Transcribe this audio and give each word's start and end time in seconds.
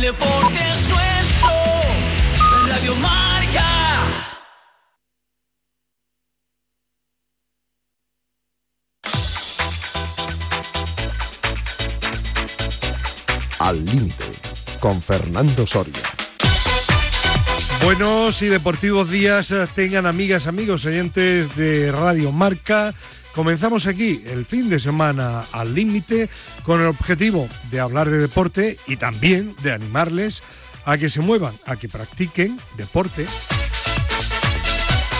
El 0.00 0.06
deporte 0.06 0.58
es 0.72 0.88
nuestro. 0.88 1.50
Radio 2.70 2.94
Marca. 2.96 4.06
Al 13.58 13.84
límite, 13.84 14.24
con 14.80 15.02
Fernando 15.02 15.66
Soria. 15.66 15.92
Buenos 17.84 18.40
y 18.40 18.46
deportivos 18.46 19.10
días 19.10 19.50
eh, 19.50 19.66
tengan 19.74 20.06
amigas, 20.06 20.46
amigos, 20.46 20.86
oyentes 20.86 21.54
de 21.56 21.92
Radio 21.92 22.32
Marca. 22.32 22.94
Comenzamos 23.34 23.86
aquí 23.86 24.22
el 24.26 24.44
fin 24.44 24.68
de 24.68 24.80
semana 24.80 25.44
al 25.52 25.74
límite 25.74 26.28
con 26.64 26.80
el 26.80 26.88
objetivo 26.88 27.48
de 27.70 27.80
hablar 27.80 28.10
de 28.10 28.18
deporte 28.18 28.76
y 28.86 28.96
también 28.96 29.54
de 29.62 29.72
animarles 29.72 30.42
a 30.84 30.98
que 30.98 31.10
se 31.10 31.20
muevan, 31.20 31.54
a 31.66 31.76
que 31.76 31.88
practiquen 31.88 32.58
deporte. 32.76 33.26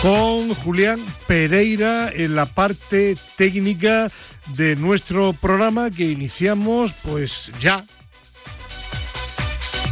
Con 0.03 0.55
Julián 0.55 1.01
Pereira 1.27 2.11
en 2.13 2.35
la 2.35 2.47
parte 2.47 3.17
técnica 3.37 4.11
de 4.57 4.75
nuestro 4.75 5.33
programa 5.35 5.91
que 5.91 6.11
iniciamos 6.11 6.93
pues 7.03 7.53
ya 7.61 7.85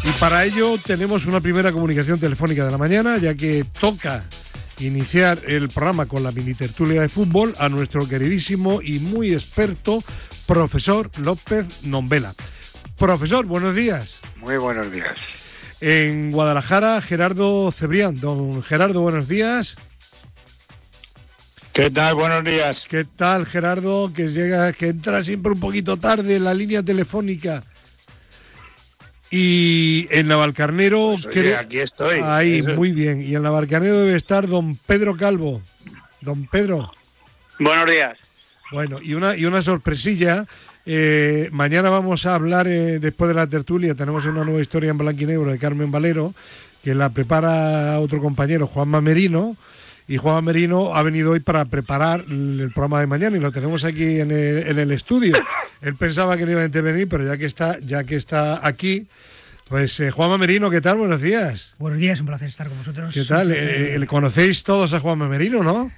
y 0.05 0.11
para 0.21 0.45
ello 0.45 0.77
tenemos 0.79 1.27
una 1.27 1.41
primera 1.41 1.73
comunicación 1.73 2.19
telefónica 2.19 2.65
de 2.65 2.71
la 2.71 2.79
mañana, 2.79 3.19
ya 3.19 3.35
que 3.35 3.65
toca 3.79 4.25
iniciar 4.81 5.39
el 5.47 5.69
programa 5.69 6.07
con 6.07 6.23
la 6.23 6.33
mini 6.33 6.55
tertulia 6.55 7.03
de 7.03 7.09
fútbol 7.09 7.55
a 7.59 7.69
nuestro 7.69 8.07
queridísimo 8.09 8.81
y 8.83 8.99
muy 8.99 9.33
experto 9.33 10.03
profesor 10.47 11.11
López 11.19 11.85
Nombela. 11.85 12.35
Profesor, 12.97 13.47
buenos 13.47 13.75
días. 13.75 14.19
Muy 14.37 14.57
buenos 14.57 14.91
días. 14.91 15.15
En 15.81 16.33
Guadalajara, 16.33 17.01
Gerardo 17.01 17.71
Cebrián. 17.71 18.17
Don 18.21 18.63
Gerardo, 18.63 19.01
buenos 19.01 19.29
días. 19.29 19.77
¿Qué 21.73 21.91
tal? 21.91 22.17
Buenos 22.17 22.45
días. 22.45 22.85
¿Qué 22.89 23.05
tal, 23.05 23.47
Gerardo? 23.47 24.13
Que 24.13 24.33
llega, 24.33 24.73
que 24.73 24.89
entra 24.89 25.23
siempre 25.23 25.53
un 25.53 25.61
poquito 25.61 25.97
tarde 25.97 26.35
en 26.35 26.43
la 26.43 26.53
línea 26.53 26.83
telefónica. 26.83 27.63
Y 29.31 30.07
en 30.11 30.29
Navalcarnero... 30.29 31.17
Pues, 31.23 31.37
oye, 31.37 31.55
aquí 31.55 31.79
estoy. 31.81 32.21
Ahí, 32.23 32.61
Eso- 32.61 32.75
muy 32.75 32.93
bien. 32.93 33.23
Y 33.23 33.35
en 33.35 33.43
Navalcarnero 33.43 33.99
debe 33.99 34.17
estar 34.17 34.47
don 34.49 34.75
Pedro 34.77 35.17
Calvo. 35.17 35.61
Don 36.21 36.47
Pedro. 36.47 36.91
Buenos 37.59 37.91
días. 37.91 38.17
Bueno, 38.73 39.01
y 39.03 39.15
una, 39.15 39.37
y 39.37 39.45
una 39.45 39.63
sorpresilla. 39.63 40.47
eh, 40.87 41.49
mañana 41.53 41.91
vamos 41.91 42.25
a 42.27 42.35
hablar, 42.35 42.67
eh, 42.67 42.99
después 42.99 43.29
de 43.29 43.35
la 43.35 43.47
tertulia, 43.47 43.95
tenemos 43.95 44.25
una 44.25 44.45
nueva 44.45 44.61
historia 44.63 44.91
en 44.91 44.99
blanco 44.99 45.23
y 45.23 45.27
negro 45.27 45.51
de 45.51 45.59
Carmen 45.59 45.91
Valero, 45.91 46.35
que 46.83 46.95
la 46.95 47.11
prepara 47.11 47.99
otro 48.01 48.21
compañero, 48.21 48.67
Juanma 48.67 49.01
Merino. 49.01 49.57
Y 50.09 50.17
Juan 50.17 50.43
Merino 50.43 50.95
ha 50.95 51.03
venido 51.03 51.33
hoy 51.33 51.41
para 51.41 51.67
preparar 51.67 52.25
el 52.29 52.71
programa 52.75 53.01
de 53.01 53.07
mañana 53.07 53.37
y 53.37 53.41
lo 53.41 53.53
tenemos 53.53 53.85
aquí 53.85 54.21
en 54.21 54.31
el, 54.31 54.67
en 54.67 54.79
el 54.79 54.91
estudio. 54.91 55.35
Él 55.83 55.95
pensaba 55.97 56.39
que 56.39 56.47
no 56.47 56.53
iba 56.53 56.63
a 56.63 56.65
intervenir, 56.65 57.09
pero 57.09 57.27
ya 57.27 57.37
que 57.37 57.45
está, 57.45 57.79
ya 57.81 58.05
que 58.05 58.17
está 58.17 58.67
aquí, 58.67 59.07
pues 59.69 60.01
eh, 60.01 60.11
Juanma 60.11 60.39
Merino, 60.39 60.71
¿qué 60.71 60.81
tal? 60.81 60.97
Buenos 60.97 61.21
días. 61.21 61.75
Buenos 61.79 61.99
días, 62.01 62.21
un 62.21 62.27
placer 62.27 62.49
estar 62.49 62.69
con 62.69 62.79
vosotros. 62.79 63.13
¿Qué 63.13 63.23
tal? 63.25 63.53
Eh, 63.53 63.99
¿le 63.99 64.07
¿Conocéis 64.07 64.65
todos 64.65 64.95
a 64.95 65.01
Juanma 65.01 65.29
Merino, 65.29 65.63
no? 65.63 65.93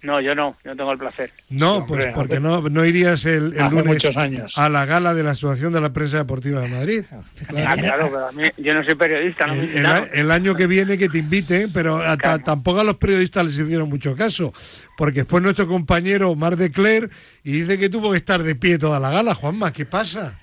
No, 0.00 0.20
yo 0.20 0.34
no, 0.34 0.56
yo 0.64 0.76
tengo 0.76 0.92
el 0.92 0.98
placer. 0.98 1.32
No, 1.50 1.78
Hombre, 1.78 2.04
pues 2.04 2.14
porque 2.14 2.38
no, 2.40 2.60
no 2.68 2.84
irías 2.84 3.24
el, 3.24 3.52
el 3.54 3.60
Hace 3.60 3.70
lunes 3.74 3.86
muchos 3.94 4.16
años. 4.16 4.52
a 4.54 4.68
la 4.68 4.84
gala 4.86 5.12
de 5.12 5.24
la 5.24 5.32
Asociación 5.32 5.72
de 5.72 5.80
la 5.80 5.92
Prensa 5.92 6.18
Deportiva 6.18 6.60
de 6.60 6.68
Madrid. 6.68 7.02
Ah, 7.10 7.20
Gerardo- 7.50 7.82
claro, 7.82 8.06
pero 8.12 8.28
a 8.28 8.32
mí, 8.32 8.44
yo 8.58 8.74
no 8.74 8.84
soy 8.84 8.94
periodista, 8.94 9.46
no 9.48 9.54
El, 9.54 9.84
el 10.12 10.30
año 10.30 10.54
que 10.54 10.66
viene 10.68 10.96
que 10.96 11.08
te 11.08 11.18
inviten, 11.18 11.72
pero 11.72 11.96
a- 11.96 12.16
ta- 12.16 12.16
Claro. 12.16 12.42
tampoco 12.44 12.80
a 12.80 12.84
los 12.84 12.96
periodistas 12.96 13.44
les 13.46 13.58
hicieron 13.58 13.88
mucho 13.88 14.14
caso, 14.14 14.54
porque 14.96 15.20
después 15.20 15.42
nuestro 15.42 15.66
compañero 15.66 16.34
Mar 16.36 16.56
de 16.56 16.70
Cler 16.70 17.10
y 17.42 17.60
dice 17.62 17.76
que 17.78 17.88
tuvo 17.88 18.12
que 18.12 18.18
estar 18.18 18.42
de 18.42 18.54
pie 18.54 18.78
toda 18.78 19.00
la 19.00 19.10
gala. 19.10 19.34
Juanma, 19.34 19.72
¿qué 19.72 19.84
pasa? 19.84 20.38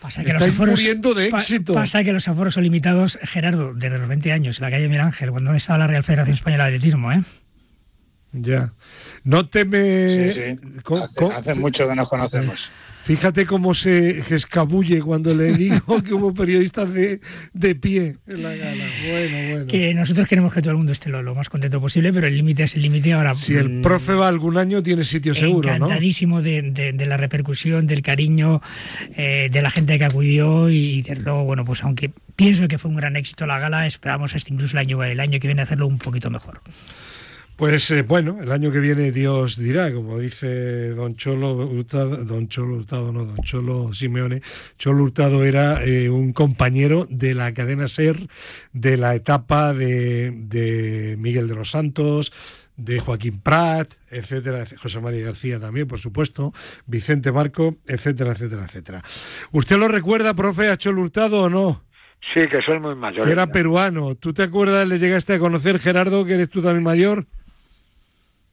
Pasa 0.00 0.22
que, 0.24 0.32
los 0.32 0.42
aforos, 0.42 0.82
de 0.82 1.28
pa- 1.30 1.38
éxito. 1.38 1.72
pasa 1.72 2.02
que 2.04 2.12
los 2.12 2.26
aforos 2.28 2.54
son 2.54 2.64
limitados, 2.64 3.18
Gerardo, 3.22 3.72
desde 3.72 3.98
los 3.98 4.08
20 4.08 4.32
años, 4.32 4.58
en 4.58 4.64
la 4.64 4.70
calle 4.70 4.88
Miguel 4.88 5.00
Ángel, 5.02 5.30
cuando 5.30 5.54
estaba 5.54 5.78
la 5.78 5.86
Real 5.86 6.02
Federación 6.02 6.34
Española 6.34 6.64
de 6.64 6.70
Atletismo, 6.76 7.12
¿eh? 7.12 7.20
Ya. 8.36 8.72
No 9.24 9.48
teme... 9.48 10.32
Sí, 10.32 10.40
Hace, 11.34 11.54
mucho 11.54 11.88
que 11.88 11.94
nos 11.94 12.08
conocemos. 12.08 12.60
Fíjate 13.04 13.46
cómo 13.46 13.72
se 13.72 14.18
escabulle 14.34 15.00
cuando 15.00 15.32
le 15.32 15.52
digo 15.52 16.02
que 16.02 16.12
hubo 16.12 16.34
periodistas 16.34 16.92
de, 16.92 17.20
de 17.52 17.74
pie 17.76 18.16
en 18.26 18.42
la 18.42 18.48
gala. 18.56 18.84
Bueno, 19.08 19.50
bueno. 19.52 19.66
Que 19.68 19.94
nosotros 19.94 20.26
queremos 20.26 20.52
que 20.52 20.60
todo 20.60 20.72
el 20.72 20.78
mundo 20.78 20.90
esté 20.92 21.08
lo, 21.08 21.22
lo 21.22 21.32
más 21.36 21.48
contento 21.48 21.80
posible, 21.80 22.12
pero 22.12 22.26
el 22.26 22.36
límite 22.36 22.64
es 22.64 22.74
el 22.74 22.82
límite 22.82 23.12
ahora. 23.12 23.36
Si 23.36 23.54
el 23.54 23.68
mm, 23.78 23.82
profe 23.82 24.14
va 24.14 24.26
algún 24.26 24.58
año, 24.58 24.82
tiene 24.82 25.04
sitio 25.04 25.34
seguro, 25.34 25.68
¿no? 25.68 25.74
Encantadísimo 25.76 26.42
de, 26.42 26.62
de- 26.62 26.92
de 26.94 27.06
la 27.06 27.16
repercusión, 27.16 27.86
del 27.86 28.02
cariño 28.02 28.60
eh, 29.16 29.50
de 29.52 29.62
la 29.62 29.70
gente 29.70 29.96
que 30.00 30.04
acudió 30.04 30.68
y 30.68 31.02
desde 31.02 31.22
luego, 31.22 31.44
bueno, 31.44 31.64
pues 31.64 31.84
aunque 31.84 32.10
pienso 32.34 32.66
que 32.66 32.76
fue 32.76 32.90
un 32.90 32.96
gran 32.96 33.14
éxito 33.14 33.46
la 33.46 33.60
gala, 33.60 33.86
esperamos 33.86 34.34
hasta 34.34 34.52
incluso 34.52 34.76
el 34.76 34.80
año, 34.80 35.04
el 35.04 35.20
año 35.20 35.38
que 35.38 35.46
viene 35.46 35.62
hacerlo 35.62 35.86
un 35.86 35.98
poquito 35.98 36.28
mejor. 36.28 36.60
Pues 37.56 37.90
eh, 37.90 38.02
bueno, 38.02 38.38
el 38.42 38.52
año 38.52 38.70
que 38.70 38.80
viene 38.80 39.12
Dios 39.12 39.56
dirá, 39.56 39.90
como 39.90 40.18
dice 40.18 40.90
don 40.90 41.16
Cholo 41.16 41.54
Hurtado, 41.54 42.18
don 42.22 42.48
Cholo 42.48 42.76
Hurtado, 42.76 43.12
no, 43.14 43.24
don 43.24 43.38
Cholo 43.38 43.94
Simeone. 43.94 44.42
Cholo 44.78 45.04
Hurtado 45.04 45.42
era 45.42 45.82
eh, 45.82 46.10
un 46.10 46.34
compañero 46.34 47.06
de 47.08 47.34
la 47.34 47.54
cadena 47.54 47.88
SER 47.88 48.28
de 48.74 48.98
la 48.98 49.14
etapa 49.14 49.72
de, 49.72 50.32
de 50.32 51.16
Miguel 51.18 51.48
de 51.48 51.54
los 51.54 51.70
Santos, 51.70 52.30
de 52.76 52.98
Joaquín 52.98 53.40
Prat, 53.40 53.90
etcétera, 54.10 54.62
etc- 54.62 54.76
José 54.76 55.00
María 55.00 55.24
García 55.24 55.58
también, 55.58 55.88
por 55.88 55.98
supuesto, 55.98 56.52
Vicente 56.84 57.32
Marco, 57.32 57.76
etcétera, 57.86 58.32
etcétera, 58.32 58.64
etcétera. 58.66 59.02
¿Usted 59.52 59.78
lo 59.78 59.88
recuerda, 59.88 60.34
profe, 60.34 60.68
a 60.68 60.76
Cholo 60.76 61.00
Hurtado 61.00 61.44
o 61.44 61.48
no? 61.48 61.84
Sí, 62.34 62.40
que 62.50 62.60
soy 62.60 62.78
muy 62.80 62.94
mayor. 62.94 63.24
Que 63.24 63.32
era 63.32 63.46
peruano. 63.46 64.14
¿Tú 64.14 64.34
te 64.34 64.42
acuerdas, 64.42 64.86
le 64.86 64.98
llegaste 64.98 65.32
a 65.32 65.38
conocer, 65.38 65.78
Gerardo, 65.78 66.26
que 66.26 66.34
eres 66.34 66.50
tú 66.50 66.60
también 66.60 66.82
mayor? 66.84 67.26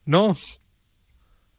¿No? 0.06 0.38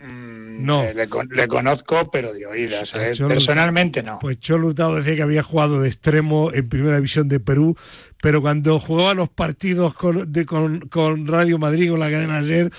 Mm, 0.01 0.65
No. 0.67 0.83
eh, 0.85 0.93
le, 0.95 1.09
con- 1.09 1.29
le 1.29 1.47
conozco, 1.49 2.11
pero 2.11 2.33
de 2.35 2.47
oídas. 2.47 2.91
Ah, 2.95 3.09
eh. 3.09 3.15
yo 3.15 3.25
lo- 3.29 3.35
Personalmente 3.35 4.03
no. 4.03 4.19
Pues 4.21 4.39
Cholo 4.41 4.69
Hurtado 4.69 4.97
decía 4.97 5.17
que 5.17 5.23
había 5.23 5.43
jugado 5.43 5.81
de 5.81 5.89
extremo 5.89 6.53
en 6.53 6.69
Primera 6.69 6.97
División 6.97 7.29
de 7.29 7.41
Perú, 7.41 7.77
pero 8.21 8.41
cuando 8.43 8.79
jugaba 8.81 9.15
los 9.15 9.29
partidos 9.31 9.95
con, 9.95 10.31
de- 10.33 10.45
con, 10.47 10.81
con 10.89 11.27
Radio 11.27 11.59
Madrid, 11.59 11.91
con 11.91 12.01
la 12.01 12.11
cadena 12.11 12.39
ayer, 12.39 12.71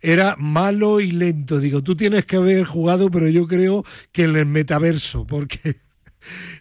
era 0.00 0.34
malo 0.38 1.00
y 1.00 1.12
lento. 1.12 1.58
Digo, 1.58 1.82
tú 1.82 1.96
tienes 1.96 2.26
que 2.26 2.36
haber 2.36 2.64
jugado, 2.64 3.10
pero 3.10 3.28
yo 3.28 3.46
creo 3.46 3.84
que 4.12 4.24
en 4.24 4.36
el 4.36 4.46
metaverso, 4.46 5.26
porque 5.26 5.76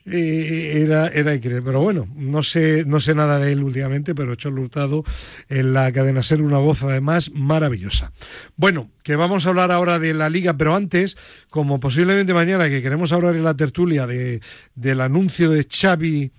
era, 0.05 1.07
era 1.07 1.35
increíble. 1.35 1.61
Pero 1.63 1.81
bueno, 1.81 2.07
no 2.15 2.43
sé, 2.43 2.83
no 2.85 2.99
sé 2.99 3.15
nada 3.15 3.39
de 3.39 3.51
él 3.51 3.63
últimamente, 3.63 4.15
pero 4.15 4.35
Cholo 4.35 4.61
Hurtado 4.61 5.03
en 5.49 5.73
la 5.73 5.91
cadena 5.91 6.23
ser 6.23 6.41
una 6.41 6.57
voz 6.57 6.83
además 6.83 7.31
maravillosa. 7.33 8.11
Bueno, 8.55 8.89
que 9.03 9.15
vamos 9.15 9.45
a 9.45 9.49
hablar 9.49 9.71
ahora 9.71 9.99
de 9.99 10.13
la 10.13 10.29
liga, 10.29 10.57
pero 10.57 10.75
antes, 10.75 11.17
como 11.49 11.79
posiblemente 11.79 12.33
mañana 12.33 12.69
que 12.69 12.81
queremos 12.81 13.11
hablar 13.11 13.35
en 13.35 13.43
la 13.43 13.55
tertulia 13.55 14.07
de, 14.07 14.41
del 14.75 15.01
anuncio 15.01 15.49
de 15.49 15.67
Xavi 15.69 16.31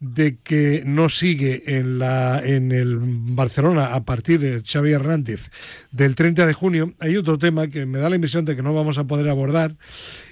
de 0.00 0.38
que 0.42 0.82
no 0.84 1.08
sigue 1.08 1.78
en 1.78 1.98
la 1.98 2.42
en 2.44 2.72
el 2.72 2.98
Barcelona 3.00 3.94
a 3.94 4.04
partir 4.04 4.40
de 4.40 4.62
Xavi 4.62 4.92
Hernández 4.92 5.50
del 5.92 6.14
30 6.14 6.46
de 6.46 6.52
junio, 6.52 6.94
hay 7.00 7.16
otro 7.16 7.38
tema 7.38 7.68
que 7.68 7.86
me 7.86 7.98
da 7.98 8.10
la 8.10 8.16
impresión 8.16 8.44
de 8.44 8.54
que 8.54 8.62
no 8.62 8.74
vamos 8.74 8.98
a 8.98 9.04
poder 9.04 9.28
abordar 9.28 9.76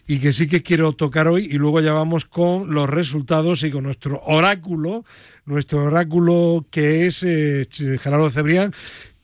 y 0.07 0.19
que 0.19 0.33
sí 0.33 0.49
que 0.49 0.63
quiero 0.63 0.93
tocar 0.95 1.29
hoy 1.29 1.47
y 1.51 1.55
luego 1.55 1.81
ya 1.81 1.93
vamos 1.93 2.25
con 2.25 2.75
los 2.75 2.89
resultados 2.89 3.63
y 3.63 3.71
con 3.71 3.85
nuestro 3.85 4.21
oráculo, 4.25 5.05
nuestro 5.45 5.85
oráculo 5.85 6.67
que 6.71 7.07
es 7.07 7.23
eh, 7.23 7.67
Gerardo 8.01 8.31
Cebrián, 8.31 8.75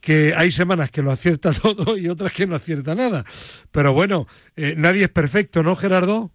que 0.01 0.33
hay 0.37 0.53
semanas 0.53 0.91
que 0.91 1.03
lo 1.03 1.11
acierta 1.11 1.53
todo 1.63 1.97
y 1.97 2.09
otras 2.09 2.33
que 2.33 2.47
no 2.47 2.55
acierta 2.55 2.95
nada. 2.95 3.25
Pero 3.71 3.93
bueno, 3.93 4.27
eh, 4.57 4.75
nadie 4.77 5.05
es 5.05 5.11
perfecto, 5.11 5.63
¿no, 5.63 5.77
Gerardo? 5.77 6.31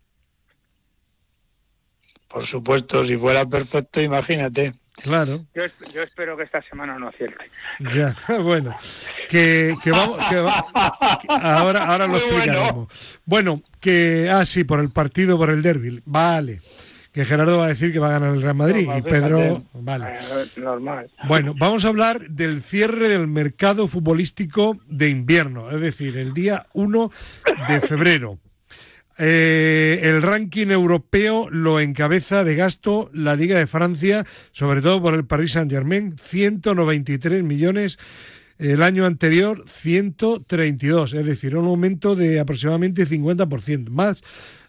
Por 2.28 2.48
supuesto, 2.48 3.06
si 3.06 3.16
fuera 3.16 3.46
perfecto, 3.46 4.02
imagínate. 4.02 4.74
Claro, 5.02 5.46
Yo, 5.56 5.64
esp- 5.64 5.92
yo 5.92 6.04
espero 6.04 6.38
que 6.38 6.44
esta 6.44 6.62
semana 6.64 6.98
no 7.00 7.08
acierte. 7.10 7.46
ya, 7.94 8.16
bueno, 8.42 8.76
que, 9.28 9.76
que 9.84 9.92
vamos, 9.92 10.20
que 10.30 10.36
va- 10.36 11.20
que 11.22 11.28
ahora, 11.30 11.86
ahora 11.88 12.06
lo 12.08 12.14
bueno. 12.14 12.26
explicaremos. 12.28 12.88
Bueno, 13.26 13.62
que, 13.80 14.30
ah, 14.32 14.46
sí, 14.46 14.64
por 14.64 14.80
el 14.80 14.92
partido, 14.92 15.38
por 15.38 15.50
el 15.50 15.62
derby, 15.64 16.02
vale, 16.06 16.62
que 17.12 17.26
Gerardo 17.26 17.58
va 17.58 17.66
a 17.66 17.70
decir 17.70 17.92
que 17.92 18.00
va 18.00 18.08
a 18.10 18.20
ganar 18.20 18.34
el 18.36 18.42
Real 18.42 18.56
Madrid 18.56 18.88
y 18.98 19.02
Pedro, 19.02 19.38
fíjate. 19.40 19.64
vale. 19.74 20.06
Eh, 20.20 20.46
normal. 20.58 21.12
Bueno, 21.28 21.54
vamos 21.58 21.86
a 21.86 21.88
hablar 21.90 22.22
del 22.30 22.62
cierre 22.62 23.08
del 23.10 23.28
mercado 23.28 23.88
futbolístico 23.88 24.78
de 24.88 25.10
invierno, 25.10 25.70
es 25.72 25.80
decir, 25.82 26.18
el 26.18 26.34
día 26.34 26.68
1 26.74 27.12
de 27.68 27.82
febrero. 27.82 28.38
Eh, 29.18 30.00
el 30.04 30.22
ranking 30.22 30.68
europeo 30.68 31.50
lo 31.50 31.80
encabeza 31.80 32.44
de 32.44 32.56
gasto 32.56 33.10
la 33.14 33.36
Liga 33.36 33.58
de 33.58 33.68
Francia, 33.68 34.26
sobre 34.52 34.82
todo 34.82 35.02
por 35.02 35.14
el 35.14 35.26
Paris 35.26 35.52
Saint-Germain, 35.54 36.16
193 36.18 37.44
millones. 37.44 38.00
El 38.58 38.82
año 38.82 39.06
anterior, 39.06 39.66
132, 39.68 41.14
es 41.14 41.26
decir, 41.26 41.58
un 41.58 41.66
aumento 41.66 42.16
de 42.16 42.40
aproximadamente 42.40 43.06
50%, 43.06 43.90
más 43.90 44.24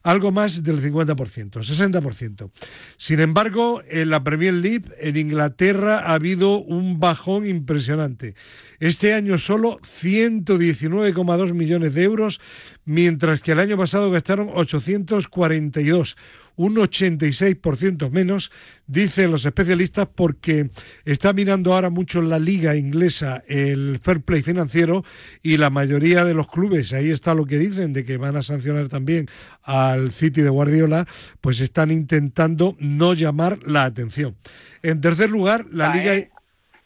algo 0.04 0.30
más 0.30 0.62
del 0.62 0.82
50%, 0.82 1.16
60%. 1.50 2.50
Sin 2.98 3.20
embargo, 3.20 3.82
en 3.88 4.10
la 4.10 4.22
Premier 4.22 4.52
League, 4.52 4.84
en 5.00 5.16
Inglaterra, 5.16 6.00
ha 6.00 6.14
habido 6.14 6.58
un 6.58 7.00
bajón 7.00 7.46
impresionante. 7.46 8.34
Este 8.80 9.14
año 9.14 9.38
solo 9.38 9.78
119,2 9.80 11.54
millones 11.54 11.94
de 11.94 12.02
euros, 12.02 12.38
mientras 12.84 13.40
que 13.40 13.52
el 13.52 13.60
año 13.60 13.76
pasado 13.76 14.10
gastaron 14.10 14.50
842 14.54 16.16
un 16.56 16.76
86% 16.76 18.10
menos, 18.10 18.52
dicen 18.86 19.32
los 19.32 19.44
especialistas, 19.44 20.06
porque 20.14 20.70
está 21.04 21.32
mirando 21.32 21.74
ahora 21.74 21.90
mucho 21.90 22.22
la 22.22 22.38
liga 22.38 22.76
inglesa 22.76 23.42
el 23.48 23.98
fair 24.00 24.20
play 24.20 24.42
financiero 24.42 25.04
y 25.42 25.56
la 25.56 25.70
mayoría 25.70 26.24
de 26.24 26.32
los 26.32 26.46
clubes, 26.46 26.92
ahí 26.92 27.10
está 27.10 27.34
lo 27.34 27.44
que 27.44 27.58
dicen 27.58 27.92
de 27.92 28.04
que 28.04 28.18
van 28.18 28.36
a 28.36 28.44
sancionar 28.44 28.88
también 28.88 29.28
al 29.64 30.12
City 30.12 30.42
de 30.42 30.48
Guardiola, 30.48 31.08
pues 31.40 31.58
están 31.60 31.90
intentando 31.90 32.76
no 32.78 33.14
llamar 33.14 33.58
la 33.66 33.82
atención. 33.84 34.36
En 34.84 35.00
tercer 35.00 35.30
lugar, 35.30 35.66
la 35.72 35.90
Ah, 35.90 35.96
liga... 35.96 36.14
eh. 36.14 36.30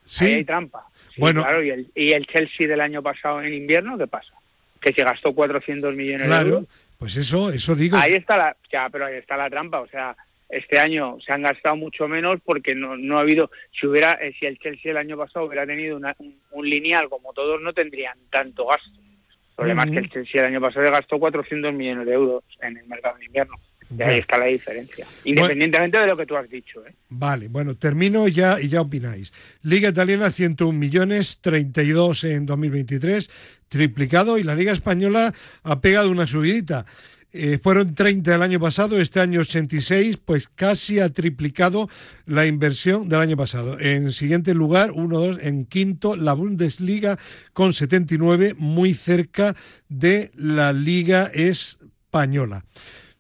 Sí, 0.07 0.25
Ahí 0.25 0.33
hay 0.33 0.45
trampa. 0.47 0.87
Sí, 1.15 1.21
Bueno. 1.21 1.43
claro, 1.43 1.63
y 1.63 1.69
el, 1.69 1.91
y 1.95 2.13
el 2.13 2.25
Chelsea 2.27 2.67
del 2.67 2.81
año 2.81 3.03
pasado 3.03 3.43
en 3.43 3.53
invierno, 3.53 3.99
¿qué 3.99 4.07
pasa? 4.07 4.33
Que 4.81 4.93
se 4.93 5.03
gastó 5.05 5.33
400 5.35 5.95
millones 5.95 6.21
de 6.23 6.27
claro, 6.27 6.49
euros. 6.49 6.65
pues 6.99 7.17
eso, 7.17 7.51
eso 7.51 7.75
digo. 7.75 7.97
Ahí 7.97 8.15
está 8.15 8.37
la, 8.37 8.57
ya, 8.73 8.89
pero 8.91 9.07
ahí 9.07 9.17
está 9.17 9.37
la 9.37 9.51
trampa. 9.51 9.81
O 9.81 9.89
sea, 9.89 10.17
este 10.49 10.79
año 10.79 11.19
se 11.25 11.33
han 11.33 11.43
gastado 11.43 11.77
mucho 11.77 12.09
menos 12.09 12.41
porque 12.45 12.75
no, 12.75 12.97
no 12.97 13.19
ha 13.19 13.23
habido. 13.23 13.51
Si 13.79 13.87
hubiera, 13.87 14.13
eh, 14.15 14.35
si 14.39 14.47
el 14.47 14.59
Chelsea 14.59 14.91
el 14.93 14.97
año 14.97 15.17
pasado 15.17 15.47
hubiera 15.47 15.67
tenido 15.67 15.97
una- 15.97 16.15
un, 16.19 16.37
un 16.53 16.69
lineal 16.69 17.09
como 17.09 17.33
todos, 17.33 17.61
no 17.61 17.73
tendrían 17.73 18.17
tanto 18.31 18.67
gasto. 18.67 18.91
El 19.01 19.55
problema 19.57 19.83
es 19.83 19.91
que 19.91 19.99
el 19.99 20.11
Chelsea 20.11 20.41
el 20.41 20.47
año 20.47 20.61
pasado 20.61 20.87
se 20.87 20.93
gastó 20.93 21.19
400 21.19 21.75
millones 21.75 22.07
de 22.07 22.13
euros 22.13 22.45
en 22.63 22.77
el 22.77 22.87
mercado 22.87 23.19
de 23.19 23.25
invierno. 23.27 23.55
Y 23.91 24.03
ahí 24.03 24.19
está 24.19 24.37
la 24.39 24.45
diferencia. 24.45 25.07
Independientemente 25.25 25.99
de 25.99 26.07
lo 26.07 26.17
que 26.17 26.27
tú 26.27 26.37
has 26.37 26.49
dicho. 26.49 26.87
¿eh? 26.87 26.93
Vale, 27.09 27.49
bueno, 27.49 27.75
termino 27.75 28.29
ya 28.29 28.61
y 28.61 28.69
ya 28.69 28.83
opináis. 28.83 29.33
Liga 29.63 29.89
Italiana 29.89 30.31
101 30.31 30.79
millones, 30.79 31.41
32 31.41 32.25
en 32.25 32.45
2023, 32.47 33.31
triplicado 33.69 34.39
y 34.39 34.43
la 34.43 34.55
Liga 34.55 34.73
Española 34.73 35.35
ha 35.63 35.81
pegado 35.81 36.11
una 36.11 36.27
subidita. 36.27 36.87
Eh, 37.31 37.59
fueron 37.63 37.95
30 37.95 38.35
el 38.35 38.43
año 38.43 38.59
pasado, 38.59 38.99
este 38.99 39.21
año 39.21 39.41
86, 39.41 40.17
pues 40.25 40.49
casi 40.49 40.99
ha 40.99 41.11
triplicado 41.11 41.91
la 42.25 42.47
inversión 42.47 43.09
del 43.09 43.21
año 43.21 43.37
pasado. 43.37 43.79
En 43.79 44.13
siguiente 44.13 44.55
lugar, 44.55 44.93
1, 44.93 45.19
2, 45.19 45.39
en 45.43 45.67
quinto, 45.67 46.17
la 46.17 46.33
Bundesliga 46.33 47.19
con 47.53 47.75
79, 47.75 48.55
muy 48.57 48.95
cerca 48.95 49.55
de 49.91 50.31
la 50.35 50.73
Liga 50.73 51.31
Española. 51.35 52.65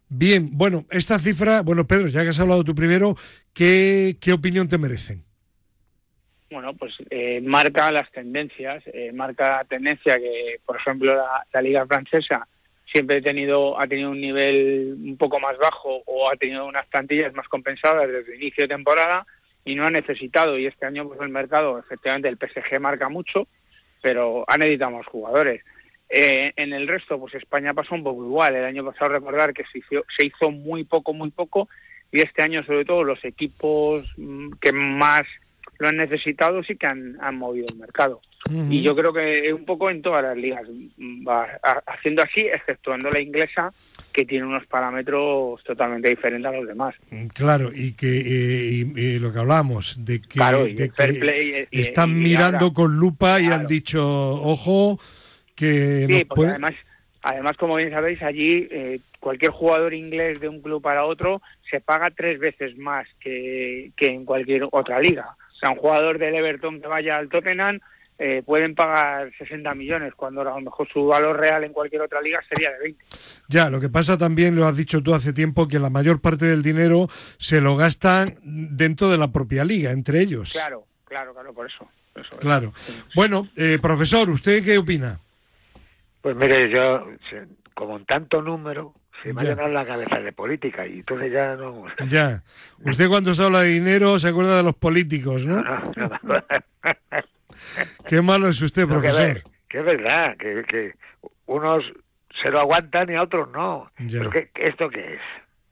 Bien, 0.08 0.48
bueno, 0.52 0.86
esta 0.90 1.18
cifra, 1.18 1.60
bueno, 1.60 1.86
Pedro, 1.86 2.08
ya 2.08 2.22
que 2.22 2.30
has 2.30 2.40
hablado 2.40 2.64
tú 2.64 2.74
primero, 2.74 3.14
¿qué, 3.52 4.16
qué 4.20 4.32
opinión 4.32 4.68
te 4.68 4.78
merecen? 4.78 5.27
Bueno, 6.50 6.74
pues 6.74 6.94
eh, 7.10 7.40
marca 7.42 7.90
las 7.90 8.10
tendencias, 8.10 8.82
eh, 8.86 9.12
marca 9.12 9.58
la 9.58 9.64
tendencia 9.64 10.16
que, 10.16 10.60
por 10.64 10.76
ejemplo, 10.76 11.14
la, 11.14 11.62
liga 11.62 11.86
francesa 11.86 12.46
siempre 12.90 13.18
ha 13.18 13.20
tenido, 13.20 13.78
ha 13.78 13.86
tenido 13.86 14.10
un 14.10 14.20
nivel 14.20 14.96
un 14.98 15.16
poco 15.18 15.38
más 15.40 15.58
bajo 15.58 16.02
o 16.06 16.30
ha 16.30 16.36
tenido 16.36 16.66
unas 16.66 16.86
plantillas 16.86 17.34
más 17.34 17.46
compensadas 17.48 18.08
desde 18.08 18.36
inicio 18.36 18.64
de 18.64 18.68
temporada 18.68 19.26
y 19.64 19.74
no 19.74 19.84
ha 19.84 19.90
necesitado. 19.90 20.58
Y 20.58 20.66
este 20.66 20.86
año, 20.86 21.06
pues 21.06 21.20
el 21.20 21.28
mercado, 21.28 21.78
efectivamente, 21.78 22.28
el 22.28 22.38
PSG 22.38 22.80
marca 22.80 23.10
mucho, 23.10 23.46
pero 24.00 24.44
ha 24.48 24.56
necesitado 24.56 24.92
más 24.92 25.06
jugadores. 25.06 25.62
Eh, 26.08 26.52
en 26.56 26.72
el 26.72 26.88
resto, 26.88 27.20
pues 27.20 27.34
España 27.34 27.74
pasó 27.74 27.94
un 27.94 28.04
poco 28.04 28.24
igual. 28.24 28.56
El 28.56 28.64
año 28.64 28.84
pasado 28.84 29.10
recordar 29.10 29.52
que 29.52 29.64
se 29.70 29.78
hizo, 29.80 30.04
se 30.16 30.26
hizo 30.26 30.50
muy 30.50 30.84
poco, 30.84 31.12
muy 31.12 31.30
poco, 31.30 31.68
y 32.10 32.22
este 32.22 32.42
año, 32.42 32.64
sobre 32.64 32.86
todo, 32.86 33.04
los 33.04 33.22
equipos 33.22 34.10
mm, 34.16 34.52
que 34.62 34.72
más 34.72 35.26
lo 35.78 35.88
han 35.88 35.96
necesitado 35.96 36.62
sí 36.62 36.76
que 36.76 36.86
han, 36.86 37.16
han 37.20 37.36
movido 37.36 37.66
el 37.69 37.76
mercado. 37.76 38.20
Y 38.70 38.82
yo 38.82 38.96
creo 38.96 39.12
que 39.12 39.52
un 39.52 39.64
poco 39.66 39.90
en 39.90 40.00
todas 40.00 40.22
las 40.22 40.36
ligas 40.36 40.62
mm, 40.96 41.26
va 41.26 41.46
haciendo 41.86 42.22
así, 42.22 42.40
exceptuando 42.42 43.10
la 43.10 43.20
inglesa, 43.20 43.72
que 44.12 44.25
tiene 44.25 44.46
unos 44.46 44.64
parámetros 44.66 45.62
totalmente 45.64 46.08
diferentes 46.08 46.46
a 46.50 46.56
los 46.56 46.66
demás. 46.66 46.94
Claro, 47.34 47.70
y 47.75 47.92
que 47.92 48.06
eh, 48.20 48.70
y- 48.94 48.98
y 49.00 49.19
lo 49.19 49.32
que 49.32 49.38
hablamos, 49.40 49.96
de 50.02 50.20
que, 50.22 50.28
Claro, 50.38 50.66
y 50.66 50.75
de 50.75 50.84
el 50.84 50.92
fair 50.92 51.12
que 51.14 51.19
play, 51.19 51.50
eh, 51.52 51.69
están 51.72 52.10
y 52.10 52.14
mirando 52.14 52.58
ahora- 52.66 52.75
con 52.75 52.96
lupa 52.96 53.40
y 53.40 53.46
han 53.46 53.66
dicho, 53.66 54.00
ojo, 54.02 54.98
que 55.54 56.06
Sí, 56.08 56.12
nos 56.12 56.25
puede- 56.28 56.50
además, 56.50 56.75
además, 57.22 57.56
como 57.56 57.75
bien 57.76 57.90
sabéis, 57.90 58.22
allí 58.22 58.66
eh, 58.70 59.00
cualquier 59.20 59.50
jugador 59.50 59.92
inglés 59.92 60.40
de 60.40 60.48
un 60.48 60.62
club 60.62 60.80
para 60.80 61.04
otro 61.04 61.42
se 61.70 61.80
paga 61.80 62.10
tres 62.12 62.38
veces 62.38 62.78
más 62.78 63.06
que, 63.20 63.90
que 63.96 64.06
en 64.06 64.25
cualquier 64.25 64.66
otra 64.70 65.00
liga. 65.00 65.36
O 65.58 65.60
sea, 65.60 65.70
un 65.70 65.78
jugador 65.78 66.19
del 66.19 66.37
Everton 66.37 66.81
que 66.81 66.87
vaya 66.87 67.19
al 67.19 67.28
Tottenham 67.28 67.81
eh, 68.16 68.43
pueden 68.46 68.76
pagar 68.76 69.32
60 69.38 69.75
millones, 69.75 70.14
cuando 70.14 70.43
a 70.43 70.44
lo 70.44 70.60
mejor 70.60 70.88
su 70.88 71.06
valor 71.06 71.38
real 71.38 71.64
en 71.64 71.72
cualquier 71.72 72.02
otra 72.02 72.20
liga 72.20 72.40
sería 72.49 72.70
de 72.72 72.78
20. 72.78 73.05
Ya, 73.49 73.69
lo 73.69 73.81
que 73.81 73.88
pasa 73.88 74.16
también, 74.16 74.55
lo 74.55 74.66
has 74.66 74.76
dicho 74.76 75.02
tú 75.02 75.14
hace 75.14 75.32
tiempo, 75.32 75.66
que 75.66 75.81
la 75.81 75.90
mayor 75.90 76.20
parte 76.20 76.46
del 76.46 76.62
dinero 76.62 77.08
se 77.38 77.60
lo 77.60 77.76
gastan 77.76 78.38
dentro 78.43 79.08
de 79.08 79.19
la 79.19 79.32
propia 79.32 79.64
liga, 79.64 79.90
entre 79.90 80.20
ellos. 80.20 80.52
Claro, 80.52 80.84
claro, 81.05 81.32
claro, 81.32 81.52
por 81.52 81.66
eso. 81.66 81.88
eso 82.14 82.34
es. 82.34 82.40
Claro. 82.40 82.72
Bueno, 83.16 83.49
eh, 83.56 83.78
profesor, 83.82 84.31
¿usted 84.31 84.64
qué 84.64 84.78
opina? 84.78 85.19
Pues 86.20 86.37
mire, 86.37 86.70
yo, 86.70 87.06
como 87.75 87.96
en 87.96 88.04
tanto 88.04 88.43
número, 88.43 88.94
se 89.22 89.32
me 89.32 89.42
Ya. 89.42 89.48
ha 89.48 89.52
llenado 89.54 89.68
la 89.68 89.84
cabeza 89.84 90.20
de 90.20 90.32
política 90.32 90.86
y 90.86 91.00
entonces 91.00 91.32
ya 91.32 91.56
no... 91.56 91.84
Ya. 92.08 92.42
Usted 92.84 93.08
cuando 93.08 93.34
se 93.34 93.42
habla 93.42 93.62
de 93.62 93.68
dinero 93.70 94.18
se 94.18 94.28
acuerda 94.28 94.56
de 94.56 94.62
los 94.62 94.76
políticos, 94.76 95.44
¿no? 95.46 95.62
no, 95.62 95.92
no. 96.22 96.44
Qué 98.08 98.22
malo 98.22 98.48
es 98.48 98.60
usted, 98.62 98.82
que, 98.82 98.88
profesor. 98.88 99.20
ver, 99.20 99.42
que 99.68 99.78
es 99.80 99.84
verdad, 99.84 100.36
que, 100.36 100.62
que 100.66 100.92
unos 101.46 101.84
se 102.40 102.50
lo 102.50 102.60
aguantan 102.60 103.10
y 103.10 103.14
a 103.16 103.22
otros 103.22 103.50
no. 103.52 103.90
Ya. 103.98 104.18
¿Pero 104.20 104.30
qué, 104.30 104.50
¿Esto 104.54 104.88
qué 104.88 105.14
es? 105.14 105.20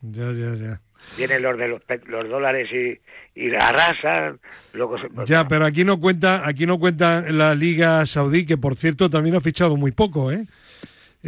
Ya, 0.02 0.31
ya, 0.32 0.54
ya. 0.54 0.81
Vienen 1.16 1.43
los 1.43 1.56
de 1.56 1.69
los, 1.69 1.81
los 2.06 2.28
dólares 2.28 2.69
y, 2.72 2.98
y 3.41 3.48
la 3.48 3.58
arrasan. 3.69 4.41
Luego 4.72 4.98
se- 4.98 5.08
Ya, 5.26 5.46
pero 5.46 5.65
aquí 5.65 5.84
no 5.84 6.00
cuenta, 6.00 6.46
aquí 6.46 6.67
no 6.67 6.79
cuenta 6.79 7.22
la 7.31 7.55
Liga 7.55 8.05
Saudí, 8.06 8.44
que 8.44 8.56
por 8.58 8.74
cierto 8.76 9.08
también 9.08 9.36
ha 9.36 9.41
fichado 9.41 9.76
muy 9.76 9.93
poco, 9.93 10.32
¿eh? 10.32 10.46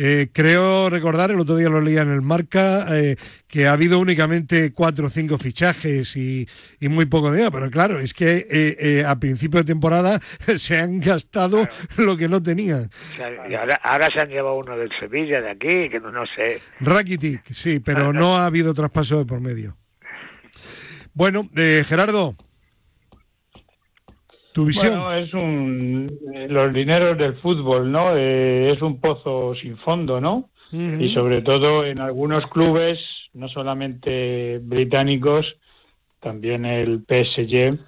Eh, 0.01 0.29
creo 0.33 0.89
recordar, 0.91 1.33
el 1.33 1.41
otro 1.41 1.57
día 1.57 1.69
lo 1.69 1.81
leía 1.81 2.03
en 2.03 2.13
el 2.13 2.23
Marca, 2.23 2.87
eh, 2.97 3.17
que 3.49 3.67
ha 3.67 3.73
habido 3.73 3.99
únicamente 3.99 4.73
cuatro 4.73 5.07
o 5.07 5.11
cinco 5.11 5.39
fichajes 5.39 6.15
y, 6.15 6.47
y 6.79 6.89
muy 6.89 7.07
poco 7.07 7.33
de 7.33 7.51
pero 7.51 7.69
claro, 7.69 7.99
es 7.99 8.15
que 8.15 8.47
eh, 8.49 8.77
eh, 8.79 9.05
a 9.05 9.17
principio 9.17 9.59
de 9.59 9.65
temporada 9.65 10.21
se 10.57 10.79
han 10.79 11.01
gastado 11.01 11.67
lo 11.97 12.17
que 12.17 12.29
no 12.29 12.41
tenían. 12.41 12.91
o 13.13 13.17
sea, 13.17 13.49
y 13.49 13.55
ahora, 13.57 13.81
ahora 13.83 14.09
se 14.13 14.21
han 14.21 14.29
llevado 14.29 14.57
uno 14.57 14.77
del 14.77 14.91
Sevilla 15.01 15.41
de 15.41 15.51
aquí, 15.51 15.89
que 15.89 15.99
no, 15.99 16.13
no 16.13 16.27
sé. 16.27 16.61
Rakitic, 16.79 17.53
sí, 17.53 17.81
pero 17.81 18.13
no 18.13 18.37
ha 18.37 18.47
habido 18.47 18.75
traspaso 18.75 19.19
de 19.19 19.25
por 19.25 19.41
medio. 19.41 19.77
Bueno, 21.13 21.49
eh, 21.57 21.85
Gerardo, 21.89 22.37
tu 24.59 24.65
visión. 24.65 24.89
Bueno, 25.01 25.15
es 25.15 25.33
un. 25.35 26.19
eh, 26.35 26.49
Los 26.49 26.73
dineros 26.75 27.17
del 27.17 27.35
fútbol, 27.35 27.93
¿no? 27.93 28.17
Eh, 28.17 28.73
es 28.73 28.83
un 28.83 29.01
pozo 29.01 29.55
sin 29.55 29.77
fondo, 29.79 30.21
¿no? 30.21 30.51
Y 30.73 31.15
sobre 31.15 31.41
todo 31.43 31.87
en 31.87 31.99
algunos 31.99 32.45
clubes, 32.49 32.99
no 33.33 33.49
solamente 33.49 34.59
británicos, 34.59 35.47
también 36.21 36.67
el 36.67 37.05
PSG, 37.09 37.79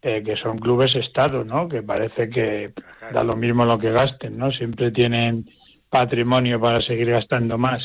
eh, 0.00 0.22
que 0.24 0.36
son 0.36 0.58
clubes 0.58 0.94
Estado, 0.94 1.44
¿no? 1.44 1.68
Que 1.68 1.82
parece 1.82 2.30
que 2.30 2.72
da 3.12 3.22
lo 3.24 3.36
mismo 3.36 3.66
lo 3.66 3.78
que 3.78 3.90
gasten, 3.90 4.38
¿no? 4.38 4.52
Siempre 4.52 4.90
tienen 4.90 5.50
patrimonio 5.90 6.58
para 6.58 6.80
seguir 6.80 7.10
gastando 7.10 7.58
más. 7.58 7.82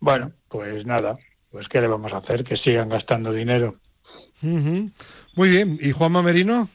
Bueno, 0.00 0.30
pues 0.48 0.86
nada, 0.86 1.18
pues 1.50 1.68
¿qué 1.68 1.80
le 1.80 1.88
vamos 1.88 2.12
a 2.12 2.18
hacer? 2.18 2.42
Que 2.44 2.56
sigan 2.56 2.88
gastando 2.88 3.32
dinero. 3.32 3.74
Muy 4.40 5.48
bien, 5.48 5.76
¿y 5.80 5.90
Juanma 5.92 6.22
Merino? 6.22 6.68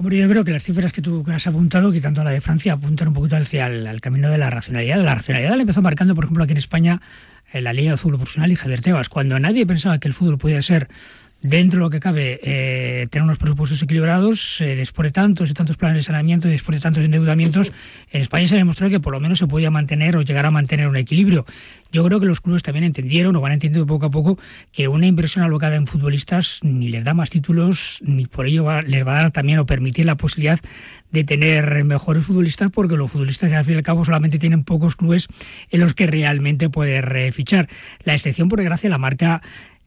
Hombre, 0.00 0.16
yo 0.16 0.30
creo 0.30 0.44
que 0.44 0.50
las 0.50 0.62
cifras 0.62 0.94
que 0.94 1.02
tú 1.02 1.22
has 1.30 1.46
apuntado, 1.46 1.92
que 1.92 2.00
tanto 2.00 2.24
la 2.24 2.30
de 2.30 2.40
Francia 2.40 2.72
apuntan 2.72 3.08
un 3.08 3.12
poquito 3.12 3.36
hacia 3.36 3.66
el 3.66 3.86
al 3.86 4.00
camino 4.00 4.30
de 4.30 4.38
la 4.38 4.48
racionalidad. 4.48 4.96
La 5.02 5.14
racionalidad 5.14 5.56
la 5.56 5.60
empezó 5.60 5.82
marcando, 5.82 6.14
por 6.14 6.24
ejemplo, 6.24 6.42
aquí 6.42 6.52
en 6.52 6.56
España, 6.56 7.02
en 7.52 7.64
la 7.64 7.74
Liga 7.74 7.90
de 7.90 7.96
Fútbol 7.98 8.16
Profesional 8.16 8.50
y 8.50 8.56
Javier 8.56 8.80
Tebas, 8.80 9.10
cuando 9.10 9.38
nadie 9.38 9.66
pensaba 9.66 9.98
que 9.98 10.08
el 10.08 10.14
fútbol 10.14 10.38
podía 10.38 10.62
ser 10.62 10.88
dentro 11.42 11.78
de 11.78 11.84
lo 11.84 11.90
que 11.90 12.00
cabe, 12.00 12.40
eh, 12.42 13.06
tener 13.10 13.24
unos 13.24 13.38
presupuestos 13.38 13.82
equilibrados, 13.82 14.60
eh, 14.60 14.76
después 14.76 15.08
de 15.08 15.12
tantos 15.12 15.50
y 15.50 15.54
tantos 15.54 15.76
planes 15.76 15.98
de 15.98 16.02
saneamiento 16.02 16.48
y 16.48 16.50
después 16.50 16.76
de 16.76 16.82
tantos 16.82 17.04
endeudamientos, 17.04 17.72
en 18.10 18.22
España 18.22 18.46
se 18.46 18.54
ha 18.54 18.58
demostrado 18.58 18.90
que 18.90 19.00
por 19.00 19.12
lo 19.12 19.20
menos 19.20 19.38
se 19.38 19.46
podía 19.46 19.70
mantener 19.70 20.16
o 20.16 20.22
llegar 20.22 20.44
a 20.44 20.50
mantener 20.50 20.88
un 20.88 20.96
equilibrio. 20.96 21.46
Yo 21.92 22.04
creo 22.04 22.20
que 22.20 22.26
los 22.26 22.40
clubes 22.40 22.62
también 22.62 22.84
entendieron 22.84 23.34
o 23.36 23.40
van 23.40 23.52
entendiendo 23.52 23.86
poco 23.86 24.06
a 24.06 24.10
poco 24.10 24.38
que 24.70 24.86
una 24.88 25.06
inversión 25.06 25.44
alocada 25.44 25.76
en 25.76 25.86
futbolistas 25.86 26.60
ni 26.62 26.88
les 26.88 27.04
da 27.04 27.14
más 27.14 27.30
títulos, 27.30 28.00
ni 28.02 28.26
por 28.26 28.46
ello 28.46 28.80
les 28.82 29.06
va 29.06 29.18
a 29.18 29.22
dar 29.22 29.30
también 29.30 29.58
o 29.58 29.66
permitir 29.66 30.06
la 30.06 30.16
posibilidad 30.16 30.60
de 31.10 31.24
tener 31.24 31.82
mejores 31.84 32.24
futbolistas, 32.24 32.70
porque 32.70 32.96
los 32.96 33.10
futbolistas 33.10 33.50
al 33.52 33.64
fin 33.64 33.74
y 33.74 33.76
al 33.78 33.82
cabo 33.82 34.04
solamente 34.04 34.38
tienen 34.38 34.62
pocos 34.62 34.94
clubes 34.94 35.26
en 35.70 35.80
los 35.80 35.94
que 35.94 36.06
realmente 36.06 36.70
poder 36.70 37.32
fichar. 37.32 37.68
La 38.04 38.14
excepción, 38.14 38.48
por 38.48 38.60
desgracia, 38.60 38.88
la 38.88 38.98
marca 38.98 39.42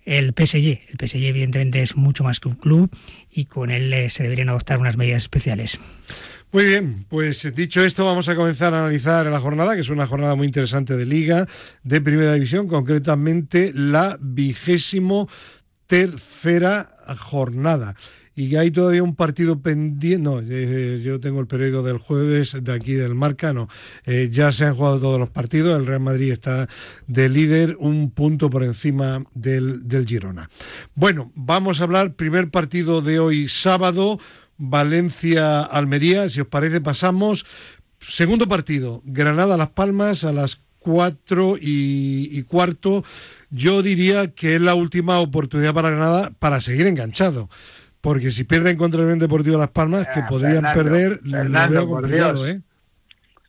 el 0.06 0.34
PSG. 0.34 0.80
El 0.90 0.98
PSG 1.00 1.24
evidentemente 1.24 1.82
es 1.82 1.96
mucho 1.96 2.24
más 2.24 2.40
que 2.40 2.50
un 2.50 2.56
club 2.56 2.90
y 3.32 3.46
con 3.46 3.72
él 3.72 3.94
eh, 3.94 4.10
se 4.10 4.24
deberían 4.24 4.50
adoptar 4.50 4.80
unas 4.80 4.98
medidas 4.98 5.24
especiales. 5.24 5.80
Muy 6.52 6.66
bien, 6.66 7.06
pues 7.10 7.52
dicho 7.56 7.84
esto 7.84 8.06
vamos 8.06 8.30
a 8.30 8.36
comenzar 8.36 8.76
a 8.76 8.80
analizar 8.82 9.26
la 9.26 9.40
jornada, 9.40 9.74
que 9.74 9.82
es 9.82 9.90
una 9.90 10.06
jornada 10.06 10.36
muy 10.36 10.46
interesante 10.46 10.96
de 10.96 11.06
liga, 11.06 11.48
de 11.84 12.00
primera 12.00 12.36
división, 12.36 12.68
concretamente 12.68 13.72
la 13.74 14.20
vigésimo 14.22 15.28
tercera 15.88 16.96
jornada 17.18 17.96
y 18.36 18.56
hay 18.56 18.72
todavía 18.72 19.04
un 19.04 19.16
partido 19.16 19.60
pendiente. 19.60 20.24
No, 20.24 20.40
eh, 20.42 21.02
yo 21.04 21.20
tengo 21.20 21.40
el 21.40 21.48
periódico 21.48 21.84
del 21.84 21.98
jueves 21.98 22.56
de 22.60 22.74
aquí 22.74 22.94
del 22.94 23.16
Marca, 23.16 23.54
no. 23.54 23.70
Eh, 24.06 24.30
ya 24.32 24.52
se 24.52 24.66
han 24.66 24.76
jugado 24.76 25.00
todos 25.00 25.20
los 25.20 25.30
partidos. 25.30 25.80
El 25.80 25.86
Real 25.86 26.00
Madrid 26.00 26.32
está 26.32 26.68
de 27.08 27.30
líder, 27.30 27.78
un 27.80 28.12
punto 28.12 28.50
por 28.50 28.64
encima 28.64 29.24
del, 29.34 29.88
del 29.88 30.08
Girona. 30.08 30.50
Bueno, 30.96 31.32
vamos 31.36 31.80
a 31.80 31.84
hablar. 31.84 32.14
Primer 32.14 32.50
partido 32.50 33.02
de 33.02 33.20
hoy, 33.20 33.50
sábado. 33.50 34.20
Valencia-Almería. 34.58 36.30
Si 36.30 36.42
os 36.42 36.48
parece, 36.48 36.82
pasamos. 36.82 37.46
Segundo 38.00 38.48
partido, 38.48 39.02
Granada-Las 39.06 39.70
Palmas 39.70 40.24
a 40.24 40.32
las 40.32 40.60
cuatro 40.80 41.58
y, 41.60 42.30
y, 42.32 42.44
cuarto. 42.44 43.04
Yo 43.50 43.82
diría 43.82 44.32
que 44.32 44.56
es 44.56 44.62
la 44.62 44.76
última 44.76 45.20
oportunidad 45.20 45.74
para 45.74 45.90
Granada 45.90 46.32
para 46.40 46.60
seguir 46.60 46.88
enganchado 46.88 47.50
porque 48.04 48.32
si 48.32 48.44
pierden 48.44 48.76
contra 48.76 49.02
el 49.02 49.18
Deportivo 49.18 49.58
Las 49.58 49.70
Palmas, 49.70 50.06
que 50.14 50.20
ah, 50.20 50.28
podrían 50.28 50.74
perder, 50.74 51.22
Fernando, 51.22 51.74
lo 51.74 51.88
veo 51.88 51.88
complicado, 51.88 52.46
¿eh? 52.46 52.60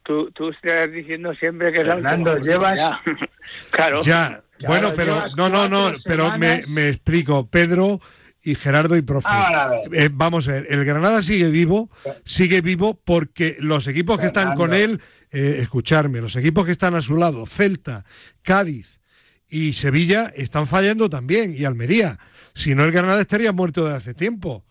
Tú, 0.04 0.30
tú 0.30 0.50
estás 0.50 0.92
diciendo 0.92 1.34
siempre 1.34 1.72
que 1.72 1.84
Fernando, 1.84 2.38
llevas... 2.38 2.76
Ya. 2.76 3.00
claro. 3.72 4.00
Ya, 4.02 4.44
bueno, 4.64 4.92
pero 4.94 5.24
no, 5.36 5.48
no, 5.48 5.68
no, 5.68 5.94
pero 6.04 6.38
me, 6.38 6.62
me, 6.68 6.90
explico. 6.90 7.48
Pedro 7.48 8.00
y 8.44 8.54
Gerardo 8.54 8.96
y 8.96 9.02
Profe. 9.02 9.26
Ah, 9.28 9.72
eh, 9.90 10.08
vamos 10.12 10.46
a 10.46 10.52
ver, 10.52 10.66
el 10.70 10.84
Granada 10.84 11.20
sigue 11.22 11.48
vivo, 11.48 11.90
sigue 12.24 12.60
vivo 12.60 12.96
porque 13.04 13.56
los 13.58 13.88
equipos 13.88 14.20
que 14.20 14.26
están 14.26 14.54
con 14.54 14.72
él, 14.72 15.00
eh, 15.32 15.56
escucharme, 15.62 16.20
los 16.20 16.36
equipos 16.36 16.64
que 16.64 16.72
están 16.72 16.94
a 16.94 17.02
su 17.02 17.16
lado, 17.16 17.44
Celta, 17.46 18.04
Cádiz 18.42 19.00
y 19.48 19.72
Sevilla, 19.72 20.32
están 20.36 20.68
fallando 20.68 21.10
también, 21.10 21.56
y 21.58 21.64
Almería. 21.64 22.20
Si 22.54 22.74
no, 22.74 22.84
el 22.84 22.92
Granada 22.92 23.20
estaría 23.20 23.52
muerto 23.52 23.86
de 23.86 23.96
hace 23.96 24.14
tiempo. 24.14 24.64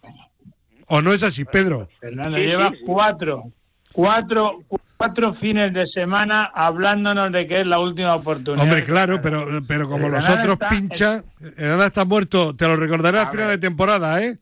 ¿O 0.88 1.02
no 1.02 1.14
es 1.14 1.24
así, 1.24 1.46
Pedro? 1.46 1.90
Fernando, 2.00 2.38
lleva 2.38 2.72
cuatro, 2.86 3.52
cuatro, 3.92 4.64
cuatro 4.98 5.34
fines 5.36 5.74
de 5.74 5.88
semana 5.88 6.52
hablándonos 6.54 7.32
de 7.32 7.48
que 7.48 7.62
es 7.62 7.68
la 7.68 7.80
última 7.80 8.16
oportunidad. 8.16 8.64
Hombre, 8.64 8.86
claro, 8.86 9.22
pero, 9.22 9.48
pero 9.68 9.90
como 9.90 10.10
los 10.10 10.28
otros 10.30 10.58
pinchan, 10.70 11.24
el 11.42 11.52
Granada 11.56 11.88
está 11.88 12.06
muerto. 12.06 12.56
Te 12.56 12.68
lo 12.68 12.76
recordaré 12.76 13.20
a, 13.20 13.30
final 13.30 13.50
de 13.50 13.58
temporada, 13.58 14.24
¿eh? 14.24 14.38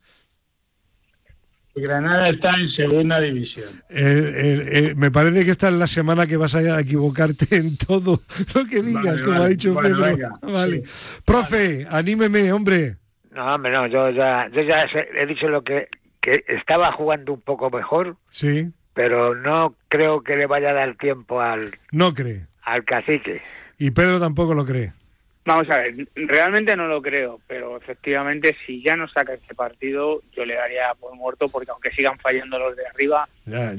Granada 1.74 2.28
está 2.28 2.50
en 2.50 2.70
segunda 2.70 3.18
división. 3.18 3.82
me 3.88 5.10
parece 5.10 5.44
que 5.44 5.52
esta 5.52 5.68
es 5.68 5.74
la 5.74 5.86
semana 5.86 6.26
que 6.26 6.36
vas 6.36 6.54
a 6.54 6.80
equivocarte 6.80 7.56
en 7.56 7.76
todo 7.78 8.22
lo 8.54 8.66
que 8.66 8.82
digas, 8.82 9.22
como 9.22 9.42
ha 9.42 9.48
dicho 9.48 9.74
Pedro. 9.74 10.38
vale. 10.42 10.82
Profe, 11.24 11.86
anímeme, 11.88 12.52
hombre. 12.52 13.01
No, 13.32 13.54
hombre, 13.54 13.72
no, 13.72 13.86
yo 13.86 14.10
ya, 14.10 14.48
yo 14.52 14.60
ya 14.62 14.86
he 15.14 15.26
dicho 15.26 15.48
lo 15.48 15.62
que, 15.62 15.88
que 16.20 16.44
estaba 16.48 16.92
jugando 16.92 17.32
un 17.32 17.40
poco 17.40 17.70
mejor. 17.70 18.16
Sí. 18.30 18.70
Pero 18.94 19.34
no 19.34 19.74
creo 19.88 20.22
que 20.22 20.36
le 20.36 20.46
vaya 20.46 20.70
a 20.70 20.74
dar 20.74 20.96
tiempo 20.96 21.40
al. 21.40 21.78
No 21.92 22.12
cree. 22.12 22.46
Al 22.62 22.84
cacique. 22.84 23.40
Y 23.78 23.90
Pedro 23.90 24.20
tampoco 24.20 24.54
lo 24.54 24.66
cree. 24.66 24.92
Vamos 25.44 25.68
a 25.70 25.78
ver, 25.78 26.06
realmente 26.14 26.76
no 26.76 26.86
lo 26.86 27.02
creo, 27.02 27.40
pero 27.48 27.76
efectivamente 27.76 28.56
si 28.64 28.80
ya 28.80 28.94
no 28.94 29.08
saca 29.08 29.34
este 29.34 29.56
partido, 29.56 30.22
yo 30.30 30.44
le 30.44 30.54
daría 30.54 30.94
por 31.00 31.16
muerto 31.16 31.48
porque 31.48 31.72
aunque 31.72 31.90
sigan 31.90 32.16
fallando 32.20 32.60
los 32.60 32.76
de 32.76 32.86
arriba, 32.86 33.28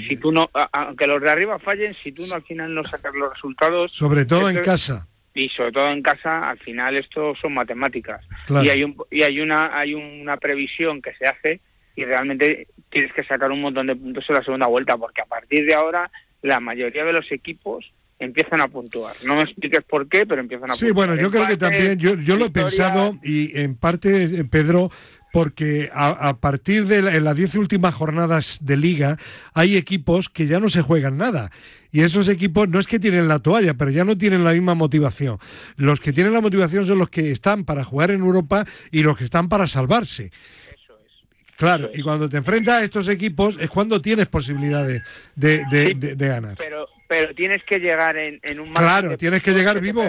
si 0.06 0.18
tú 0.18 0.34
no, 0.34 0.50
aunque 0.74 1.08
los 1.08 1.22
de 1.22 1.32
arriba 1.32 1.60
fallen, 1.60 1.94
si 2.04 2.12
tú 2.12 2.28
no 2.28 2.36
al 2.36 2.44
final 2.44 2.76
no 2.76 2.84
sacas 2.84 3.14
los 3.16 3.32
resultados, 3.34 3.94
sobre 3.94 4.26
todo 4.26 4.50
en 4.50 4.62
casa 4.62 5.08
y 5.34 5.50
sobre 5.50 5.72
todo 5.72 5.90
en 5.90 6.02
casa 6.02 6.50
al 6.50 6.60
final 6.60 6.96
esto 6.96 7.34
son 7.42 7.54
matemáticas 7.54 8.22
y 8.64 8.70
hay 8.70 8.84
un, 8.84 8.96
y 9.10 9.24
hay 9.24 9.40
una 9.40 9.78
hay 9.78 9.94
una 9.94 10.38
previsión 10.38 11.02
que 11.02 11.14
se 11.16 11.26
hace 11.26 11.60
y 11.96 12.06
realmente 12.06 12.68
tienes 12.90 13.14
que 13.14 13.24
sacar 13.24 13.52
un 13.52 13.62
montón 13.62 13.88
de 13.88 13.96
puntos 13.96 14.26
en 14.30 14.36
la 14.36 14.44
segunda 14.44 14.68
vuelta 14.68 14.98
porque 14.98 15.22
a 15.22 15.26
partir 15.26 15.66
de 15.66 15.74
ahora 15.74 16.10
la 16.42 16.60
mayoría 16.60 17.04
de 17.04 17.14
los 17.14 17.32
equipos 17.32 17.92
empiezan 18.20 18.62
a 18.62 18.68
puntuar. 18.68 19.16
No 19.26 19.36
me 19.36 19.44
expliques 19.44 19.84
por 19.84 20.08
qué, 20.08 20.26
pero 20.26 20.42
empiezan 20.42 20.72
a 20.72 20.74
puntuar. 20.74 20.90
Sí, 20.90 20.94
bueno, 20.94 21.16
yo 21.16 21.32
creo 21.32 21.48
que 21.48 21.58
también, 21.58 21.98
yo, 21.98 22.16
yo 22.16 22.36
lo 22.36 22.46
he 22.46 22.50
pensado 22.50 23.18
y 23.24 23.58
en 23.60 23.76
parte, 23.76 24.46
Pedro, 24.46 24.92
porque 25.34 25.90
a, 25.92 26.38
partir 26.38 26.86
de 26.86 27.02
las 27.02 27.36
diez 27.36 27.56
últimas 27.56 27.96
jornadas 27.96 28.60
de 28.62 28.78
liga 28.78 29.18
hay 29.56 29.78
equipos 29.78 30.30
que 30.30 30.46
ya 30.46 30.60
no 30.60 30.70
se 30.70 30.84
juegan 30.84 31.18
nada. 31.18 31.50
Y 31.94 32.02
esos 32.02 32.28
equipos 32.28 32.68
no 32.68 32.80
es 32.80 32.88
que 32.88 33.00
tienen 33.00 33.28
la 33.28 33.38
toalla, 33.38 33.76
pero 33.76 33.92
ya 33.92 34.04
no 34.04 34.18
tienen 34.18 34.44
la 34.44 34.52
misma 34.52 34.74
motivación. 34.74 35.38
Los 35.78 36.00
que 36.00 36.12
tienen 36.12 36.34
la 36.34 36.42
motivación 36.42 36.88
son 36.88 36.98
los 36.98 37.10
que 37.10 37.30
están 37.30 37.66
para 37.66 37.84
jugar 37.84 38.10
en 38.10 38.22
Europa 38.22 38.66
y 38.92 39.04
los 39.04 39.16
que 39.16 39.26
están 39.26 39.48
para 39.48 39.68
salvarse. 39.68 40.32
Eso 40.74 40.98
es. 41.06 41.56
Claro, 41.56 41.92
y 41.94 42.02
cuando 42.02 42.28
te 42.28 42.38
enfrentas 42.38 42.82
a 42.82 42.84
estos 42.84 43.08
equipos 43.08 43.56
es 43.60 43.70
cuando 43.70 44.02
tienes 44.02 44.26
posibilidades 44.26 45.04
de, 45.36 45.64
de, 45.70 46.28
ganar. 46.28 46.56
Pero, 46.58 46.88
pero 47.08 47.32
tienes 47.36 47.64
que 47.64 47.78
llegar 47.78 48.18
en, 48.18 48.60
un 48.60 48.74
Claro, 48.74 49.16
tienes 49.16 49.44
que 49.44 49.52
llegar 49.52 49.80
vivo. 49.80 50.04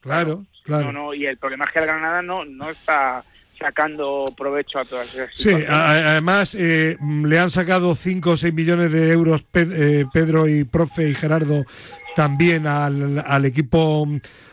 Claro, 0.00 0.44
claro. 0.64 0.86
No, 0.86 0.92
no, 0.92 1.14
y 1.14 1.26
el 1.26 1.38
problema 1.38 1.66
es 1.66 1.70
que 1.70 1.78
el 1.78 1.86
Granada 1.86 2.20
no, 2.20 2.44
no 2.44 2.68
está 2.68 3.22
sacando 3.58 4.26
provecho 4.36 4.78
a 4.78 4.84
todas 4.84 5.12
esas 5.14 5.30
Sí, 5.34 5.50
además 5.68 6.54
eh, 6.58 6.96
le 7.00 7.38
han 7.38 7.50
sacado 7.50 7.94
5 7.94 8.30
o 8.30 8.36
6 8.36 8.52
millones 8.54 8.92
de 8.92 9.10
euros 9.12 9.44
eh, 9.54 10.04
Pedro 10.12 10.48
y 10.48 10.64
Profe 10.64 11.08
y 11.10 11.14
Gerardo 11.14 11.64
también 12.14 12.66
al, 12.66 13.22
al 13.26 13.44
equipo 13.44 14.08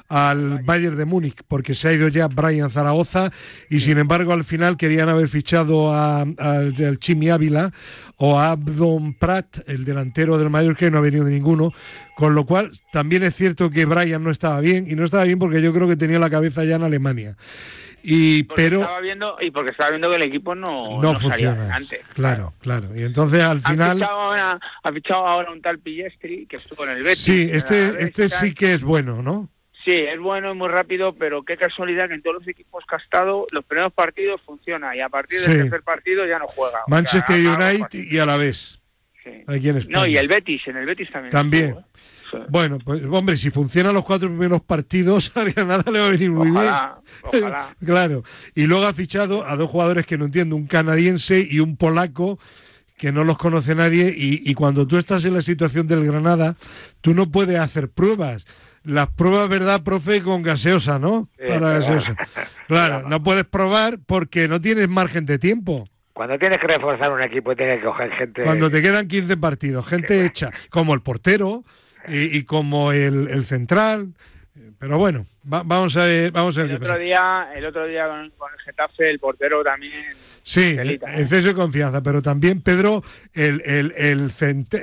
al 0.10 0.60
Bayern 0.64 0.98
de 0.98 1.06
Múnich 1.06 1.42
porque 1.48 1.74
se 1.74 1.88
ha 1.88 1.94
ido 1.94 2.08
ya 2.08 2.28
Brian 2.28 2.70
Zaragoza 2.70 3.32
y 3.70 3.80
sin 3.80 3.98
embargo 3.98 4.34
al 4.34 4.44
final 4.44 4.78
querían 4.78 5.10
haber 5.10 5.28
fichado 5.28 5.92
al 5.94 7.00
Chimi 7.00 7.30
Ávila 7.30 7.72
o 8.18 8.40
a 8.40 8.52
Abdon 8.52 9.16
Pratt, 9.16 9.68
el 9.68 9.84
delantero 9.86 10.38
del 10.38 10.50
Mallorca, 10.50 10.86
que 10.86 10.92
no 10.92 11.00
ha 11.00 11.02
venido 11.02 11.26
de 11.26 11.32
ninguno, 11.32 11.74
con 12.16 12.36
lo 12.36 12.46
cual 12.46 12.72
también 12.92 13.24
es 13.24 13.36
cierto 13.36 13.70
que 13.70 13.86
Brian 13.86 14.24
no 14.24 14.30
estaba 14.30 14.60
bien 14.60 14.86
y 14.88 14.96
no 14.96 15.04
estaba 15.04 15.24
bien 15.24 15.40
porque 15.40 15.62
yo 15.62 15.74
creo 15.74 15.88
que 15.88 15.96
tenía 15.96 16.20
la 16.20 16.30
cabeza 16.30 16.64
ya 16.64 16.76
en 16.76 16.84
Alemania. 16.84 17.36
Y, 18.06 18.44
pero 18.44 18.82
estaba 18.82 19.00
viendo 19.00 19.38
y 19.40 19.50
porque 19.52 19.72
estaba 19.72 19.92
viendo 19.92 20.10
que 20.10 20.18
el 20.18 20.24
equipo 20.24 20.54
no, 20.54 21.02
no, 21.02 21.18
funciona 21.18 21.74
antes 21.74 22.06
claro, 22.08 22.54
claro 22.60 22.90
y 22.94 23.04
entonces 23.04 23.42
al 23.42 23.62
final 23.62 23.92
ha 23.92 23.94
fichado 23.94 24.20
ahora, 24.20 24.60
ha 24.84 24.92
fichado 24.92 25.26
ahora 25.26 25.52
un 25.52 25.62
tal 25.62 25.80
Pillestri 25.80 26.46
que 26.46 26.58
estuvo 26.58 26.84
en 26.84 26.90
el 26.90 27.04
Betis 27.04 27.24
sí 27.24 27.50
este 27.50 28.04
este 28.04 28.28
sí 28.28 28.54
que 28.54 28.74
es 28.74 28.82
bueno 28.84 29.22
no 29.22 29.50
Sí, 29.84 29.92
es 29.92 30.18
bueno 30.18 30.54
y 30.54 30.56
muy 30.56 30.70
rápido, 30.70 31.14
pero 31.14 31.44
qué 31.44 31.58
casualidad 31.58 32.08
que 32.08 32.14
en 32.14 32.22
todos 32.22 32.38
los 32.38 32.48
equipos 32.48 32.86
que 32.88 32.96
ha 32.96 33.00
estado, 33.00 33.48
los 33.52 33.66
primeros 33.66 33.92
partidos 33.92 34.42
funciona 34.42 34.96
y 34.96 35.02
a 35.02 35.10
partir 35.10 35.42
del 35.42 35.64
tercer 35.64 35.82
partido 35.82 36.26
ya 36.26 36.40
no 36.40 36.48
juega. 36.48 36.80
Manchester 36.88 37.36
United 37.36 38.00
y 38.10 38.18
a 38.18 38.26
la 38.26 38.38
vez. 38.38 38.80
Sí. 39.24 39.44
no, 39.90 40.06
y 40.08 40.18
el 40.18 40.28
Betis, 40.28 40.62
en 40.68 40.78
el 40.78 40.86
Betis 40.86 41.10
también. 41.12 41.32
También. 41.32 41.70
¿eh? 41.72 41.93
Bueno, 42.50 42.78
pues 42.84 43.02
hombre, 43.10 43.38
si 43.38 43.50
funcionan 43.50 43.94
los 43.94 44.04
cuatro 44.06 44.28
primeros 44.30 44.62
partidos, 44.62 45.32
a 45.36 45.44
Granada 45.46 45.92
le 45.92 46.00
va 46.00 46.08
a 46.08 46.10
venir 46.10 46.32
muy 46.32 46.52
bien. 46.52 46.72
Ojalá. 47.24 47.76
claro. 47.86 48.24
Y 48.56 48.66
luego 48.66 48.86
ha 48.86 48.94
fichado 48.94 49.46
a 49.46 49.56
dos 49.56 49.70
jugadores 49.70 50.06
que 50.06 50.18
no 50.18 50.26
entiendo, 50.26 50.56
un 50.56 50.68
canadiense 50.68 51.46
y 51.50 51.60
un 51.60 51.78
polaco 51.78 52.40
que 52.98 53.12
no 53.12 53.24
los 53.24 53.38
conoce 53.38 53.76
nadie 53.76 54.14
y, 54.16 54.42
y 54.50 54.54
cuando 54.54 54.88
tú 54.88 54.98
estás 54.98 55.26
en 55.26 55.34
la 55.34 55.42
situación 55.42 55.88
del 55.88 56.06
Granada, 56.06 56.56
tú 57.02 57.14
no 57.14 57.30
puedes 57.30 57.60
hacer 57.60 57.90
pruebas 57.90 58.46
las 58.84 59.10
pruebas, 59.10 59.50
¿verdad, 59.50 59.82
profe? 59.84 60.22
Con 60.22 60.44
gaseosa, 60.44 61.00
¿no? 61.00 61.30
Para 61.38 61.74
gaseosa. 61.74 62.16
Claro, 62.68 63.08
no 63.08 63.22
puedes 63.22 63.44
probar 63.44 64.00
porque 64.04 64.48
no 64.48 64.60
tienes 64.60 64.88
margen 64.88 65.26
de 65.26 65.38
tiempo. 65.38 65.88
Cuando 66.14 66.40
tienes 66.40 66.58
que 66.60 66.68
reforzar 66.68 67.12
un 67.12 67.22
equipo 67.22 67.56
tienes 67.56 67.80
que 67.80 67.86
coger 67.86 68.10
gente... 68.14 68.44
Cuando 68.44 68.72
te 68.72 68.82
quedan 68.82 69.08
15 69.08 69.36
partidos, 69.38 69.86
gente 69.86 70.26
hecha, 70.26 70.50
como 70.70 70.94
el 70.94 71.02
portero 71.02 71.64
y, 72.08 72.44
como 72.44 72.92
el, 72.92 73.28
el, 73.30 73.46
central. 73.46 74.08
Pero 74.80 74.98
bueno, 74.98 75.26
Va- 75.52 75.64
vamos 75.64 75.96
a 75.98 76.06
ver, 76.06 76.32
vamos 76.32 76.58
a 76.58 76.62
ver 76.64 76.72
El 76.72 76.78
qué 76.78 76.84
otro 76.84 76.94
pasa. 76.94 77.00
día, 77.00 77.50
el 77.56 77.66
otro 77.66 77.86
día 77.88 78.08
con, 78.08 78.30
con 78.32 78.52
el 78.54 78.60
Getafe, 78.60 79.10
el 79.10 79.20
portero 79.20 79.64
también. 79.64 80.14
Sí, 80.44 80.76
Telita, 80.76 81.14
¿eh? 81.16 81.22
exceso 81.22 81.48
de 81.50 81.54
confianza, 81.54 82.02
pero 82.04 82.22
también 82.22 82.62
Pedro, 82.62 83.02
el, 83.34 83.62
el, 83.66 83.94
el, 83.98 84.32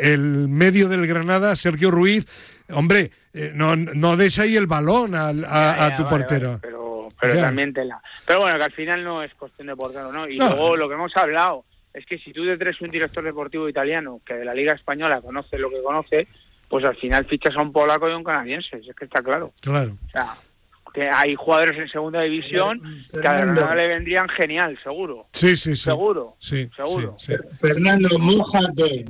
el 0.00 0.48
medio 0.48 0.88
del 0.88 1.06
Granada, 1.06 1.54
Sergio 1.54 1.90
Ruiz, 1.90 2.26
hombre, 2.70 3.10
eh, 3.34 3.52
no, 3.54 3.76
no 3.76 4.16
des 4.16 4.38
ahí 4.38 4.56
el 4.56 4.66
balón 4.66 5.14
al- 5.14 5.44
a, 5.44 5.76
Ya, 5.76 5.86
a 5.86 5.96
tu 5.96 6.04
vale, 6.04 6.16
portero. 6.18 6.48
vale, 6.48 6.60
pero 6.62 7.08
pero 7.20 7.34
Ya. 7.34 7.42
también 7.42 7.74
tela. 7.74 8.00
Pero 8.26 8.40
bueno, 8.40 8.56
que 8.56 8.64
al 8.64 8.72
final 8.72 9.04
no 9.04 9.22
es 9.22 9.34
cuestión 9.34 9.66
de 9.66 9.76
portero, 9.76 10.10
¿no? 10.10 10.26
Y 10.26 10.38
No. 10.38 10.46
luego 10.48 10.76
lo 10.76 10.88
que 10.88 10.94
hemos 10.94 11.14
hablado 11.18 11.64
es 11.92 12.06
que 12.06 12.16
si 12.18 12.32
tú 12.32 12.44
detrás 12.44 12.80
un 12.80 12.90
director 12.90 13.22
deportivo 13.22 13.68
italiano 13.68 14.20
que 14.24 14.34
de 14.34 14.44
la 14.46 14.54
Liga 14.54 14.72
Española 14.72 15.20
conoce 15.20 15.58
lo 15.58 15.68
que 15.68 15.82
conoce, 15.82 16.26
pues 16.70 16.84
al 16.86 16.96
final 16.96 17.26
fichas 17.26 17.54
a 17.56 17.60
un 17.62 17.72
polaco 17.72 18.08
y 18.08 18.12
a 18.12 18.16
un 18.16 18.24
canadiense, 18.24 18.76
es 18.78 18.94
que 18.96 19.04
está 19.04 19.22
claro. 19.22 19.52
Claro. 19.60 19.98
O 20.06 20.10
sea, 20.10 20.36
que 20.94 21.08
hay 21.12 21.34
jugadores 21.34 21.76
en 21.78 21.88
segunda 21.88 22.22
división 22.22 22.80
que 23.12 23.18
a. 23.18 23.32
Granada 23.32 23.74
le 23.74 23.88
vendrían 23.88 24.28
genial, 24.30 24.78
seguro. 24.82 25.26
Sí, 25.32 25.56
sí, 25.56 25.76
sí. 25.76 25.82
Seguro. 25.84 26.36
Sí, 26.40 26.70
Seguro. 26.74 27.16
sí, 27.18 27.26
sí. 27.32 27.56
Fernando, 27.60 28.18
mójate. 28.18 29.04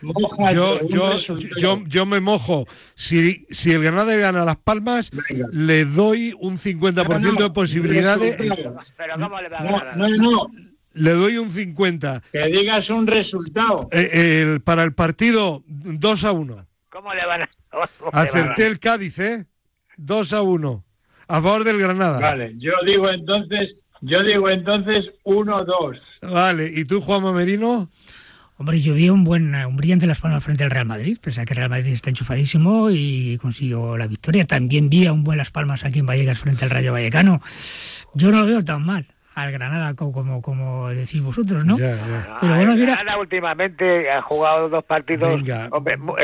Mójate. 0.00 0.54
Yo, 0.54 0.86
yo, 0.88 1.18
yo, 1.58 1.82
yo 1.86 2.06
me 2.06 2.20
mojo. 2.20 2.66
Si, 2.94 3.46
si 3.50 3.72
el 3.72 3.82
Granada 3.82 4.14
gana 4.16 4.44
Las 4.44 4.56
Palmas, 4.58 5.10
Venga. 5.28 5.46
le 5.52 5.84
doy 5.84 6.34
un 6.38 6.56
50% 6.56 7.42
de 7.42 7.50
posibilidades. 7.50 8.36
Pero 8.96 9.14
¿cómo 9.20 9.40
le 9.40 9.48
va 9.48 9.58
a 9.58 9.64
No, 9.64 9.78
ganar? 9.78 9.96
no, 9.96 10.08
no. 10.08 10.46
Le 10.94 11.10
doy 11.12 11.36
un 11.38 11.50
50. 11.50 12.22
Que 12.32 12.44
digas 12.46 12.88
un 12.90 13.06
resultado. 13.06 13.88
Eh, 13.92 14.40
el- 14.42 14.60
para 14.60 14.82
el 14.84 14.94
partido, 14.94 15.62
2 15.66 16.24
a 16.24 16.32
1. 16.32 16.66
¿Cómo 17.02 17.14
le 17.14 17.24
van 17.24 17.42
a 17.42 17.48
Acerté 18.12 18.66
el 18.66 18.80
Cádiz, 18.80 19.18
¿eh? 19.20 19.46
2 19.98 20.32
a 20.32 20.42
1. 20.42 20.84
A 21.28 21.42
favor 21.42 21.62
del 21.62 21.78
Granada. 21.78 22.18
Vale, 22.18 22.54
yo 22.56 22.72
digo 22.84 23.08
entonces, 23.08 23.76
yo 24.00 24.20
digo 24.24 24.48
entonces 24.50 25.12
1-2. 25.24 26.00
Vale, 26.22 26.72
¿y 26.74 26.84
tú, 26.86 27.00
Juanma 27.00 27.32
Merino? 27.32 27.88
Hombre, 28.56 28.80
yo 28.80 28.94
vi 28.94 29.10
un 29.10 29.22
buen, 29.22 29.54
un 29.54 29.76
brillante 29.76 30.08
Las 30.08 30.18
Palmas 30.18 30.42
frente 30.42 30.64
al 30.64 30.70
Real 30.70 30.86
Madrid, 30.86 31.18
pese 31.22 31.40
a 31.40 31.44
que 31.44 31.52
el 31.52 31.58
Real 31.58 31.70
Madrid 31.70 31.92
está 31.92 32.10
enchufadísimo 32.10 32.90
y 32.90 33.38
consiguió 33.38 33.96
la 33.96 34.08
victoria. 34.08 34.44
También 34.44 34.90
vi 34.90 35.06
a 35.06 35.12
un 35.12 35.22
buen 35.22 35.38
Las 35.38 35.52
Palmas 35.52 35.84
aquí 35.84 36.00
en 36.00 36.06
Vallecas 36.06 36.40
frente 36.40 36.64
al 36.64 36.70
Rayo 36.70 36.92
Vallecano. 36.92 37.40
Yo 38.14 38.32
no 38.32 38.40
lo 38.40 38.46
veo 38.46 38.64
tan 38.64 38.84
mal 38.84 39.06
al 39.42 39.52
Granada 39.52 39.94
co- 39.94 40.12
como, 40.12 40.42
como 40.42 40.88
decís 40.88 41.20
vosotros, 41.22 41.64
¿no? 41.64 41.78
Ya, 41.78 41.94
ya. 41.94 42.36
Pero 42.40 42.56
bueno, 42.56 42.74
mira- 42.74 42.92
Granada 42.94 43.18
últimamente 43.18 44.10
ha 44.10 44.20
jugado 44.22 44.68
dos 44.68 44.84
partidos 44.84 45.36
Venga. 45.42 45.70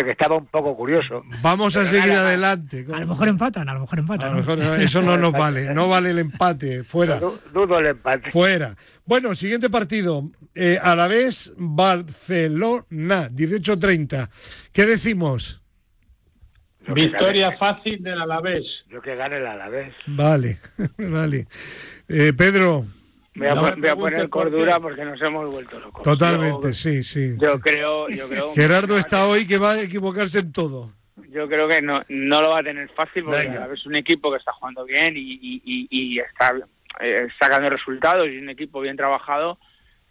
que 0.05 0.11
estaba 0.11 0.37
un 0.37 0.47
poco 0.47 0.77
curioso. 0.77 1.23
Vamos 1.43 1.77
a 1.77 1.87
seguir 1.87 2.13
adelante. 2.13 2.87
A 2.93 3.01
lo 3.01 3.07
mejor 3.09 3.29
empatan, 3.29 3.69
a 3.69 3.75
lo 3.75 3.81
mejor 3.81 3.99
A 3.99 4.01
empatan. 4.03 4.27
lo 4.29 4.33
¿no? 4.35 4.39
mejor 4.41 4.59
no, 4.59 4.75
eso 4.77 5.03
no 5.03 5.17
nos 5.17 5.33
vale. 5.33 5.73
No 5.75 5.89
vale 5.89 6.11
el 6.11 6.19
empate. 6.19 6.85
Fuera. 6.85 7.19
Du- 7.21 7.39
Dudo 7.53 7.79
el 7.79 7.87
empate. 7.87 8.31
Fuera. 8.31 8.75
Bueno, 9.07 9.35
siguiente 9.35 9.69
partido. 9.71 10.31
Eh, 10.55 10.79
a 10.83 10.95
la 10.95 11.09
vez, 11.09 11.53
Barcelona, 11.59 13.29
18-30. 13.31 14.31
¿Qué 14.73 14.87
decimos? 14.87 15.61
Yo 16.87 16.95
Victoria 16.95 17.47
gane- 17.49 17.59
fácil 17.59 18.03
del 18.03 18.21
Alavés. 18.21 18.65
Yo 18.91 19.01
que 19.01 19.15
gane 19.17 19.39
el 19.39 19.47
Alavés. 19.47 19.95
Vale, 20.07 20.59
vale. 20.99 21.47
Eh, 22.09 22.33
Pedro, 22.37 22.87
Voy 23.37 23.47
a, 23.49 23.55
No 23.55 23.63
voy 23.63 23.95
poner 23.97 24.29
cordura 24.29 24.79
porque 24.79 25.05
nos 25.05 25.21
hemos 25.21 25.51
vuelto 25.53 25.81
locos. 25.81 26.03
totalmente, 26.05 26.69
Yo- 26.69 26.75
sí, 26.75 27.03
sí. 27.03 27.35
Yo 27.39 27.59
creo, 27.61 28.09
yo 28.09 28.29
creo. 28.29 28.55
Gerardo 28.55 28.97
está 28.97 29.27
hoy 29.27 29.47
que 29.47 29.59
va 29.59 29.73
a 29.73 29.81
equivocarse 29.83 30.39
en 30.39 30.53
todo. 30.53 30.93
Yo 31.31 31.49
creo 31.49 31.67
que 31.69 31.83
no, 31.83 32.03
no 32.09 32.43
lo 32.43 32.51
va 32.51 32.61
a 32.61 32.63
tener 32.63 32.89
fácil 32.91 33.25
porque 33.25 33.49
Venga. 33.49 33.69
es 33.73 33.85
un 33.87 33.97
equipo 33.97 34.31
que 34.31 34.39
está 34.39 34.53
jugando 34.53 34.85
bien 34.85 35.17
y, 35.17 35.21
y, 35.21 35.63
y- 35.65 35.89
y 35.91 36.19
está 36.21 36.55
eh, 37.01 37.27
sacando 37.41 37.69
resultados 37.71 38.29
y 38.29 38.39
un 38.39 38.51
equipo 38.51 38.81
bien 38.81 38.97
trabajado, 38.97 39.59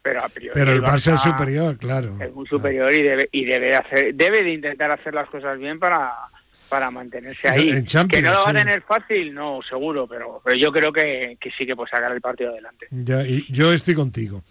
pero 0.02 0.22
a 0.22 0.28
priori 0.28 0.52
Pero 0.54 0.72
el 0.74 0.82
Barça 0.82 1.14
es 1.14 1.22
superior, 1.22 1.78
claro. 1.78 2.18
Es 2.20 2.34
muy 2.34 2.46
superior 2.48 2.92
y 2.94 3.02
debe 3.04 3.30
y 3.32 3.46
debe 3.46 3.74
hacer 3.76 4.14
debe 4.16 4.44
de 4.44 4.52
intentar 4.52 4.92
hacer 4.92 5.14
las 5.14 5.30
cosas 5.30 5.58
bien 5.60 5.80
para 5.80 6.12
para 6.70 6.90
mantenerse 6.90 7.48
ahí. 7.52 7.70
En 7.70 7.86
que 8.08 8.22
no 8.22 8.34
lo 8.34 8.44
va 8.44 8.50
a 8.50 8.54
tener 8.54 8.82
fácil, 8.82 9.34
no, 9.34 9.60
seguro, 9.68 10.08
pero, 10.08 10.42
pero 10.44 10.58
yo 10.58 10.72
creo 10.72 10.92
que, 10.92 11.38
que 11.40 11.52
sí 11.52 11.66
que 11.66 11.76
puede 11.76 11.90
sacar 11.90 12.12
el 12.12 12.22
partido 12.22 12.52
adelante. 12.52 12.88
Ya, 12.92 13.24
y 13.26 13.46
yo 13.52 13.72
estoy 13.72 13.94
contigo. 13.94 14.44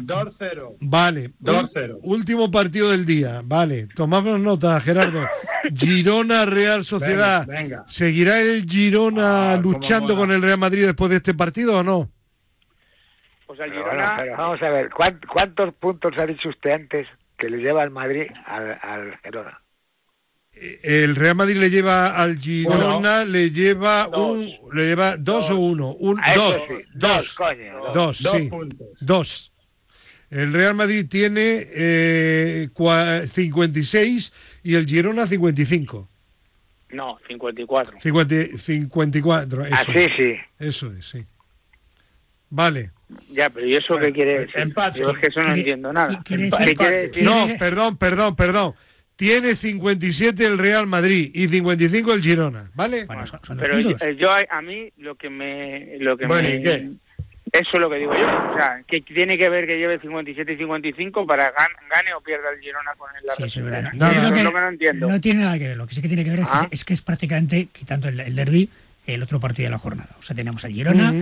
2-0. 0.00 0.76
Vale. 0.80 1.30
2-0. 1.42 1.98
Último 2.02 2.50
partido 2.50 2.90
del 2.90 3.04
día. 3.04 3.40
Vale. 3.44 3.88
Tomamos 3.94 4.40
nota, 4.40 4.80
Gerardo. 4.80 5.26
Girona 5.74 6.46
Real 6.46 6.84
Sociedad. 6.84 7.46
Venga, 7.46 7.60
venga. 7.60 7.84
¿Seguirá 7.88 8.40
el 8.40 8.64
Girona 8.66 9.52
Ah, 9.52 9.56
luchando 9.56 10.16
con 10.16 10.30
el 10.32 10.40
Real 10.42 10.58
Madrid 10.58 10.86
después 10.86 11.10
de 11.10 11.16
este 11.16 11.34
partido 11.34 11.78
o 11.78 11.82
no? 11.82 12.08
Pues 13.46 13.60
al 13.60 13.70
Pero 13.70 13.82
Girona, 13.84 14.16
bueno, 14.16 14.32
vamos 14.36 14.62
a 14.62 14.68
ver, 14.70 14.90
¿cuán- 14.90 15.20
¿cuántos 15.32 15.74
puntos 15.74 16.12
ha 16.18 16.26
dicho 16.26 16.48
usted 16.48 16.70
antes 16.70 17.06
que 17.36 17.48
le 17.50 17.58
lleva 17.58 17.82
al 17.82 17.90
Madrid 17.90 18.26
al, 18.46 18.78
al 18.82 19.18
Girona? 19.22 19.60
El 20.82 21.16
Real 21.16 21.34
Madrid 21.34 21.56
le 21.56 21.68
lleva 21.68 22.16
al 22.16 22.38
Girona, 22.38 23.24
le 23.26 23.50
lleva 23.50 24.08
Dos. 24.10 24.18
un, 24.38 24.50
le 24.74 24.86
lleva 24.86 25.16
dos, 25.18 25.50
o 25.50 25.56
uno, 25.56 25.90
un, 25.92 26.16
dos, 26.34 26.54
sí, 26.68 26.74
dos, 26.94 27.34
coño. 27.34 27.76
dos. 27.92 27.94
dos, 27.94 28.22
Dos 28.22 28.36
sí, 28.40 28.48
puntos. 28.48 28.88
dos. 29.00 29.52
El 30.30 30.52
Real 30.54 30.74
Madrid 30.74 31.06
tiene 31.08 31.68
eh, 31.72 32.68
cua- 32.74 33.26
56 33.26 34.32
y 34.64 34.74
el 34.74 34.86
Girona 34.86 35.26
55. 35.26 36.08
no, 36.90 37.18
54. 37.28 38.00
50 38.00 38.58
54, 38.58 39.66
eso, 39.66 39.74
Así 39.76 39.92
sí. 40.16 40.34
eso 40.58 40.90
es, 40.92 41.06
sí. 41.06 41.24
Vale. 42.48 42.90
Ya, 43.30 43.50
pero 43.50 43.66
¿y 43.66 43.74
eso 43.74 43.96
qué 44.02 44.12
quiere 44.12 44.40
decir? 44.40 44.58
empate. 44.60 45.00
Yo 45.00 45.10
es 45.10 45.18
que 45.18 45.26
eso 45.26 45.40
no 45.40 45.54
entiendo 45.54 45.92
nada. 45.92 46.20
quiere 46.24 46.48
¿Qué 46.50 46.56
decir- 46.56 46.76
quiere 46.76 46.96
decir? 47.08 47.24
No, 47.24 47.46
perdón, 47.58 47.96
perdón, 47.98 48.34
perdón. 48.36 48.74
Tiene 49.16 49.54
57 49.54 50.44
el 50.46 50.58
Real 50.58 50.86
Madrid 50.86 51.30
y 51.32 51.48
55 51.48 52.12
el 52.12 52.22
Girona, 52.22 52.70
¿vale? 52.74 53.06
Bueno, 53.06 53.26
son, 53.26 53.40
son 53.42 53.56
Pero 53.56 53.80
yo, 53.80 53.90
eh, 53.90 54.14
yo 54.18 54.30
a, 54.30 54.40
a 54.50 54.60
mí 54.60 54.90
lo 54.98 55.14
que 55.14 55.30
me 55.30 55.96
lo 56.00 56.16
que 56.18 56.26
Bueno, 56.26 56.48
me 56.48 56.56
¿y 56.56 56.62
qué? 56.62 56.90
eso 57.52 57.70
es 57.72 57.80
lo 57.80 57.88
que 57.88 57.96
digo 57.96 58.12
yo, 58.12 58.20
o 58.28 58.58
sea, 58.60 58.82
que 58.86 59.00
tiene 59.00 59.38
que 59.38 59.48
ver 59.48 59.66
que 59.66 59.78
lleve 59.78 59.98
57 60.00 60.52
y 60.52 60.56
55 60.58 61.26
para 61.26 61.46
gan- 61.46 61.88
gane 61.94 62.12
o 62.14 62.20
pierda 62.20 62.50
el 62.54 62.60
Girona 62.60 62.90
con 62.98 63.08
el 63.16 63.22
Sí, 63.34 63.44
eso 63.44 63.60
es 63.60 63.64
verdad. 63.64 63.92
No, 63.94 64.06
Eso 64.10 64.16
es 64.16 64.22
lo 64.44 64.52
que 64.52 64.60
no 64.60 64.68
entiendo. 64.68 65.08
no 65.08 65.20
tiene 65.20 65.40
nada 65.44 65.58
que 65.58 65.68
ver. 65.68 65.76
Lo 65.78 65.86
que 65.86 65.94
sí 65.94 66.02
que 66.02 66.08
tiene 66.08 66.22
que 66.24 66.30
ver 66.30 66.40
es, 66.40 66.46
Ah. 66.50 66.66
que, 66.68 66.74
es 66.74 66.84
que 66.84 66.92
es 66.92 67.00
prácticamente, 67.00 67.68
quitando 67.72 68.08
el, 68.08 68.20
el 68.20 68.34
derby, 68.36 68.68
el 69.06 69.22
otro 69.22 69.40
partido 69.40 69.68
de 69.68 69.70
la 69.70 69.78
jornada. 69.78 70.10
O 70.18 70.22
sea, 70.22 70.36
tenemos 70.36 70.62
al 70.66 70.72
Girona. 70.72 71.14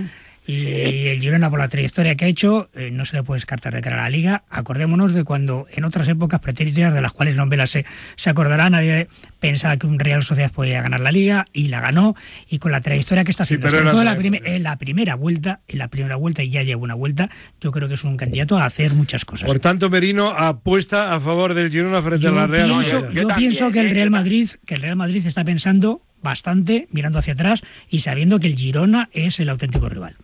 Y 0.46 1.07
el 1.09 1.20
Girona, 1.20 1.48
por 1.48 1.59
la 1.59 1.68
trayectoria 1.68 2.14
que 2.16 2.26
ha 2.26 2.28
hecho, 2.28 2.68
eh, 2.74 2.90
no 2.90 3.04
se 3.07 3.16
le 3.16 3.22
puede 3.22 3.38
descartar 3.38 3.74
de 3.74 3.80
cara 3.80 4.00
a 4.00 4.02
la 4.02 4.11
Liga. 4.11 4.44
Acordémonos 4.50 5.14
de 5.14 5.24
cuando 5.24 5.66
en 5.72 5.85
otras 5.85 6.07
épocas 6.09 6.40
pretéritas, 6.40 6.92
de 6.92 7.00
las 7.00 7.12
cuales 7.12 7.35
no 7.35 7.48
se, 7.66 7.87
se 8.16 8.30
acordará, 8.30 8.68
nadie 8.68 9.09
pensaba 9.40 9.76
que 9.76 9.87
un 9.87 9.98
Real 9.98 10.22
Sociedad 10.22 10.52
podía 10.52 10.83
ganar 10.83 11.00
la 11.00 11.12
Liga 11.12 11.46
y 11.52 11.68
la 11.68 11.80
ganó. 11.80 12.14
Y 12.48 12.59
con 12.59 12.72
la 12.72 12.80
trayectoria 12.80 13.24
que 13.24 13.30
está 13.30 13.44
Sí, 13.44 13.54
haciendo, 13.54 13.66
pero 13.68 13.78
sobre 13.78 13.90
todo 13.90 14.00
en 14.02 14.07
la, 14.07 14.12
época. 14.38 14.50
en 14.50 14.62
la 14.62 14.76
primera 14.76 15.14
vuelta, 15.14 15.61
en 15.68 15.78
la 15.78 15.88
primera 15.88 16.16
vuelta 16.16 16.42
y 16.42 16.50
ya 16.50 16.62
lleva 16.62 16.83
una 16.83 16.94
vuelta, 16.94 17.30
yo 17.61 17.72
creo 17.72 17.88
que 17.88 17.94
es 17.94 18.04
un 18.04 18.16
candidato 18.16 18.59
a 18.59 18.66
hacer 18.66 18.92
muchas 18.92 19.24
cosas. 19.24 19.46
Por 19.46 19.61
tanto, 19.61 19.88
Merino 19.88 20.28
apuesta 20.28 21.14
a 21.14 21.20
favor 21.20 21.54
del 21.54 21.70
Girona 21.70 22.02
frente 22.02 22.26
a 22.26 22.30
Yo 22.30 22.37
la 22.37 22.46
Real 22.46 22.68
pienso, 22.68 22.83
Sociedad. 22.90 23.09
Yo 23.11 23.22
yo 23.22 23.28
también, 23.28 23.50
pienso 23.50 23.70
que 23.70 23.80
el 23.80 23.87
¿eh? 23.87 23.94
Real 23.94 24.11
Madrid, 24.11 24.48
que 24.66 24.74
el 24.74 24.83
Real 24.83 24.96
Madrid 24.96 25.26
está 25.26 25.42
pensando 25.44 26.02
bastante, 26.22 26.88
mirando 26.90 27.18
hacia 27.18 27.35
atrás 27.35 27.62
y 27.90 28.00
sabiendo 28.00 28.40
que 28.40 28.46
el 28.46 28.57
Girona 28.57 29.09
es 29.12 29.40
el 29.40 29.48
auténtico 29.48 29.88
rival. 29.88 30.16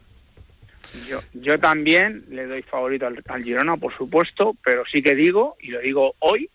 Yo, 1.08 1.20
yo 1.34 1.58
también 1.58 2.24
le 2.30 2.46
doy 2.46 2.62
favorito 2.62 3.06
al, 3.06 3.22
al 3.28 3.44
Girona, 3.44 3.76
por 3.76 3.96
supuesto, 3.96 4.56
pero 4.64 4.84
sí 4.90 5.02
que 5.02 5.14
digo, 5.14 5.56
y 5.60 5.68
lo 5.68 5.80
digo 5.80 6.14
hoy, 6.20 6.48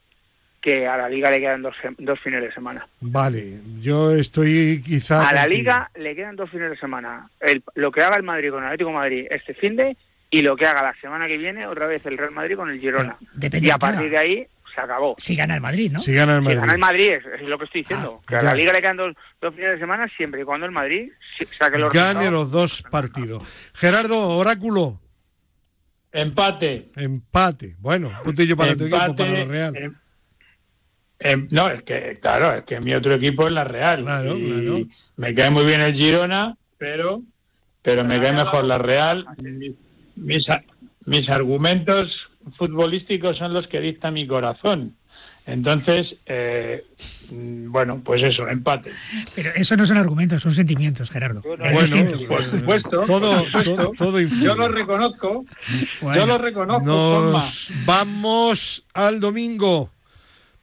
que 0.62 0.88
a 0.88 0.98
la 0.98 1.08
Liga 1.08 1.30
le 1.30 1.40
quedan 1.40 1.62
dos, 1.62 1.76
fines 2.24 2.42
de 2.42 2.52
semana. 2.52 2.88
Vale, 3.00 3.60
yo 3.82 4.12
estoy 4.16 4.82
quizá. 4.84 5.28
A 5.30 5.32
la. 5.32 5.46
Liga 5.46 5.92
le 5.96 6.16
quedan 6.16 6.36
dos 6.36 6.50
fines 6.50 6.72
de 6.72 6.78
semana. 6.78 7.30
El- 7.40 7.62
lo 7.76 7.92
que 7.92 8.02
haga 8.04 8.18
el 8.18 8.24
Madrid 8.24 8.50
con 8.50 8.60
el 8.64 8.66
Atlético 8.66 8.90
de 8.90 8.96
Madrid 8.96 9.28
este 9.30 9.54
fin 9.54 9.76
de 9.76 9.96
y 10.32 10.42
lo 10.42 10.56
que 10.56 10.66
haga 10.66 10.82
la 10.82 10.96
semana 11.00 11.28
que 11.28 11.38
viene 11.38 11.68
otra 11.68 11.86
vez 11.86 12.04
el 12.08 12.18
Real 12.18 12.32
Madrid 12.32 12.56
con 12.56 12.72
el 12.72 12.80
Girona. 12.80 13.16
Depende 13.36 13.68
Y 13.68 13.70
a 13.70 13.78
partir 13.78 14.10
de 14.10 14.18
ahí 14.18 14.48
se 14.76 14.82
acabó. 14.82 15.16
Si 15.18 15.36
gana 15.36 15.56
el 15.56 15.62
Madrid, 15.62 15.92
¿no? 15.92 16.02
Si 16.02 16.14
gana 16.14 16.34
el 16.36 16.40
Si 16.42 16.44
Madrid. 16.46 16.60
gana 16.60 16.74
el 16.74 16.80
Madrid, 16.80 17.12
es, 17.14 17.26
es 17.42 17.48
lo 17.48 17.58
que 17.58 17.66
estoy 17.66 17.82
diciendo. 17.82 18.20
Ah, 18.22 18.26
que 18.28 18.36
a 18.36 18.42
la 18.44 18.54
Liga 18.54 18.74
le 18.74 18.82
quedan 18.82 18.98
dos, 18.98 19.16
dos 19.42 19.56
fines 19.56 19.72
de 19.72 19.80
semana 19.80 20.08
siempre 20.18 20.42
y 20.42 20.44
cuando 20.44 20.66
el 20.66 20.72
Madrid 20.72 21.10
si- 21.40 21.46
saque 21.58 21.78
los 21.78 21.92
Gane 21.94 22.30
los 22.30 22.52
dos 22.52 22.84
partidos. 22.92 23.44
Gerardo, 23.74 24.20
Oráculo, 24.38 25.00
Empate. 26.12 26.90
empate. 26.96 27.76
Bueno, 27.80 28.12
puntillo 28.24 28.56
para 28.56 28.76
tu 28.76 28.86
equipo, 28.86 29.16
para 29.16 29.32
la 29.32 29.46
Real. 29.46 29.76
em- 29.76 29.96
em- 31.20 31.48
no, 31.52 31.70
es 31.70 31.84
que, 31.84 32.20
claro, 32.22 32.54
es 32.54 32.64
que 32.64 32.80
mi 32.80 32.94
otro 32.94 33.16
equipo 33.16 33.48
es 33.48 33.54
la 33.54 33.64
Real. 33.66 34.02
Claro, 34.04 34.38
y 34.38 34.50
claro. 34.50 34.80
Me 35.18 35.34
cae 35.36 35.50
muy 35.50 35.66
bien 35.66 35.82
el 35.82 35.94
Girona, 35.94 36.56
pero, 36.78 37.22
pero 37.82 38.04
me 38.06 38.20
cae 38.22 38.32
mejor 38.32 38.64
la 38.64 38.78
Real. 38.78 39.26
Mis, 40.16 40.46
mis 41.06 41.30
argumentos 41.30 42.30
futbolísticos 42.58 43.38
son 43.38 43.54
los 43.54 43.68
que 43.68 43.80
dicta 43.80 44.12
mi 44.12 44.28
corazón. 44.28 44.96
Entonces, 45.48 46.16
eh, 46.26 46.86
bueno, 47.30 48.02
pues 48.04 48.24
eso, 48.24 48.48
empate. 48.48 48.92
Pero 49.36 49.52
eso 49.56 49.78
no 49.78 49.86
son 49.86 49.98
argumentos, 49.98 50.42
son 50.42 50.56
sentimientos, 50.56 51.12
Gerardo. 51.12 51.42
Bueno. 51.44 52.08
Por 52.28 52.50
supuesto, 52.50 53.02
Todo, 53.06 53.32
por 53.52 53.64
supuesto. 53.64 53.76
todo, 53.76 53.92
todo. 53.98 54.20
Yo 54.20 54.56
lo 54.56 54.68
reconozco, 54.68 55.46
yo 56.02 56.26
lo 56.26 56.38
reconozco. 56.40 56.86
Nos 56.86 57.72
vamos 57.86 58.84
al 58.94 59.20
domingo. 59.20 59.92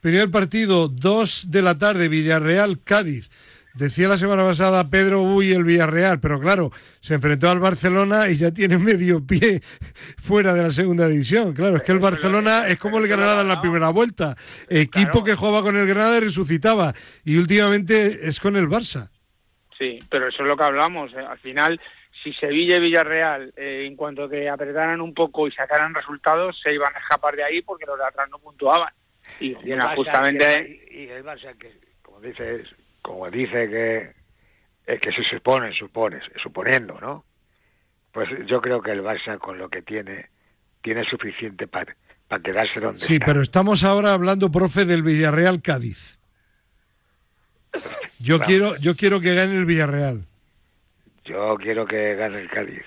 Primer 0.00 0.32
partido, 0.32 0.88
2 0.88 1.50
de 1.52 1.62
la 1.62 1.78
tarde, 1.78 2.08
Villarreal-Cádiz. 2.08 3.30
Decía 3.74 4.06
la 4.06 4.18
semana 4.18 4.44
pasada 4.44 4.88
Pedro 4.90 5.22
Uy 5.22 5.52
el 5.52 5.64
Villarreal, 5.64 6.20
pero 6.20 6.38
claro, 6.38 6.70
se 7.00 7.14
enfrentó 7.14 7.48
al 7.48 7.58
Barcelona 7.58 8.28
y 8.28 8.36
ya 8.36 8.50
tiene 8.52 8.76
medio 8.76 9.26
pie 9.26 9.62
fuera 10.22 10.52
de 10.52 10.62
la 10.62 10.70
segunda 10.70 11.08
división. 11.08 11.54
Claro, 11.54 11.76
es 11.76 11.82
que 11.82 11.92
el 11.92 11.98
Barcelona 11.98 12.68
es 12.68 12.78
como 12.78 12.98
el 12.98 13.08
Granada 13.08 13.40
en 13.40 13.48
la 13.48 13.60
primera 13.62 13.88
vuelta. 13.88 14.36
Equipo 14.68 15.24
que 15.24 15.34
jugaba 15.34 15.62
con 15.62 15.76
el 15.76 15.86
Granada 15.86 16.18
y 16.18 16.20
resucitaba. 16.20 16.92
Y 17.24 17.36
últimamente 17.38 18.28
es 18.28 18.38
con 18.40 18.56
el 18.56 18.68
Barça. 18.68 19.08
Sí, 19.78 19.98
pero 20.10 20.28
eso 20.28 20.42
es 20.42 20.48
lo 20.48 20.56
que 20.56 20.64
hablamos. 20.64 21.10
eh. 21.14 21.24
Al 21.26 21.38
final, 21.38 21.80
si 22.22 22.32
Sevilla 22.34 22.76
y 22.76 22.80
Villarreal, 22.80 23.54
eh, 23.56 23.84
en 23.86 23.96
cuanto 23.96 24.28
que 24.28 24.48
apretaran 24.50 25.00
un 25.00 25.14
poco 25.14 25.48
y 25.48 25.52
sacaran 25.52 25.94
resultados, 25.94 26.60
se 26.62 26.74
iban 26.74 26.94
a 26.94 26.98
escapar 26.98 27.34
de 27.36 27.44
ahí 27.44 27.62
porque 27.62 27.86
los 27.86 27.98
de 27.98 28.04
atrás 28.04 28.28
no 28.30 28.38
puntuaban. 28.38 28.92
Y 29.40 29.46
Y 29.46 29.50
el 29.54 29.58
Girona 29.62 29.86
Barça, 29.86 29.96
justamente... 29.96 30.86
y 30.90 31.08
el 31.08 31.24
Barça 31.24 31.56
que 31.56 31.72
como 32.02 32.20
dices 32.20 32.74
como 33.02 33.28
dice 33.30 33.68
que 33.68 34.12
es 34.86 35.00
que 35.00 35.12
se 35.12 35.22
supone 35.24 35.72
supone 35.74 36.20
suponiendo 36.42 36.98
no 37.00 37.24
pues 38.12 38.28
yo 38.46 38.60
creo 38.60 38.80
que 38.82 38.92
el 38.92 39.02
Barça 39.02 39.38
con 39.38 39.58
lo 39.58 39.68
que 39.68 39.82
tiene 39.82 40.26
tiene 40.82 41.04
suficiente 41.04 41.66
para 41.66 41.94
quedarse 42.42 42.80
donde 42.80 43.00
Sí, 43.06 43.14
está 43.14 43.26
pero 43.26 43.42
estamos 43.42 43.84
ahora 43.84 44.12
hablando, 44.12 44.50
profe, 44.50 44.84
del 44.84 45.02
Villarreal-Cádiz. 45.02 46.18
Yo 48.18 48.38
Vamos. 48.38 48.46
quiero, 48.46 48.76
yo 48.76 48.94
quiero 48.96 49.20
que 49.20 49.34
gane 49.34 49.56
el 49.56 49.64
Villarreal. 49.64 50.24
yo 51.24 51.56
quiero 51.56 51.86
que 51.86 52.14
gane 52.16 52.40
el 52.40 52.50
Cádiz 52.50 52.82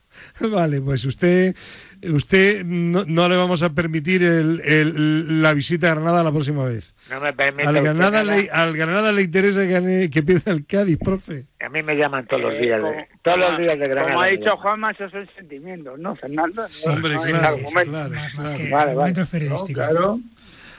Vale, 0.40 0.80
pues 0.80 1.04
usted, 1.04 1.54
usted 2.02 2.64
no, 2.64 3.04
no 3.06 3.28
le 3.28 3.36
vamos 3.36 3.62
a 3.62 3.70
permitir 3.70 4.22
el- 4.22 4.60
el- 4.64 5.42
la 5.42 5.52
visita 5.54 5.90
a 5.90 5.94
Granada 5.94 6.22
la 6.24 6.30
próxima 6.32 6.64
vez. 6.64 6.94
no 7.10 7.20
me 7.20 7.32
permite 7.32 7.68
Al 7.68 7.74
Granada, 7.82 8.22
nada. 8.22 8.36
le, 8.36 8.50
al 8.50 8.76
Granada 8.76 9.12
le 9.12 9.22
interesa 9.22 9.66
que, 9.66 10.08
que 10.10 10.22
pierda 10.22 10.52
el 10.52 10.64
Cádiz, 10.66 10.98
profe. 10.98 11.46
a 11.60 11.68
mí 11.68 11.82
me 11.82 11.94
llaman 11.96 12.26
todos 12.26 12.42
los 12.42 12.54
eh, 12.54 12.60
días 12.60 12.80
como- 12.80 12.92
de, 12.94 13.08
todos 13.22 13.38
los 13.38 13.58
días 13.58 13.78
de 13.78 13.88
Granada 13.88 14.12
Como 14.12 14.22
ha 14.24 14.28
dicho. 14.28 14.56
Juanma, 14.56 14.90
esos 14.92 15.10
son 15.10 15.28
sentimientos, 15.36 15.98
¿no, 15.98 16.14
Fernando? 16.16 16.66
No, 16.86 16.92
Hombre, 16.92 17.14
no 17.14 17.24
es 17.24 17.30
claro, 17.30 17.46
argumento. 17.48 17.90
claro, 17.90 18.10
más, 18.10 18.32
claro. 18.34 18.56
que 18.58 18.70
Vale, 18.70 18.94
vale. 18.94 19.14
claro. 19.74 20.20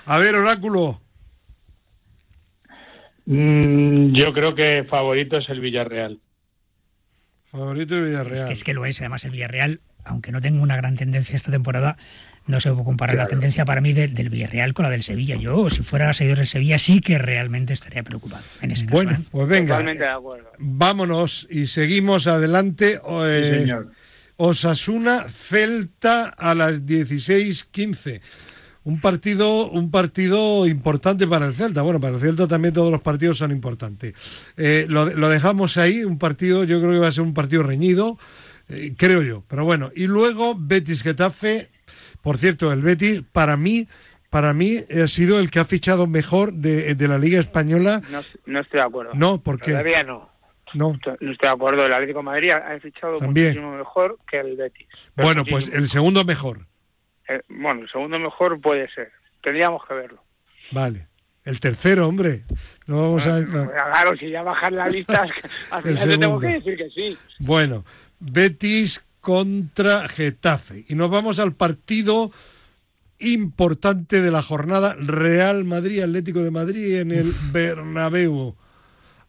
A 0.05 0.17
ver, 0.17 0.35
Oráculo. 0.35 1.01
Mm, 3.25 4.13
yo 4.13 4.33
creo 4.33 4.55
que 4.55 4.83
favorito 4.89 5.37
es 5.37 5.47
el 5.49 5.59
Villarreal. 5.59 6.19
Favorito 7.51 7.95
Es 7.97 8.05
Villarreal. 8.05 8.47
que, 8.47 8.53
es 8.53 8.63
que 8.63 8.73
lo 8.73 8.85
es, 8.85 8.99
además 8.99 9.23
el 9.25 9.31
Villarreal, 9.31 9.81
aunque 10.05 10.31
no 10.31 10.41
tenga 10.41 10.61
una 10.61 10.75
gran 10.75 10.95
tendencia 10.95 11.35
esta 11.35 11.51
temporada, 11.51 11.97
no 12.47 12.59
se 12.59 12.71
puede 12.71 12.83
comparar 12.83 13.15
la 13.15 13.27
tendencia 13.27 13.65
para 13.65 13.81
mí 13.81 13.93
del, 13.93 14.13
del 14.13 14.29
Villarreal 14.29 14.73
con 14.73 14.83
la 14.83 14.89
del 14.89 15.03
Sevilla. 15.03 15.35
Yo, 15.35 15.69
si 15.69 15.83
fuera 15.83 16.11
seguidor 16.13 16.39
del 16.39 16.47
Sevilla, 16.47 16.79
sí 16.79 16.99
que 16.99 17.17
realmente 17.17 17.73
estaría 17.73 18.03
preocupado 18.03 18.43
en 18.61 18.71
ese 18.71 18.85
caso. 18.85 18.95
Bueno, 18.95 19.11
¿eh? 19.11 19.23
pues 19.29 19.47
venga, 19.47 19.75
Totalmente 19.75 20.03
de 20.03 20.09
acuerdo. 20.09 20.51
vámonos 20.57 21.47
y 21.49 21.67
seguimos 21.67 22.27
adelante. 22.27 22.99
Sí, 23.03 23.13
eh, 23.25 23.55
señor. 23.59 23.91
Osasuna 24.37 25.27
Celta 25.29 26.29
a 26.29 26.55
las 26.55 26.83
16:15. 26.85 28.21
Un 28.83 28.99
partido, 28.99 29.69
un 29.69 29.91
partido 29.91 30.65
importante 30.65 31.27
para 31.27 31.45
el 31.45 31.53
Celta. 31.53 31.83
Bueno, 31.83 31.99
para 31.99 32.15
el 32.15 32.21
Celta 32.21 32.47
también 32.47 32.73
todos 32.73 32.91
los 32.91 33.01
partidos 33.01 33.37
son 33.37 33.51
importantes. 33.51 34.15
Eh, 34.57 34.87
lo, 34.89 35.05
lo 35.05 35.29
dejamos 35.29 35.77
ahí, 35.77 36.03
un 36.03 36.17
partido, 36.17 36.63
yo 36.63 36.79
creo 36.81 36.93
que 36.93 36.97
va 36.97 37.09
a 37.09 37.11
ser 37.11 37.21
un 37.21 37.35
partido 37.35 37.61
reñido, 37.61 38.17
eh, 38.69 38.93
creo 38.97 39.21
yo. 39.21 39.43
Pero 39.47 39.65
bueno, 39.65 39.91
y 39.95 40.07
luego 40.07 40.55
Betis 40.57 41.03
Getafe. 41.03 41.69
Por 42.21 42.37
cierto, 42.37 42.71
el 42.71 42.81
Betis 42.81 43.21
para 43.31 43.57
mí, 43.57 43.87
para 44.29 44.53
mí 44.53 44.77
ha 45.03 45.07
sido 45.07 45.39
el 45.39 45.49
que 45.49 45.59
ha 45.59 45.65
fichado 45.65 46.05
mejor 46.07 46.53
de, 46.53 46.93
de 46.95 47.07
la 47.07 47.17
Liga 47.17 47.39
española. 47.39 48.01
No, 48.11 48.21
no 48.45 48.59
estoy 48.59 48.79
de 48.79 48.85
acuerdo. 48.85 49.11
No, 49.15 49.41
porque 49.41 49.71
todavía 49.71 50.03
no 50.03 50.29
no. 50.73 50.93
Estoy- 50.93 51.17
No 51.19 51.31
estoy 51.33 51.49
de 51.49 51.53
acuerdo. 51.53 51.85
El 51.85 51.93
Atlético 51.93 52.19
de 52.19 52.23
Madrid 52.25 52.51
ha 52.51 52.73
ha 52.73 52.79
fichado 52.79 53.17
También. 53.17 53.47
muchísimo 53.47 53.75
mejor 53.75 54.17
que 54.29 54.39
el 54.39 54.55
Betis. 54.55 54.87
Bueno, 55.17 55.43
pues 55.43 55.67
el 55.67 55.89
segundo 55.89 56.23
mejor. 56.23 56.65
Eh, 57.27 57.41
bueno, 57.49 57.81
el 57.81 57.89
segundo 57.89 58.17
mejor 58.19 58.59
puede 58.61 58.89
ser. 58.93 59.11
Tendríamos 59.43 59.81
que 59.87 59.93
verlo. 59.95 60.23
Vale. 60.71 61.07
El 61.43 61.59
tercero, 61.59 62.07
hombre. 62.07 62.43
No 62.85 62.97
vamos 63.01 63.25
a. 63.25 63.31
Pues, 63.37 63.69
Claro, 63.69 64.15
si 64.15 64.29
ya 64.29 64.43
bajar 64.43 64.71
la 64.71 64.87
lista, 64.87 65.25
al 65.71 65.81
final 65.83 66.09
te 66.09 66.17
tengo 66.19 66.39
que 66.39 66.47
decir 66.47 66.77
que 66.77 66.89
sí. 66.91 67.17
Bueno, 67.39 67.83
Betis 68.21 69.03
contra 69.19 70.07
Getafe. 70.07 70.85
Y 70.87 70.95
nos 70.95 71.09
vamos 71.11 71.37
al 71.39 71.53
partido 71.53 72.31
importante 73.19 74.21
de 74.21 74.31
la 74.31 74.41
jornada 74.41 74.95
Real 74.99 75.63
Madrid 75.63 76.01
Atlético 76.01 76.41
de 76.41 76.51
Madrid 76.51 76.99
en 76.99 77.11
el 77.11 77.31
Bernabéu. 77.51 78.55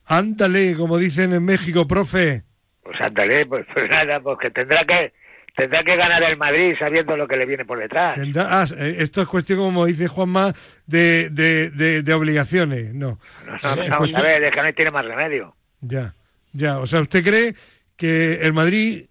Ándale, 0.06 0.76
como 0.76 0.98
dicen 0.98 1.32
en 1.32 1.44
México, 1.44 1.86
profe. 1.86 2.42
pues 2.82 3.00
ándale 3.00 3.46
pues, 3.46 3.66
pues 3.74 3.88
nada 3.90 4.18
pues 4.20 4.38
que 4.40 4.50
tendrá 4.50 4.82
que 4.84 5.12
tendrá 5.54 5.82
que 5.84 5.96
ganar 5.96 6.22
el 6.24 6.36
Madrid 6.38 6.74
sabiendo 6.78 7.16
lo 7.16 7.28
que 7.28 7.36
le 7.36 7.44
viene 7.46 7.64
por 7.66 7.78
detrás 7.78 8.18
ah, 8.36 8.66
eh, 8.78 8.96
esto 8.98 9.20
es 9.22 9.28
cuestión, 9.28 9.58
como 9.58 9.84
dice 9.84 10.08
Juanma, 10.08 10.54
de, 10.86 11.28
de, 11.30 11.70
de- 11.70 12.02
de 12.02 12.14
obligaciones. 12.14 12.94
No, 12.94 13.18
No, 13.46 13.52
no, 13.52 13.82
Es 13.82 13.90
vamos 13.90 13.98
cuestión- 13.98 14.20
a 14.20 14.22
ver, 14.22 14.42
es 14.44 14.50
que 14.50 14.62
no 14.62 14.72
tiene 14.72 14.90
más 14.90 15.04
remedio. 15.04 15.54
ya, 15.82 16.14
ya. 16.54 16.78
O 16.78 16.86
sea, 16.86 17.00
¿usted 17.02 17.22
cree 17.22 17.54
que 18.02 18.34
el 18.42 18.52
Madrid 18.52 19.06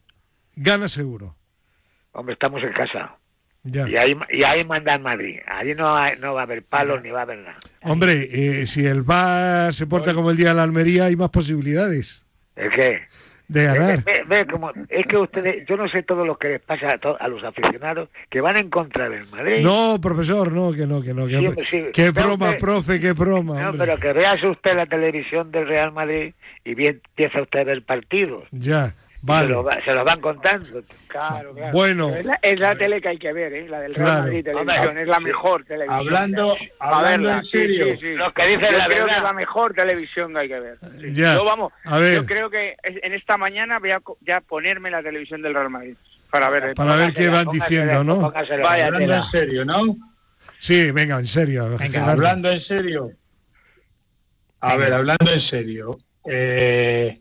gana 0.56 0.90
seguro? 0.90 1.36
Hombre, 2.12 2.34
estamos 2.34 2.62
en 2.62 2.74
casa. 2.74 3.16
Ya. 3.64 3.88
Y 3.88 3.96
ahí, 3.96 4.18
y 4.32 4.44
ahí 4.44 4.66
manda 4.66 4.94
el 4.96 5.02
Madrid. 5.02 5.40
Allí 5.48 5.74
no, 5.76 5.96
hay- 5.96 6.16
no 6.20 6.34
va 6.34 6.42
a 6.42 6.44
haber 6.44 6.62
palos 6.64 7.02
ni 7.02 7.10
va 7.10 7.20
a 7.20 7.24
haber 7.24 7.38
nada. 7.40 7.58
Hombre, 7.84 8.28
eh, 8.32 8.68
si 8.68 8.86
el 8.86 9.04
VAR 9.04 9.74
se 9.74 9.88
porta 9.88 10.14
como 10.14 10.30
el 10.32 10.36
día 10.38 10.50
de 10.50 10.56
la 10.56 10.64
Almería, 10.64 11.06
hay 11.06 11.16
más 11.16 11.30
posibilidades 11.30 12.26
¿El 12.58 12.70
qué? 12.72 13.00
de 13.48 13.64
ganar. 13.66 14.04
Ve, 14.04 14.24
ve 14.28 14.48
como, 14.48 14.72
es 14.90 15.06
que 15.08 15.16
ustedes, 15.18 15.66
yo 15.68 15.78
no 15.78 15.88
sé 15.90 16.04
todo 16.04 16.26
lo 16.26 16.38
que 16.38 16.48
les 16.50 16.62
pasa 16.62 16.88
a, 16.94 16.98
to- 16.98 17.18
a 17.22 17.28
los 17.28 17.44
aficionados 17.44 18.10
que 18.30 18.42
van 18.42 18.58
en 18.58 18.70
contra 18.70 19.08
del 19.10 19.28
Madrid. 19.28 19.62
No, 19.64 20.00
profesor, 20.02 20.52
no, 20.52 20.72
que 20.74 20.88
no, 20.88 21.02
que 21.02 21.14
no. 21.14 21.28
Que, 21.28 21.38
Sí, 21.38 21.48
hombre, 21.48 21.66
sí. 21.70 21.84
Qué 21.94 22.12
Pero, 22.12 22.36
broma, 22.38 22.58
profe, 22.60 23.00
qué 23.00 23.12
broma. 23.14 23.62
No, 23.62 23.70
hombre. 23.70 23.86
pero 23.88 24.00
que 24.00 24.14
veas 24.14 24.44
usted 24.44 24.76
la 24.76 24.86
televisión 24.88 25.52
del 25.52 25.68
Real 25.68 25.92
Madrid 25.92 26.34
y 26.63 26.76
bien 26.76 27.02
empieza 27.10 27.41
usted 27.41 27.60
a 27.60 27.63
ver 27.65 27.84
partidos. 27.84 28.43
Ya, 28.52 28.88
Se, 28.89 28.95
vale. 29.21 29.50
lo 29.50 29.63
va- 29.63 29.78
se 29.84 29.93
los 29.93 30.04
van 30.06 30.19
contando. 30.21 30.84
Claro, 31.08 31.54
claro. 31.54 31.71
Bueno. 31.74 32.10
Es 32.15 32.26
la, 32.26 32.39
es 32.41 32.60
la 32.60 32.76
tele 32.76 33.02
que 33.02 33.10
hay 33.10 33.17
que 33.17 33.34
ver, 33.34 33.54
¿eh? 33.54 33.67
la 33.69 33.80
del 33.82 33.93
Real 33.95 34.06
Claro. 34.08 34.24
Madrid 34.24 34.43
Televisión. 34.43 34.80
Hombre, 34.88 35.02
es 35.02 35.08
la 35.08 35.15
sí. 35.15 35.24
mejor 35.24 35.65
televisión. 35.65 36.00
Hablando- 36.00 36.56
A 36.80 36.88
hablando 36.89 37.10
verla, 37.28 37.38
en 37.38 37.43
sí, 37.45 37.50
serio. 37.52 37.86
sí, 37.93 37.97
sí. 38.02 38.13
Los 38.15 38.34
que 38.34 38.47
dicen 38.47 38.62
Yo 38.71 38.78
la 38.78 38.86
creo 38.86 38.97
verdad. 39.00 39.08
que 39.08 39.17
es 39.17 39.24
la 39.24 39.34
mejor 39.34 39.74
televisión 39.74 40.34
que 40.34 40.39
hay 40.39 40.47
que 40.47 40.60
ver. 40.60 40.78
Sí. 41.00 41.13
Ya. 41.13 41.34
Yo, 41.36 41.45
vamos, 41.45 41.74
A 41.86 41.97
ver. 42.00 42.15
yo 42.15 42.26
creo 42.26 42.50
que 42.50 42.76
en 42.84 43.13
esta 43.13 43.38
mañana 43.38 43.80
voy 43.80 43.91
a 43.91 44.00
ya 44.21 44.41
ponerme 44.41 44.89
la 44.91 45.02
televisión 45.04 45.41
del 45.41 45.54
Real 45.54 45.69
Madrid 45.69 45.95
para 46.32 46.50
ver. 46.50 46.74
Para 46.76 46.95
ver 46.95 47.13
qué 47.13 47.30
van 47.30 47.47
diciendo, 47.52 48.04
¿no? 48.04 48.32
Vaya 48.32 48.86
Hablando 48.88 49.13
en 49.15 49.24
serio, 49.32 49.65
¿no? 49.65 49.82
Sí, 50.60 50.91
venga, 50.91 51.17
en 51.19 51.28
serio. 51.28 51.78
Gerardo. 51.80 52.12
Hablando 52.12 52.52
en 52.52 52.62
serio. 52.62 53.12
A 54.62 54.69
Venga. 54.76 54.84
ver, 54.84 54.93
hablando 54.93 55.32
en 55.34 55.41
serio. 55.41 55.97
Eh, 56.26 57.20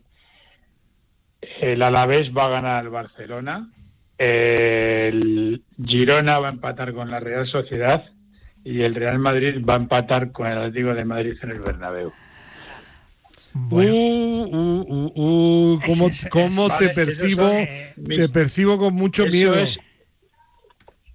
el 1.61 1.81
Alavés 1.81 2.31
va 2.35 2.45
a 2.45 2.49
ganar 2.49 2.77
al 2.79 2.89
Barcelona. 2.89 3.69
El 4.17 5.63
Girona 5.83 6.39
va 6.39 6.49
a 6.49 6.51
empatar 6.51 6.93
con 6.93 7.09
la 7.09 7.19
Real 7.19 7.47
Sociedad. 7.47 8.03
Y 8.63 8.81
el 8.83 8.93
Real 8.93 9.17
Madrid 9.17 9.63
va 9.67 9.73
a 9.73 9.77
empatar 9.77 10.31
con 10.31 10.45
el 10.47 10.57
Atlético 10.57 10.93
de 10.93 11.05
Madrid 11.05 11.33
en 11.41 11.49
el 11.51 11.59
Bernabéu. 11.59 12.13
Bueno, 13.53 13.91
Uh, 13.93 14.45
uh, 14.45 14.81
uh, 14.87 15.73
uh, 15.75 15.79
¿Cómo, 15.85 16.07
Es- 16.07 16.23
es- 16.23 16.29
cómo 16.29 16.67
te 16.67 16.85
vale, 16.85 16.89
percibo? 16.93 17.49
eh, 17.49 17.93
Te 18.15 18.29
percibo 18.29 18.77
con 18.77 18.93
mucho 18.93 19.23
Eso 19.23 19.31
miedo. 19.31 19.55
es- 19.55 19.77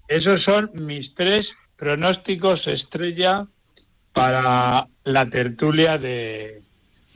esos 0.09 0.43
son 0.43 0.71
mis 0.75 1.15
tres 1.15 1.49
pronósticos 1.77 2.67
estrella 2.67 3.47
para 4.13 4.87
la 5.05 5.27
tertulia 5.31 5.99
de, 5.99 6.63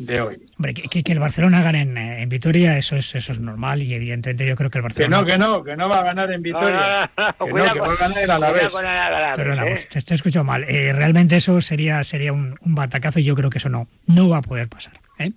de 0.00 0.20
hoy. 0.20 0.36
hombre, 0.56 0.74
que, 0.74 0.82
que- 0.82 1.02
que 1.02 1.12
el 1.12 1.18
Barcelona 1.18 1.62
gane 1.62 1.82
en, 1.82 1.96
eh, 1.96 2.22
en 2.22 2.28
Vitoria, 2.28 2.76
eso 2.78 2.96
es, 2.96 3.14
eso 3.14 3.32
es 3.32 3.38
normal 3.40 3.82
y 3.82 3.94
evidentemente 3.94 4.46
yo 4.46 4.56
creo 4.56 4.70
que 4.70 4.78
el 4.78 4.82
Que 4.82 4.88
Barcelona... 4.88 5.20
no, 5.20 5.26
que 5.26 5.38
no, 5.38 5.62
que 5.64 5.76
no 5.76 5.88
va 5.88 6.00
a 6.00 6.04
ganar 6.04 6.30
en 6.32 6.38
no, 6.40 6.42
Vitoria. 6.42 7.10
no, 7.16 7.24
no, 7.26 7.32
Que 7.32 7.44
no, 7.44 7.50
cuidado 7.50 7.72
que 7.74 7.78
con- 7.78 7.88
va 7.88 7.92
a 7.92 7.96
ganar 7.96 8.22
el 8.24 8.30
Alavés. 8.30 8.62
Perdona, 9.36 9.62
¿eh? 9.66 9.70
pues, 9.70 9.88
te, 9.88 10.02
te 10.02 10.14
he 10.14 10.16
escuchado 10.16 10.44
mal. 10.44 10.64
Eh, 10.64 10.92
realmente 10.92 11.36
eso 11.36 11.60
sería 11.60 12.02
sería 12.04 12.32
un, 12.32 12.56
un 12.62 12.74
batacazo 12.74 13.20
y 13.20 13.24
yo 13.24 13.34
creo 13.34 13.50
que 13.50 13.58
eso 13.58 13.68
no, 13.68 13.88
no 14.06 14.28
va 14.28 14.38
a 14.38 14.42
poder 14.42 14.68
pasar. 14.68 14.94
¿eh? 15.18 15.32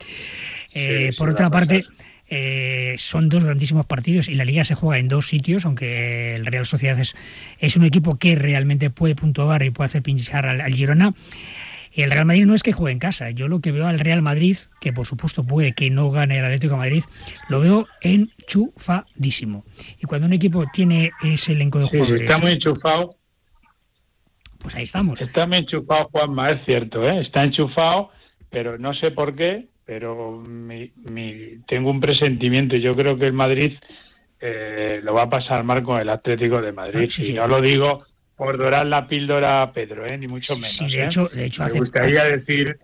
Eh, 0.74 1.08
Sí, 1.08 1.12
sí 1.12 1.18
por 1.18 1.30
otra 1.30 1.50
parte, 1.50 1.84
eh, 2.30 2.96
son 2.98 3.30
dos 3.30 3.44
grandísimos 3.44 3.86
partidos 3.86 4.28
y 4.30 4.34
la 4.36 4.46
liga 4.46 4.64
se 4.66 4.76
juega 4.76 4.98
en 5.00 5.08
dos 5.08 5.28
sitios, 5.28 5.66
aunque 5.66 6.36
el 6.36 6.46
Real 6.46 6.66
Sociedad 6.66 6.98
es, 7.00 7.16
es 7.60 7.76
un 7.76 7.84
equipo 7.84 8.18
que 8.18 8.36
realmente 8.36 8.90
puede 8.90 9.14
puntuar 9.16 9.62
y 9.64 9.70
puede 9.72 9.88
hacer 9.88 10.02
pinchar 10.02 10.46
al, 10.48 10.62
al 10.62 10.74
Girona. 10.74 11.14
Y 11.96 12.02
el 12.02 12.12
Real 12.12 12.26
Madrid 12.26 12.46
no 12.46 12.56
es 12.56 12.64
que 12.64 12.74
juegue 12.74 12.92
en 12.94 13.00
casa. 13.00 13.30
Yo 13.30 13.48
lo 13.48 13.60
que 13.62 13.72
veo 13.72 13.86
al 13.86 14.00
Real 14.00 14.22
Madrid, 14.22 14.58
que 14.82 14.92
por 14.94 15.06
supuesto 15.06 15.44
puede 15.44 15.74
que 15.74 15.90
no 15.92 16.10
gane 16.10 16.40
el 16.40 16.46
Atlético 16.46 16.74
de 16.74 16.80
Madrid, 16.80 17.04
lo 17.50 17.60
veo 17.60 17.88
enchufadísimo. 18.02 19.64
Y 20.00 20.06
cuando 20.06 20.28
un 20.28 20.34
equipo 20.34 20.66
tiene 20.74 21.12
ese 21.24 21.52
elenco 21.54 21.80
de 21.80 21.88
Sí, 21.88 21.98
jugadores, 21.98 22.22
está 22.24 22.38
muy 22.40 22.52
enchufado. 22.52 23.16
pues 24.60 24.76
ahí 24.76 24.84
estamos. 24.84 25.22
Está 25.22 25.46
muy 25.46 25.58
enchufado, 25.58 26.10
Juanma, 26.12 26.48
es 26.50 26.66
cierto, 26.66 27.08
¿eh? 27.08 27.22
Está 27.22 27.44
enchufado, 27.44 28.10
pero 28.50 28.78
no 28.78 28.94
sé 28.94 29.12
por 29.12 29.36
qué, 29.36 29.68
pero 29.86 30.40
mi- 30.40 30.92
mi- 31.04 31.60
tengo 31.68 31.90
un 31.92 32.00
presentimiento. 32.00 32.76
Yo 32.78 32.96
creo 32.96 33.18
que 33.18 33.26
el 33.28 33.34
Madrid 33.34 33.74
eh, 34.40 35.00
lo 35.04 35.14
va 35.14 35.24
a 35.24 35.30
pasar 35.30 35.64
mal 35.64 35.84
con 35.84 36.00
el 36.02 36.10
Atlético 36.10 36.62
de 36.62 36.72
Madrid. 36.72 37.06
Ah, 37.08 37.12
sí, 37.12 37.22
y 37.24 37.26
sí. 37.28 37.34
no 37.34 37.48
lo 37.48 37.62
digo 37.62 38.06
por 38.44 38.58
dorar 38.58 38.86
la 38.86 39.08
píldora 39.08 39.62
a 39.62 39.72
Pedro, 39.72 40.06
¿eh? 40.06 40.18
Ni 40.18 40.28
mucho 40.28 40.56
menos. 40.56 40.70
Sí, 40.76 40.86
de 40.92 41.02
¿eh? 41.02 41.06
hecho, 41.06 41.30
de 41.30 41.46
hecho 41.46 41.62
me 41.62 41.66
hace- 41.68 41.80
gustaría 41.80 42.24
decir, 42.26 42.78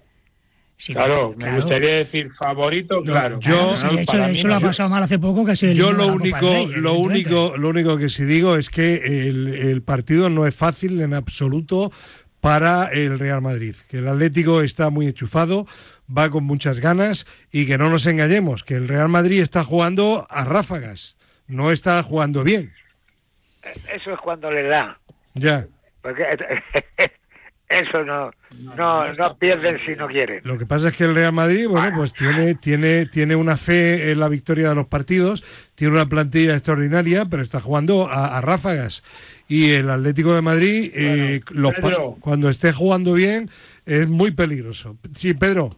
Sí, 0.78 0.93
claro, 0.93 1.36
me 1.38 1.60
gustaría 1.60 1.95
decir 1.95 2.32
favorito, 2.39 2.95
No, 3.04 3.12
claro. 3.12 3.39
yo- 3.41 3.52
Claro, 3.52 3.76
sí, 3.76 3.86
No, 3.88 3.91
de 3.98 4.02
hecho, 4.04 4.17
de 4.17 4.32
hecho 4.32 4.48
no. 4.48 4.54
lo 4.54 4.56
ha 4.56 4.60
pasado 4.62 4.89
mal 4.89 5.04
hace 5.04 5.19
poco 5.19 5.43
que 5.45 5.56
Yo 5.76 5.91
lo 5.91 6.08
único, 6.08 6.67
lo 6.67 6.93
único, 6.93 7.58
lo 7.58 7.67
único 7.67 7.98
que 7.98 8.08
sí 8.08 8.24
digo 8.24 8.56
es 8.56 8.69
que 8.69 9.28
el, 9.28 9.48
el 9.54 9.82
partido 9.82 10.30
no 10.30 10.48
es 10.48 10.56
fácil 10.56 11.02
en 11.02 11.13
absoluto 11.13 11.91
para 12.39 12.88
el 12.93 13.19
Real 13.19 13.41
Madrid. 13.41 13.76
Que 13.89 13.98
el 13.98 14.08
Atlético 14.08 14.62
está 14.62 14.89
muy 14.89 15.08
enchufado, 15.08 15.67
va 16.10 16.30
con 16.30 16.45
muchas 16.45 16.80
ganas 16.80 17.28
y 17.52 17.65
que 17.65 17.78
no 17.78 17.89
nos 17.89 18.06
engañemos, 18.06 18.63
que 18.63 18.76
el 18.76 18.88
Real 18.88 19.10
Madrid 19.10 19.41
está 19.41 19.65
jugando 19.65 20.26
a 20.30 20.45
ráfagas, 20.45 21.17
no 21.50 21.74
está 21.74 22.02
jugando 22.04 22.45
bien. 22.45 22.72
Eso 23.93 24.13
es 24.13 24.19
cuando 24.22 24.50
le 24.50 24.63
da. 24.63 24.98
Ya. 25.34 25.68
Porque 26.02 26.24
eso 27.70 28.04
no, 28.04 28.32
no, 28.76 29.13
no 29.13 29.38
pierden 29.38 29.80
si 29.86 29.96
no 29.96 30.08
quieren. 30.08 30.42
Lo 30.44 30.58
que 30.58 30.65
pasa 30.65 30.89
es 30.89 30.98
que 30.98 31.04
el 31.04 31.15
Real 31.15 31.34
Madrid, 31.34 31.68
bueno, 31.68 31.96
pues 31.96 32.13
tiene, 32.13 32.56
tiene, 32.56 33.06
tiene 33.06 33.36
una 33.36 33.58
fe 33.58 34.12
en 34.12 34.20
la 34.20 34.30
victoria 34.30 34.70
de 34.70 34.76
los 34.76 34.88
partidos, 34.88 35.44
tiene 35.76 35.94
una 35.94 36.08
plantilla 36.08 36.56
extraordinaria, 36.56 37.26
pero 37.26 37.44
está 37.44 37.60
jugando 37.60 38.08
a, 38.08 38.38
a 38.38 38.42
ráfagas. 38.42 39.04
Y 39.48 39.72
el 39.72 39.89
Atlético 39.89 40.34
de 40.36 40.42
Madrid, 40.42 40.92
eh, 40.94 41.42
los 41.50 41.74
cuando 42.20 42.50
esté 42.50 42.72
jugando 42.72 43.13
bien, 43.13 43.50
es 43.86 44.08
muy 44.08 44.32
peligroso. 44.32 44.98
Sí, 45.15 45.34
Pedro. 45.34 45.72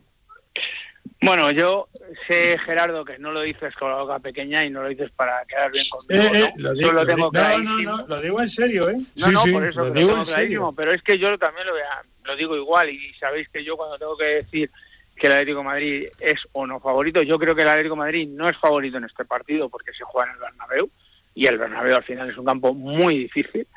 Bueno, 1.23 1.51
yo 1.51 1.87
sé, 2.27 2.57
Gerardo, 2.65 3.05
que 3.05 3.19
no 3.19 3.31
lo 3.31 3.41
dices 3.41 3.75
con 3.75 3.91
la 3.91 3.97
boca 3.97 4.17
pequeña 4.19 4.65
y 4.65 4.71
no 4.71 4.81
lo 4.81 4.89
dices 4.89 5.11
para 5.11 5.45
quedar 5.45 5.71
bien 5.71 5.85
conmigo. 5.89 6.23
Eh, 6.23 6.31
eh, 6.33 6.53
¿no? 6.57 6.63
lo 6.69 6.73
digo, 6.73 6.91
lo 6.91 7.01
lo 7.01 7.05
tengo 7.05 7.17
digo- 7.29 7.31
no, 7.31 7.49
clarísimo. 7.49 7.91
no, 7.91 7.97
no, 7.97 8.07
lo 8.07 8.21
digo 8.21 8.41
en 8.41 8.49
serio, 8.49 8.89
¿eh? 8.89 8.95
No, 9.15 9.27
Sí, 9.27 9.33
no, 9.33 9.41
sí, 9.43 9.51
por 9.53 9.65
eso 9.67 9.79
lo 9.79 9.85
que 9.85 9.89
lo 9.93 9.95
digo 9.99 10.09
tengo 10.09 10.21
en 10.21 10.25
clarísimo. 10.27 10.65
serio. 10.71 10.75
Pero 10.75 10.93
es 10.93 11.03
que 11.03 11.17
yo 11.19 11.37
también 11.37 11.67
lo, 11.67 11.73
vea- 11.75 12.01
lo 12.23 12.35
digo 12.35 12.55
igual 12.55 12.89
y 12.89 13.13
sabéis 13.19 13.47
que 13.49 13.63
yo 13.63 13.77
cuando 13.77 13.97
tengo 13.99 14.17
que 14.17 14.25
decir 14.25 14.71
que 15.15 15.27
el 15.27 15.33
Atlético 15.33 15.59
de 15.59 15.63
Madrid 15.65 16.07
es 16.19 16.39
o 16.53 16.65
no 16.65 16.79
favorito, 16.79 17.21
yo 17.21 17.37
creo 17.37 17.53
que 17.53 17.61
el 17.61 17.67
Atlético 17.69 17.93
de 17.95 17.99
Madrid 17.99 18.27
no 18.29 18.47
es 18.47 18.57
favorito 18.57 18.97
en 18.97 19.03
este 19.03 19.23
partido 19.23 19.69
porque 19.69 19.93
se 19.93 20.03
juega 20.03 20.29
en 20.31 20.35
el 20.37 20.41
Bernabéu 20.41 20.89
y 21.35 21.45
el 21.45 21.59
Bernabéu 21.59 21.95
al 21.97 22.03
final 22.03 22.29
es 22.31 22.37
un 22.37 22.45
campo 22.45 22.73
muy 22.73 23.19
difícil, 23.19 23.67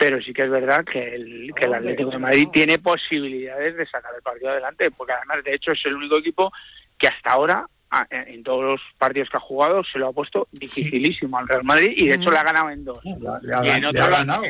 pero 0.00 0.18
sí 0.22 0.32
que 0.32 0.44
es 0.44 0.50
verdad 0.50 0.82
que 0.82 1.14
el, 1.14 1.52
que 1.54 1.66
el 1.66 1.74
Atlético 1.74 2.08
de 2.08 2.18
Madrid 2.18 2.48
tiene 2.50 2.78
posibilidades 2.78 3.76
de 3.76 3.84
sacar 3.84 4.12
el 4.16 4.22
partido 4.22 4.50
adelante, 4.50 4.90
porque 4.90 5.12
además 5.12 5.44
de 5.44 5.54
hecho 5.54 5.72
es 5.72 5.80
el 5.84 5.94
único 5.94 6.16
equipo 6.16 6.50
que 6.96 7.06
hasta 7.06 7.32
ahora 7.32 7.66
en 8.10 8.42
todos 8.42 8.64
los 8.64 8.80
partidos 8.96 9.28
que 9.28 9.36
ha 9.36 9.40
jugado 9.40 9.82
se 9.84 9.98
lo 9.98 10.08
ha 10.08 10.12
puesto 10.14 10.48
dificilísimo 10.52 11.36
al 11.36 11.46
Real 11.48 11.64
Madrid 11.64 11.92
y 11.94 12.08
de 12.08 12.14
hecho 12.14 12.30
le 12.30 12.38
ha 12.38 12.44
ganado 12.44 12.70
en 12.70 12.82
dos. 12.82 13.04
Le 13.04 13.12
ha 13.12 14.10
ganado. 14.10 14.42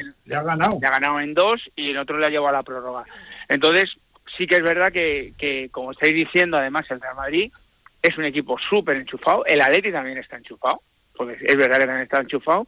le 0.81 0.87
ha 0.87 0.91
ganado 0.91 1.21
en 1.21 1.35
dos 1.35 1.61
y 1.75 1.91
el 1.91 1.99
otro 1.99 2.17
le 2.17 2.27
ha 2.27 2.31
llevado 2.31 2.51
a 2.51 2.59
la 2.59 2.63
prórroga. 2.63 3.05
Entonces, 3.49 3.91
sí 4.39 4.47
que 4.47 4.55
es 4.55 4.63
verdad 4.63 4.93
que, 4.93 5.33
que 5.37 5.69
como 5.73 5.91
estáis 5.91 6.15
diciendo, 6.15 6.59
además, 6.59 6.87
el 6.91 7.01
Real 7.01 7.17
Madrid 7.17 7.51
es 8.01 8.17
un 8.17 8.25
equipo 8.25 8.57
súper 8.69 8.99
enchufado. 8.99 9.45
El 9.47 9.63
Atleti 9.63 9.91
también 9.91 10.19
está 10.19 10.37
enchufado, 10.37 10.81
porque 11.17 11.39
es 11.41 11.57
verdad 11.57 11.79
que 11.79 11.87
también 11.87 12.03
está 12.03 12.21
enchufado. 12.21 12.67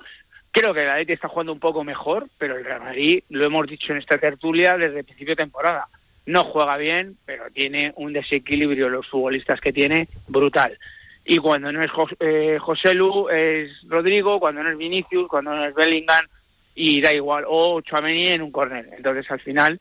Creo 0.52 0.74
que 0.74 0.82
el 0.82 0.90
Atleti 0.90 1.14
está 1.14 1.28
jugando 1.28 1.52
un 1.52 1.58
poco 1.60 1.82
mejor, 1.82 2.28
pero 2.36 2.56
el 2.56 2.64
Real 2.64 2.80
Madrid, 2.82 3.24
lo 3.30 3.44
hemos 3.46 3.66
dicho 3.66 3.92
en 3.92 3.98
esta 3.98 4.18
tertulia 4.18 4.76
desde 4.76 4.98
el 4.98 5.04
principio 5.04 5.32
de 5.32 5.42
temporada, 5.42 5.88
no 6.26 6.44
juega 6.44 6.76
bien, 6.76 7.16
pero 7.24 7.44
tiene 7.50 7.92
un 7.96 8.12
desequilibrio 8.12 8.90
los 8.90 9.08
futbolistas 9.08 9.60
que 9.60 9.72
tiene 9.72 10.08
brutal. 10.28 10.78
Y 11.24 11.38
cuando 11.38 11.72
no 11.72 11.82
es 11.82 11.90
Jos- 11.90 12.16
eh, 12.20 12.58
José 12.60 12.92
Lu, 12.94 13.28
es 13.30 13.70
Rodrigo, 13.88 14.38
cuando 14.40 14.62
no 14.62 14.70
es 14.70 14.76
Vinicius, 14.76 15.26
cuando 15.26 15.54
no 15.54 15.64
es 15.64 15.74
Bellingham, 15.74 16.26
y 16.74 17.00
da 17.00 17.12
igual, 17.14 17.44
o 17.48 17.80
Chouameni 17.80 18.28
en 18.28 18.42
un 18.42 18.52
córner. 18.52 18.88
Entonces, 18.96 19.30
al 19.30 19.40
final, 19.40 19.80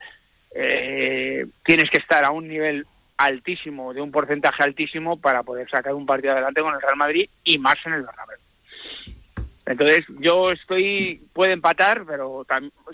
eh, 0.55 1.45
tienes 1.65 1.89
que 1.89 1.97
estar 1.97 2.23
a 2.23 2.31
un 2.31 2.47
nivel 2.47 2.86
altísimo, 3.17 3.93
de 3.93 4.01
un 4.01 4.12
porcentaje 4.12 4.63
altísimo, 4.63 5.19
para 5.19 5.43
poder 5.43 5.69
sacar 5.69 5.93
un 5.93 6.05
partido 6.05 6.34
adelante 6.34 6.62
con 6.62 6.73
el 6.73 6.81
Real 6.81 6.95
Madrid 6.97 7.29
y 7.43 7.57
más 7.57 7.75
en 7.86 7.93
el 7.93 8.03
Bernabéu. 8.03 8.38
Entonces, 9.71 10.05
yo 10.19 10.51
estoy, 10.51 11.21
puede 11.34 11.53
empatar, 11.53 12.03
pero 12.05 12.29
o 12.31 12.45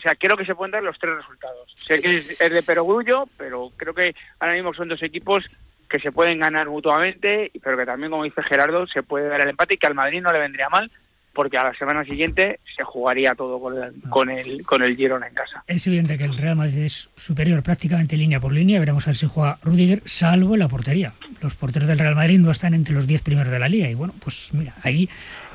sea, 0.02 0.16
creo 0.16 0.38
que 0.38 0.46
se 0.46 0.56
pueden 0.56 0.72
dar 0.72 0.84
los 0.84 0.98
tres 1.00 1.16
resultados. 1.16 1.72
Sé 1.74 2.02
que 2.02 2.18
es, 2.18 2.40
es 2.40 2.52
de 2.54 2.64
perogrullo, 2.64 3.28
pero 3.38 3.72
creo 3.76 3.94
que 3.94 4.16
ahora 4.40 4.54
mismo 4.54 4.74
son 4.74 4.88
dos 4.88 5.02
equipos 5.02 5.44
que 5.90 6.00
se 6.00 6.12
pueden 6.12 6.40
ganar 6.40 6.68
mutuamente, 6.68 7.52
pero 7.64 7.78
que 7.78 7.86
también, 7.86 8.12
como 8.12 8.24
dice 8.24 8.44
Gerardo, 8.44 8.86
se 8.88 9.04
puede 9.04 9.28
dar 9.28 9.42
el 9.42 9.50
empate 9.50 9.76
y 9.76 9.78
que 9.78 9.88
al 9.88 9.96
Madrid 9.96 10.22
no 10.22 10.32
le 10.32 10.40
vendría 10.40 10.70
mal, 10.70 10.92
porque 11.38 11.56
a 11.56 11.66
la 11.66 11.74
semana 11.76 12.04
siguiente 12.04 12.60
se 12.76 12.84
jugaría 12.84 13.36
todo 13.36 13.62
con 13.62 13.78
el, 13.78 13.94
con 14.10 14.28
el, 14.32 14.66
con 14.66 14.82
el 14.82 14.96
Girona 14.98 15.28
en 15.28 15.36
casa. 15.36 15.64
Es 15.68 15.86
evidente 15.86 16.18
que 16.18 16.24
el 16.24 16.36
Real 16.36 16.56
Madrid 16.56 16.80
es 16.80 17.12
superior 17.16 17.62
prácticamente 17.62 18.18
línea 18.18 18.40
por 18.40 18.52
línea. 18.52 18.80
Veremos 18.80 19.06
a 19.06 19.12
ver 19.12 19.18
si 19.18 19.28
juega 19.28 19.60
Rudiger, 19.62 20.02
salvo 20.06 20.56
en 20.56 20.62
la 20.62 20.68
portería. 20.68 21.14
Los 21.40 21.54
porteros 21.54 21.88
del 21.88 22.00
Real 22.00 22.16
Madrid 22.16 22.40
no 22.40 22.50
están 22.50 22.74
entre 22.74 22.96
los 22.96 23.06
10 23.06 23.22
primeros 23.22 23.52
de 23.52 23.60
la 23.60 23.70
liga. 23.70 23.88
Y 23.88 23.94
bueno, 23.94 24.16
pues 24.20 24.50
mira, 24.52 24.74
ahí 24.82 25.08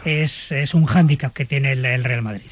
es, 0.04 0.52
es 0.52 0.72
un 0.72 0.86
hándicap 0.86 1.32
que 1.32 1.44
tiene 1.44 1.72
el, 1.72 1.84
el 1.84 2.04
Real 2.04 2.22
Madrid. 2.22 2.50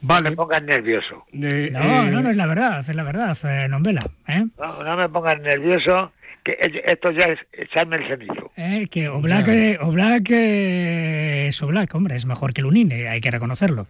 No 0.00 0.08
Vale. 0.08 0.30
me 0.30 0.36
pongas 0.36 0.62
nervioso. 0.62 1.24
Eh, 1.32 1.70
No, 1.72 2.06
eh, 2.06 2.10
no, 2.12 2.20
no 2.20 2.30
es 2.30 2.36
la 2.36 2.46
verdad, 2.46 2.80
es 2.88 2.94
la 2.94 3.02
verdad, 3.02 3.36
eh, 3.42 3.66
Nombela. 3.68 4.02
¿eh? 4.28 4.46
No, 4.56 4.84
no 4.84 4.96
me 4.96 5.08
pongas 5.08 5.40
nervioso, 5.40 6.12
que 6.54 6.82
esto 6.86 7.10
ya 7.10 7.26
es 7.26 7.40
echarme 7.52 7.96
el 7.96 8.06
cenizo. 8.08 8.52
Eh, 8.56 8.86
que 8.90 9.08
Oblak, 9.08 9.48
eh, 9.48 9.78
Oblak 9.80 10.30
eh, 10.30 11.48
es 11.48 11.60
Oblak, 11.62 11.94
hombre, 11.94 12.14
es 12.16 12.24
mejor 12.26 12.52
que 12.54 12.62
Lunin, 12.62 12.92
eh, 12.92 13.08
hay 13.08 13.20
que 13.20 13.30
reconocerlo. 13.30 13.86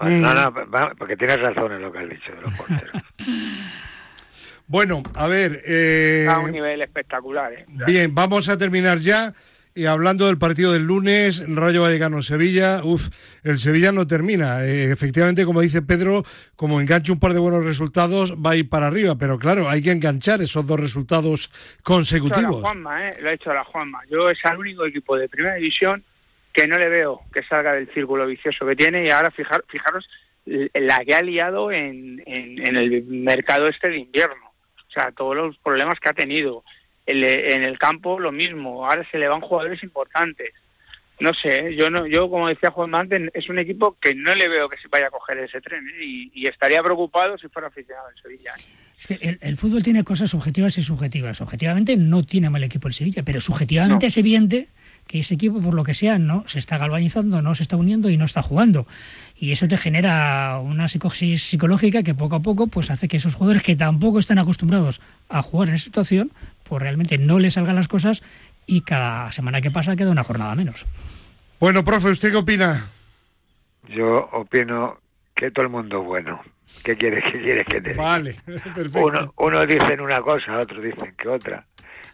No, 0.00 0.08
no, 0.34 0.52
va- 0.70 0.92
porque 0.98 1.16
tienes 1.16 1.40
razón 1.40 1.72
en 1.72 1.82
lo 1.82 1.90
que 1.92 1.98
has 2.00 2.08
dicho 2.10 2.32
de 2.34 2.40
los 2.42 2.52
porteros. 2.54 3.02
Bueno, 4.68 5.04
a 5.14 5.28
ver. 5.28 5.62
eh, 5.64 6.22
Está 6.26 6.34
a 6.34 6.38
un 6.40 6.50
nivel 6.50 6.82
espectacular. 6.82 7.52
¿eh? 7.52 7.64
Bien, 7.86 8.12
vamos 8.12 8.48
a 8.48 8.58
terminar 8.58 8.98
ya. 8.98 9.32
Y 9.76 9.84
hablando 9.84 10.26
del 10.26 10.38
partido 10.38 10.72
del 10.72 10.84
lunes, 10.84 11.44
Rayo 11.46 11.82
Vallecano-Sevilla, 11.82 12.80
uff, 12.82 13.10
el 13.44 13.58
Sevilla 13.58 13.92
no 13.92 14.06
termina. 14.06 14.64
Eh, 14.64 14.90
efectivamente, 14.90 15.44
como 15.44 15.60
dice 15.60 15.82
Pedro, 15.82 16.24
como 16.56 16.80
enganche 16.80 17.12
un 17.12 17.20
par 17.20 17.34
de 17.34 17.40
buenos 17.40 17.62
resultados, 17.62 18.32
va 18.34 18.52
a 18.52 18.56
ir 18.56 18.70
para 18.70 18.86
arriba. 18.86 19.16
Pero 19.18 19.38
claro, 19.38 19.68
hay 19.68 19.82
que 19.82 19.90
enganchar 19.90 20.40
esos 20.40 20.66
dos 20.66 20.80
resultados 20.80 21.50
Lo 21.50 21.52
ha 21.52 21.66
hecho 21.66 21.74
la 21.76 21.82
consecutivos. 21.82 22.60
Juanma, 22.62 23.10
¿eh? 23.10 23.16
Lo 23.20 23.28
ha 23.28 23.32
hecho 23.34 23.52
la 23.52 23.64
Juanma. 23.64 24.00
Yo 24.10 24.30
es 24.30 24.38
el 24.50 24.56
único 24.56 24.86
equipo 24.86 25.14
de 25.14 25.28
primera 25.28 25.56
división 25.56 26.02
que 26.54 26.66
no 26.66 26.78
le 26.78 26.88
veo 26.88 27.20
que 27.30 27.42
salga 27.42 27.74
del 27.74 27.92
círculo 27.92 28.26
vicioso 28.26 28.64
que 28.64 28.76
tiene 28.76 29.04
y 29.04 29.10
ahora 29.10 29.30
fijar, 29.30 29.62
fijaros 29.68 30.08
la 30.46 31.04
que 31.04 31.14
ha 31.14 31.20
liado 31.20 31.70
en, 31.70 32.22
en, 32.24 32.66
en 32.66 32.76
el 32.76 33.04
mercado 33.04 33.68
este 33.68 33.90
de 33.90 33.98
invierno. 33.98 34.52
O 34.88 34.90
sea, 34.90 35.12
todos 35.12 35.36
los 35.36 35.58
problemas 35.58 36.00
que 36.00 36.08
ha 36.08 36.14
tenido. 36.14 36.64
El- 37.06 37.24
en 37.24 37.62
el 37.62 37.78
campo 37.78 38.18
lo 38.18 38.32
mismo. 38.32 38.84
Ahora 38.88 39.06
se 39.10 39.18
le 39.18 39.28
van 39.28 39.40
jugadores 39.40 39.82
importantes. 39.82 40.50
No 41.18 41.32
sé, 41.32 41.48
¿eh? 41.68 41.76
yo 41.76 41.88
no, 41.88 42.06
yo 42.06 42.28
como 42.28 42.46
decía 42.48 42.70
Juan 42.70 42.94
antes, 42.94 43.30
es 43.32 43.48
un 43.48 43.58
equipo 43.58 43.96
que 43.98 44.14
no 44.14 44.34
le 44.34 44.48
veo 44.48 44.68
que 44.68 44.76
se 44.76 44.88
vaya 44.88 45.06
a 45.06 45.10
coger 45.10 45.38
ese 45.38 45.62
tren 45.62 45.82
¿eh? 45.88 46.04
y, 46.04 46.30
y 46.34 46.46
estaría 46.46 46.82
preocupado 46.82 47.38
si 47.38 47.48
fuera 47.48 47.68
aficionado 47.68 48.08
en 48.14 48.22
Sevilla. 48.22 48.52
¿eh? 48.58 48.62
Es 48.98 49.06
que 49.06 49.14
el, 49.26 49.38
el 49.40 49.56
fútbol 49.56 49.82
tiene 49.82 50.04
cosas 50.04 50.34
objetivas 50.34 50.76
y 50.76 50.82
subjetivas. 50.82 51.40
Objetivamente 51.40 51.96
no 51.96 52.22
tiene 52.22 52.50
mal 52.50 52.62
equipo 52.64 52.88
el 52.88 52.92
Sevilla, 52.94 53.22
pero 53.22 53.40
subjetivamente 53.40 54.04
No. 54.04 54.08
es 54.08 54.16
evidente 54.18 54.68
que 55.06 55.20
ese 55.20 55.34
equipo, 55.34 55.60
por 55.60 55.74
lo 55.74 55.84
que 55.84 55.94
sea, 55.94 56.18
no 56.18 56.44
se 56.46 56.58
está 56.58 56.78
galvanizando, 56.78 57.42
no 57.42 57.54
se 57.54 57.62
está 57.62 57.76
uniendo 57.76 58.10
y 58.10 58.16
no 58.16 58.24
está 58.24 58.42
jugando. 58.42 58.86
Y 59.38 59.52
eso 59.52 59.68
te 59.68 59.76
genera 59.76 60.58
una 60.58 60.88
psicosis 60.88 61.42
psicológica 61.42 62.02
que 62.02 62.14
poco 62.14 62.36
a 62.36 62.40
poco 62.40 62.66
pues 62.66 62.90
hace 62.90 63.08
que 63.08 63.18
esos 63.18 63.34
jugadores 63.34 63.62
que 63.62 63.76
tampoco 63.76 64.18
están 64.18 64.38
acostumbrados 64.38 65.00
a 65.28 65.42
jugar 65.42 65.68
en 65.68 65.76
esa 65.76 65.84
situación, 65.84 66.32
pues 66.64 66.82
realmente 66.82 67.18
no 67.18 67.38
les 67.38 67.54
salgan 67.54 67.76
las 67.76 67.88
cosas 67.88 68.22
y 68.66 68.80
cada 68.80 69.30
semana 69.32 69.60
que 69.60 69.70
pasa 69.70 69.96
queda 69.96 70.10
una 70.10 70.24
jornada 70.24 70.54
menos. 70.54 70.86
Bueno, 71.60 71.84
profe, 71.84 72.10
¿usted 72.10 72.30
qué 72.30 72.36
opina? 72.36 72.88
Yo 73.88 74.28
opino 74.32 74.98
que 75.34 75.50
todo 75.50 75.64
el 75.64 75.70
mundo 75.70 76.00
es 76.00 76.06
bueno. 76.06 76.40
¿Qué 76.82 76.96
quieres, 76.96 77.22
qué 77.30 77.40
quieres 77.40 77.64
que 77.64 77.80
te 77.80 77.90
diga? 77.90 78.02
Vale, 78.02 78.36
perfecto. 78.44 79.04
Uno, 79.04 79.34
unos 79.36 79.66
dicen 79.68 80.00
una 80.00 80.20
cosa, 80.20 80.58
otros 80.58 80.82
dicen 80.82 81.14
que 81.16 81.28
otra. 81.28 81.64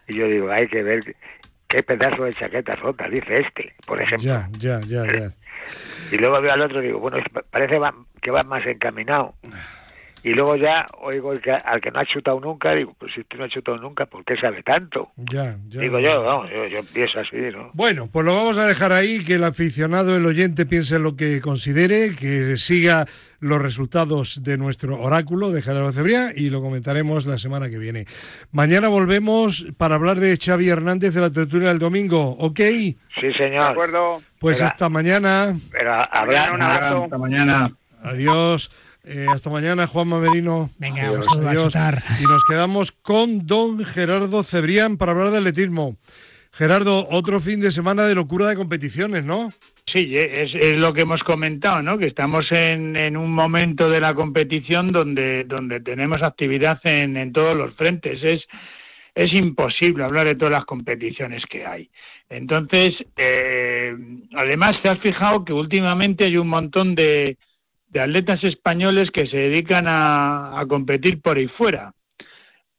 Y 0.09 0.17
yo 0.17 0.27
digo, 0.27 0.51
hay 0.51 0.67
que 0.67 0.83
ver 0.83 1.17
qué 1.73 1.83
pedazo 1.83 2.25
de 2.25 2.35
chaqueta 2.35 2.75
rota, 2.77 3.09
dice 3.09 3.33
este, 3.33 3.75
por 3.87 4.01
ejemplo. 4.01 4.29
Ya, 4.29 4.49
ya, 4.59 4.81
ya, 4.81 5.05
ya. 5.07 5.33
Y 6.11 6.19
luego 6.19 6.43
veo 6.43 6.53
al 6.53 6.61
otro 6.61 6.83
y 6.83 6.89
digo, 6.89 6.99
bueno, 6.99 7.17
parece 7.51 7.81
que 8.21 8.31
va 8.31 8.43
más 8.43 8.67
encaminado. 8.67 9.35
Y 10.25 10.31
luego 10.31 10.55
ya 10.57 10.87
oigo 11.01 11.33
que, 11.35 11.51
al 11.51 11.81
que 11.81 11.91
no 11.91 11.99
ha 12.01 12.07
chutado 12.07 12.39
nunca, 12.41 12.75
digo, 12.75 12.95
pues 12.99 13.13
si 13.15 13.25
tú 13.25 13.37
no 13.37 13.45
has 13.45 13.51
chutado 13.51 13.77
nunca, 13.79 14.07
¿por 14.07 14.25
qué 14.25 14.37
sabe 14.37 14.63
tanto? 14.63 15.11
Ya, 15.17 15.57
ya. 15.69 15.81
Digo 15.81 15.99
yo, 15.99 16.23
vamos, 16.23 16.49
yo, 16.51 16.67
yo 16.67 16.79
empiezo 16.79 17.19
así, 17.21 17.37
¿no? 17.53 17.71
Bueno, 17.73 18.09
pues 18.13 18.25
lo 18.25 18.35
vamos 18.35 18.57
a 18.57 18.67
dejar 18.67 18.93
ahí, 18.93 19.25
que 19.25 19.35
el 19.35 19.45
aficionado, 19.45 20.17
el 20.17 20.25
oyente 20.25 20.65
piense 20.65 20.99
lo 21.01 21.17
que 21.17 21.41
considere, 21.41 22.15
que 22.15 22.57
siga 22.57 23.07
los 23.41 23.61
resultados 23.61 24.45
de 24.45 24.57
nuestro 24.57 25.01
oráculo 25.01 25.51
de 25.51 25.63
Gerardo 25.63 25.93
Cebrián 25.93 26.33
y 26.37 26.49
lo 26.51 26.63
comentaremos 26.63 27.27
la 27.27 27.39
semana 27.39 27.69
que 27.69 27.79
viene. 27.79 28.07
Mañana 28.53 28.87
volvemos 28.87 29.67
para 29.77 29.97
hablar 29.97 30.21
de 30.21 30.39
Xavi 30.41 30.69
Hernández 30.69 31.13
de 31.13 31.21
la 31.21 31.31
tertulia 31.31 31.71
del 31.71 31.81
domingo, 31.81 32.37
¿ok? 32.39 32.61
Sí, 32.61 33.33
señor. 33.37 33.65
De 33.65 33.71
acuerdo. 33.73 34.23
Pues 34.39 34.59
Pero- 34.59 34.69
hasta 34.69 34.89
mañana. 34.89 35.59
Pero 35.73 35.93
habrá, 35.93 36.53
un 36.53 36.63
abrazo. 36.63 37.05
Hasta 37.05 37.19
mañana. 37.19 37.73
Adiós. 38.05 38.71
Eh, 39.05 39.27
hasta 39.29 39.51
mañana, 39.51 39.87
Juan 39.89 40.09
Merino. 40.09 40.71
Venga, 40.79 41.09
Adiós. 41.09 41.27
vamos 41.29 41.47
a 41.47 41.57
chutar. 41.57 42.03
Y 42.21 42.23
nos 42.23 42.45
quedamos 42.45 42.93
con 42.93 43.47
don 43.47 43.85
Gerardo 43.85 44.43
Cebrián 44.45 44.97
para 44.97 45.13
hablar 45.13 45.31
de 45.31 45.39
atletismo. 45.39 45.97
Gerardo, 46.53 47.09
otro 47.11 47.41
fin 47.41 47.61
de 47.61 47.73
semana 47.73 48.05
de 48.05 48.15
locura 48.15 48.47
de 48.47 48.57
competiciones, 48.57 49.25
¿no? 49.25 49.53
Sí, 49.87 50.15
es, 50.15 50.55
es 50.55 50.75
lo 50.75 50.93
que 50.93 51.03
hemos 51.03 51.23
comentado, 51.25 51.83
¿no? 51.83 51.99
Que 51.99 52.07
estamos 52.07 52.47
en, 52.53 52.95
en 52.95 53.17
un 53.17 53.33
momento 53.33 53.89
de 53.89 54.01
la 54.01 54.15
competición 54.15 54.93
donde, 54.93 55.45
donde 55.45 55.81
tenemos 55.81 56.23
actividad 56.23 56.79
en, 56.85 57.17
en 57.17 57.33
todos 57.33 57.57
los 57.57 57.75
frentes. 57.75 58.23
Es, 58.23 58.45
es 59.15 59.35
imposible 59.35 60.05
hablar 60.05 60.27
de 60.27 60.37
todas 60.37 60.53
las 60.53 60.65
competiciones 60.65 61.45
que 61.47 61.67
hay. 61.67 61.91
Entonces, 62.29 62.93
eh, 63.17 63.95
además, 64.37 64.75
te 64.83 64.91
has 64.91 65.01
fijado 65.01 65.45
que 65.45 65.53
últimamente 65.53 66.25
hay 66.25 66.37
un 66.37 66.49
montón 66.49 66.95
de, 66.95 67.37
de 67.93 68.01
atletas 68.01 68.43
españoles 68.43 69.11
que 69.11 69.27
se 69.27 69.37
dedican 69.37 69.87
a, 69.87 70.59
a 70.59 70.67
competir 70.67 71.21
por 71.21 71.37
ahí 71.37 71.47
fuera. 71.47 71.93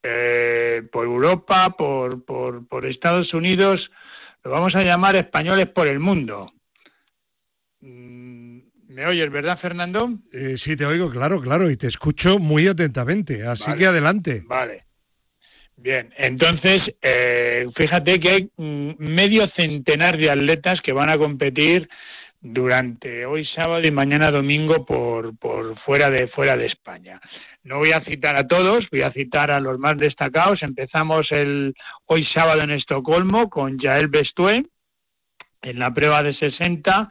Eh, 0.02 0.84
por 0.92 1.06
Europa, 1.06 1.70
por, 1.78 2.26
por, 2.26 2.68
por 2.68 2.86
Estados 2.86 3.34
Unidos, 3.34 3.90
lo 4.44 4.52
vamos 4.52 4.76
a 4.76 4.84
llamar 4.84 5.16
españoles 5.16 5.70
por 5.70 5.88
el 5.88 6.00
mundo. 6.00 6.52
Mm, 7.80 8.60
¿Me 8.90 9.06
oyes, 9.06 9.32
verdad, 9.32 9.60
Fernando? 9.60 10.10
Eh, 10.32 10.58
sí, 10.58 10.76
te 10.76 10.86
oigo, 10.86 11.10
claro, 11.10 11.40
claro, 11.40 11.70
y 11.70 11.78
te 11.78 11.88
escucho 11.88 12.40
muy 12.40 12.68
atentamente. 12.68 13.48
Así 13.48 13.66
Vale. 13.66 13.78
que 13.78 13.86
adelante. 13.86 14.44
Vale. 14.46 14.84
Bien, 15.78 16.14
entonces, 16.18 16.82
eh, 17.02 17.68
fíjate 17.76 18.20
que 18.20 18.30
hay 18.30 18.50
mm, 18.58 18.96
medio 18.98 19.48
centenar 19.56 20.18
de 20.18 20.32
atletas 20.32 20.82
que 20.82 20.92
van 20.92 21.12
a 21.12 21.18
competir 21.18 21.88
durante 22.44 23.26
hoy 23.26 23.46
sábado 23.46 23.82
y 23.88 23.92
mañana 23.92 24.30
domingo 24.30 24.86
por, 24.86 25.38
por 25.40 25.80
fuera 25.80 26.10
de 26.10 26.28
fuera 26.28 26.56
de 26.56 26.66
España. 26.66 27.22
No 27.64 27.78
voy 27.78 27.94
a 27.94 28.04
citar 28.04 28.38
a 28.38 28.46
todos, 28.46 28.86
voy 28.92 29.02
a 29.02 29.14
citar 29.14 29.50
a 29.50 29.62
los 29.62 29.80
más 29.80 29.98
destacados. 29.98 30.62
Empezamos 30.62 31.32
el 31.32 31.74
hoy 32.06 32.26
sábado 32.26 32.62
en 32.62 32.72
Estocolmo 32.72 33.50
con 33.50 33.80
Jael 33.80 34.10
Bestué 34.10 34.66
en 35.62 35.80
la 35.80 35.94
prueba 35.94 36.22
de 36.22 36.34
60. 36.34 37.10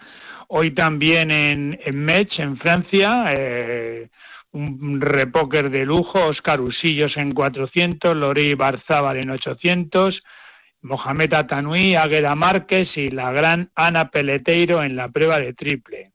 Hoy 0.49 0.75
también 0.75 1.31
en, 1.31 1.81
en 1.83 2.05
Metz, 2.05 2.39
en 2.39 2.59
Francia, 2.59 3.25
eh, 3.31 4.11
un 4.53 5.01
repóquer 5.01 5.71
de 5.71 5.87
lujo, 5.87 6.27
Oscar 6.27 6.61
Usillos 6.61 7.17
en 7.17 7.33
400, 7.33 8.15
Lori 8.15 8.53
Barzábal 8.53 9.17
en 9.17 9.31
800, 9.31 10.23
Mohamed 10.83 11.33
Atanui, 11.35 11.95
Águeda 11.95 12.35
Márquez 12.35 12.89
y 12.97 13.11
la 13.11 13.33
gran 13.33 13.71
Ana 13.75 14.11
Peleteiro 14.11 14.83
en 14.83 14.97
la 14.97 15.09
prueba 15.09 15.39
de 15.39 15.55
triple. 15.55 16.11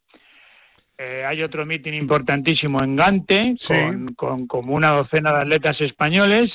Eh, 0.98 1.24
hay 1.26 1.44
otro 1.44 1.66
mitin 1.66 1.94
importantísimo 1.94 2.84
en 2.84 2.96
Gante, 2.96 3.54
Sí. 3.58 3.74
con, 3.74 4.14
con 4.16 4.48
como 4.48 4.74
una 4.74 4.90
docena 4.94 5.32
de 5.32 5.42
atletas 5.42 5.80
españoles, 5.82 6.52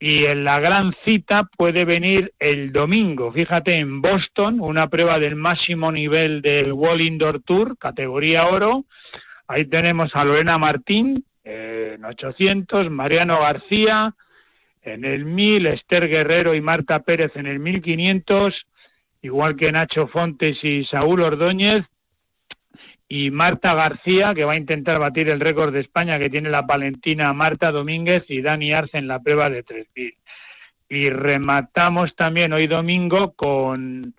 y 0.00 0.24
en 0.24 0.42
la 0.44 0.58
gran 0.58 0.94
cita 1.06 1.48
puede 1.56 1.84
venir 1.84 2.32
el 2.38 2.72
domingo, 2.72 3.32
fíjate, 3.32 3.74
en 3.74 4.00
Boston, 4.00 4.60
una 4.60 4.88
prueba 4.88 5.18
del 5.18 5.36
máximo 5.36 5.92
nivel 5.92 6.42
del 6.42 6.72
World 6.72 7.02
Indoor 7.04 7.42
Tour, 7.42 7.78
categoría 7.78 8.46
oro. 8.46 8.84
Ahí 9.46 9.66
tenemos 9.66 10.10
a 10.14 10.24
Lorena 10.24 10.58
Martín 10.58 11.24
eh, 11.44 11.92
en 11.96 12.04
800, 12.04 12.90
Mariano 12.90 13.38
García 13.40 14.14
en 14.84 15.04
el 15.04 15.24
1000, 15.24 15.66
Esther 15.66 16.08
Guerrero 16.08 16.54
y 16.54 16.60
Marta 16.60 17.00
Pérez 17.00 17.32
en 17.36 17.46
el 17.46 17.58
1500, 17.58 18.66
igual 19.22 19.56
que 19.56 19.72
Nacho 19.72 20.06
Fontes 20.08 20.62
y 20.62 20.84
Saúl 20.84 21.22
Ordóñez, 21.22 21.84
y 23.08 23.30
Marta 23.30 23.74
García, 23.74 24.34
que 24.34 24.44
va 24.44 24.54
a 24.54 24.58
intentar 24.58 24.98
batir 24.98 25.28
el 25.28 25.40
récord 25.40 25.72
de 25.72 25.80
España 25.80 26.18
que 26.18 26.30
tiene 26.30 26.48
la 26.48 26.66
palentina 26.66 27.32
Marta 27.32 27.70
Domínguez 27.70 28.24
y 28.28 28.40
Dani 28.40 28.72
Arce 28.72 28.98
en 28.98 29.08
la 29.08 29.20
prueba 29.20 29.50
de 29.50 29.62
3000. 29.62 30.14
Y 30.88 31.08
rematamos 31.10 32.14
también 32.16 32.52
hoy 32.52 32.66
domingo 32.66 33.32
con, 33.32 34.14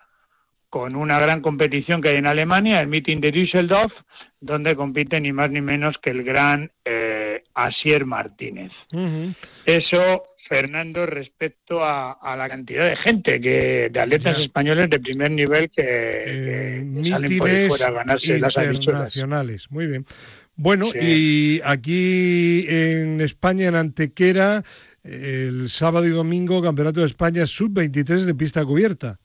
con 0.70 0.96
una 0.96 1.20
gran 1.20 1.42
competición 1.42 2.02
que 2.02 2.10
hay 2.10 2.16
en 2.16 2.28
Alemania, 2.28 2.78
el 2.78 2.88
Meeting 2.88 3.20
de 3.20 3.32
Düsseldorf, 3.32 3.94
donde 4.40 4.76
compite 4.76 5.20
ni 5.20 5.32
más 5.32 5.50
ni 5.50 5.62
menos 5.62 5.98
que 5.98 6.12
el 6.12 6.24
gran 6.24 6.72
eh, 6.86 7.25
Asier 7.56 8.06
Martínez. 8.06 8.72
Eso, 9.66 10.24
Fernando, 10.48 11.06
respecto 11.06 11.84
a, 11.84 12.12
a 12.14 12.36
la 12.36 12.48
cantidad 12.50 12.88
de 12.88 12.96
gente, 12.98 13.42
que 13.42 13.90
de 13.92 14.00
atletas 14.00 14.38
Ya. 14.38 14.44
españoles 14.44 14.90
de 14.90 15.00
primer 15.00 15.32
nivel 15.32 15.72
que, 15.72 15.82
Eh, 15.82 16.86
que- 17.04 17.10
salen 17.10 17.38
por 17.40 17.50
ahí 17.50 17.68
fuera 17.68 17.88
a 17.88 17.92
ganarse 17.92 18.38
las 18.40 18.56
internacionales. 18.74 19.66
Muy 19.70 19.88
bien. 19.88 20.06
Bueno, 20.56 20.92
Sí. 20.92 21.00
y 21.02 21.62
aquí 21.66 22.66
en 22.70 23.22
España, 23.22 23.68
en 23.68 23.76
Antequera, 23.76 24.64
el 25.04 25.70
sábado 25.70 26.06
y 26.06 26.10
domingo, 26.10 26.62
Campeonato 26.62 27.00
de 27.02 27.08
España 27.08 27.46
Sub-23 27.46 28.26
de 28.26 28.36
pista 28.36 28.64
cubierta. 28.66 29.20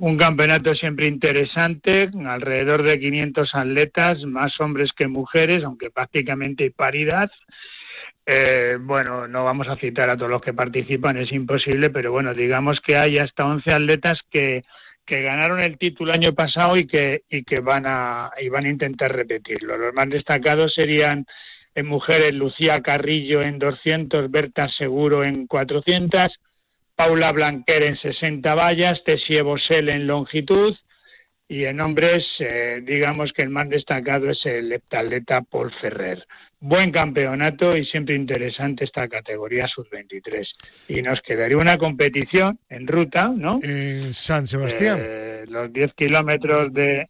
Un 0.00 0.16
campeonato 0.16 0.74
siempre 0.74 1.06
interesante, 1.08 2.08
alrededor 2.26 2.84
de 2.84 2.98
500 2.98 3.54
atletas, 3.54 4.24
más 4.24 4.58
hombres 4.58 4.92
que 4.96 5.06
mujeres, 5.06 5.62
aunque 5.62 5.90
prácticamente 5.90 6.64
hay 6.64 6.70
paridad. 6.70 7.30
Eh, 8.24 8.78
bueno, 8.80 9.28
no 9.28 9.44
vamos 9.44 9.68
a 9.68 9.76
citar 9.76 10.08
a 10.08 10.16
todos 10.16 10.30
los 10.30 10.40
que 10.40 10.54
participan, 10.54 11.18
es 11.18 11.30
imposible, 11.32 11.90
pero 11.90 12.12
bueno, 12.12 12.32
digamos 12.32 12.80
que 12.80 12.96
hay 12.96 13.18
hasta 13.18 13.44
11 13.44 13.74
atletas 13.74 14.20
que, 14.30 14.64
que 15.04 15.20
ganaron 15.20 15.60
el 15.60 15.76
título 15.76 16.12
el 16.12 16.20
año 16.20 16.34
pasado 16.34 16.78
y 16.78 16.86
que, 16.86 17.24
y 17.28 17.44
que 17.44 17.60
van, 17.60 17.84
a, 17.84 18.30
y 18.40 18.48
van 18.48 18.64
a 18.64 18.70
intentar 18.70 19.14
repetirlo. 19.14 19.76
Los 19.76 19.92
más 19.92 20.08
destacados 20.08 20.72
serían 20.72 21.26
en 21.74 21.86
mujeres 21.86 22.32
Lucía 22.32 22.80
Carrillo 22.80 23.42
en 23.42 23.58
200, 23.58 24.30
Berta 24.30 24.66
Seguro 24.70 25.24
en 25.24 25.46
400, 25.46 26.40
Paula 27.00 27.32
Blanquer 27.32 27.86
en 27.86 27.96
60 27.96 28.54
vallas, 28.54 29.02
Tessie 29.02 29.40
Bosel 29.40 29.88
en 29.88 30.06
longitud 30.06 30.76
y 31.48 31.64
en 31.64 31.80
hombres, 31.80 32.26
eh, 32.40 32.82
digamos 32.84 33.32
que 33.32 33.42
el 33.42 33.48
más 33.48 33.70
destacado 33.70 34.28
es 34.28 34.44
el 34.44 34.70
heptatleta 34.70 35.40
Paul 35.40 35.72
Ferrer. 35.80 36.26
Buen 36.60 36.92
campeonato 36.92 37.74
y 37.74 37.86
siempre 37.86 38.14
interesante 38.14 38.84
esta 38.84 39.08
categoría 39.08 39.66
sub-23. 39.66 40.46
Y 40.88 41.00
nos 41.00 41.22
quedaría 41.22 41.56
una 41.56 41.78
competición 41.78 42.58
en 42.68 42.86
ruta, 42.86 43.32
¿no? 43.34 43.60
En 43.62 44.12
San 44.12 44.46
Sebastián. 44.46 44.98
Eh, 45.02 45.44
los 45.48 45.72
10 45.72 45.94
kilómetros 45.94 46.70
de... 46.74 47.08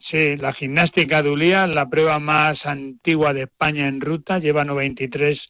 Sí, 0.00 0.36
la 0.36 0.52
gimnástica 0.52 1.22
de 1.22 1.30
Ulía, 1.30 1.64
la 1.68 1.88
prueba 1.88 2.18
más 2.18 2.66
antigua 2.66 3.32
de 3.32 3.42
España 3.42 3.86
en 3.86 4.00
ruta, 4.00 4.40
lleva 4.40 4.64
93 4.64 5.40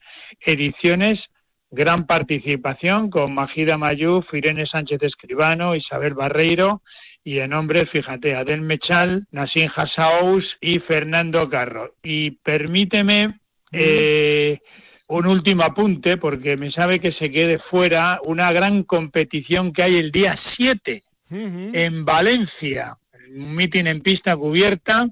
ediciones, 0.41 1.31
gran 1.71 2.07
participación 2.07 3.11
con 3.11 3.35
Magida 3.35 3.77
Mayuf, 3.77 4.33
Irene 4.33 4.67
Sánchez 4.67 5.03
Escribano, 5.03 5.75
Isabel 5.75 6.15
Barreiro 6.15 6.83
y 7.25 7.41
en 7.41 7.53
hombres, 7.53 7.91
fíjate, 7.91 8.35
Adel 8.35 8.63
Mechal, 8.63 9.27
Nassim 9.33 9.69
Hassaous 9.75 10.45
y 10.61 10.79
Fernando 10.79 11.49
Carro. 11.51 11.95
Y 12.03 12.31
permíteme 12.31 13.41
eh, 13.71 14.59
un 15.09 15.27
último 15.27 15.63
apunte, 15.63 16.17
porque 16.17 16.57
me 16.57 16.71
sabe 16.71 17.01
que 17.01 17.13
se 17.13 17.31
quede 17.31 17.59
fuera 17.71 18.21
una 18.25 18.51
gran 18.51 18.83
competición 18.85 19.73
que 19.73 19.83
hay 19.83 19.97
el 19.97 20.11
día 20.11 20.39
7 20.57 21.03
Ujú. 21.31 21.71
en 21.75 22.05
Valencia, 22.05 22.97
un 23.31 23.55
mitin 23.55 23.89
en 23.89 24.01
pista 24.01 24.35
cubierta. 24.37 25.07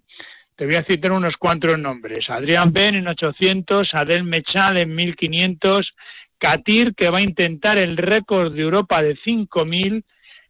Te 0.54 0.64
voy 0.64 0.76
a 0.76 0.84
citar 0.84 1.12
unos 1.12 1.36
cuantos 1.36 1.78
nombres. 1.78 2.30
Adrián 2.30 2.72
Ben 2.72 2.94
en 2.94 3.08
800, 3.08 3.92
Adel 3.92 4.24
Mechal 4.24 4.78
en 4.78 4.94
1500, 4.94 5.92
Katir, 6.38 6.94
que 6.94 7.11
va 7.11 7.18
a 7.18 7.22
intentar 7.22 7.79
el 7.79 7.96
récord 7.96 8.53
de 8.55 8.62
Europa 8.62 9.03
de 9.03 9.16
5000, 9.16 10.05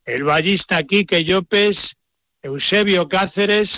el 0.04 0.24
ballista 0.24 0.82
Quique 0.82 1.24
Llopes, 1.24 1.76
Eusebio 2.42 3.08
Cáceres, 3.08 3.68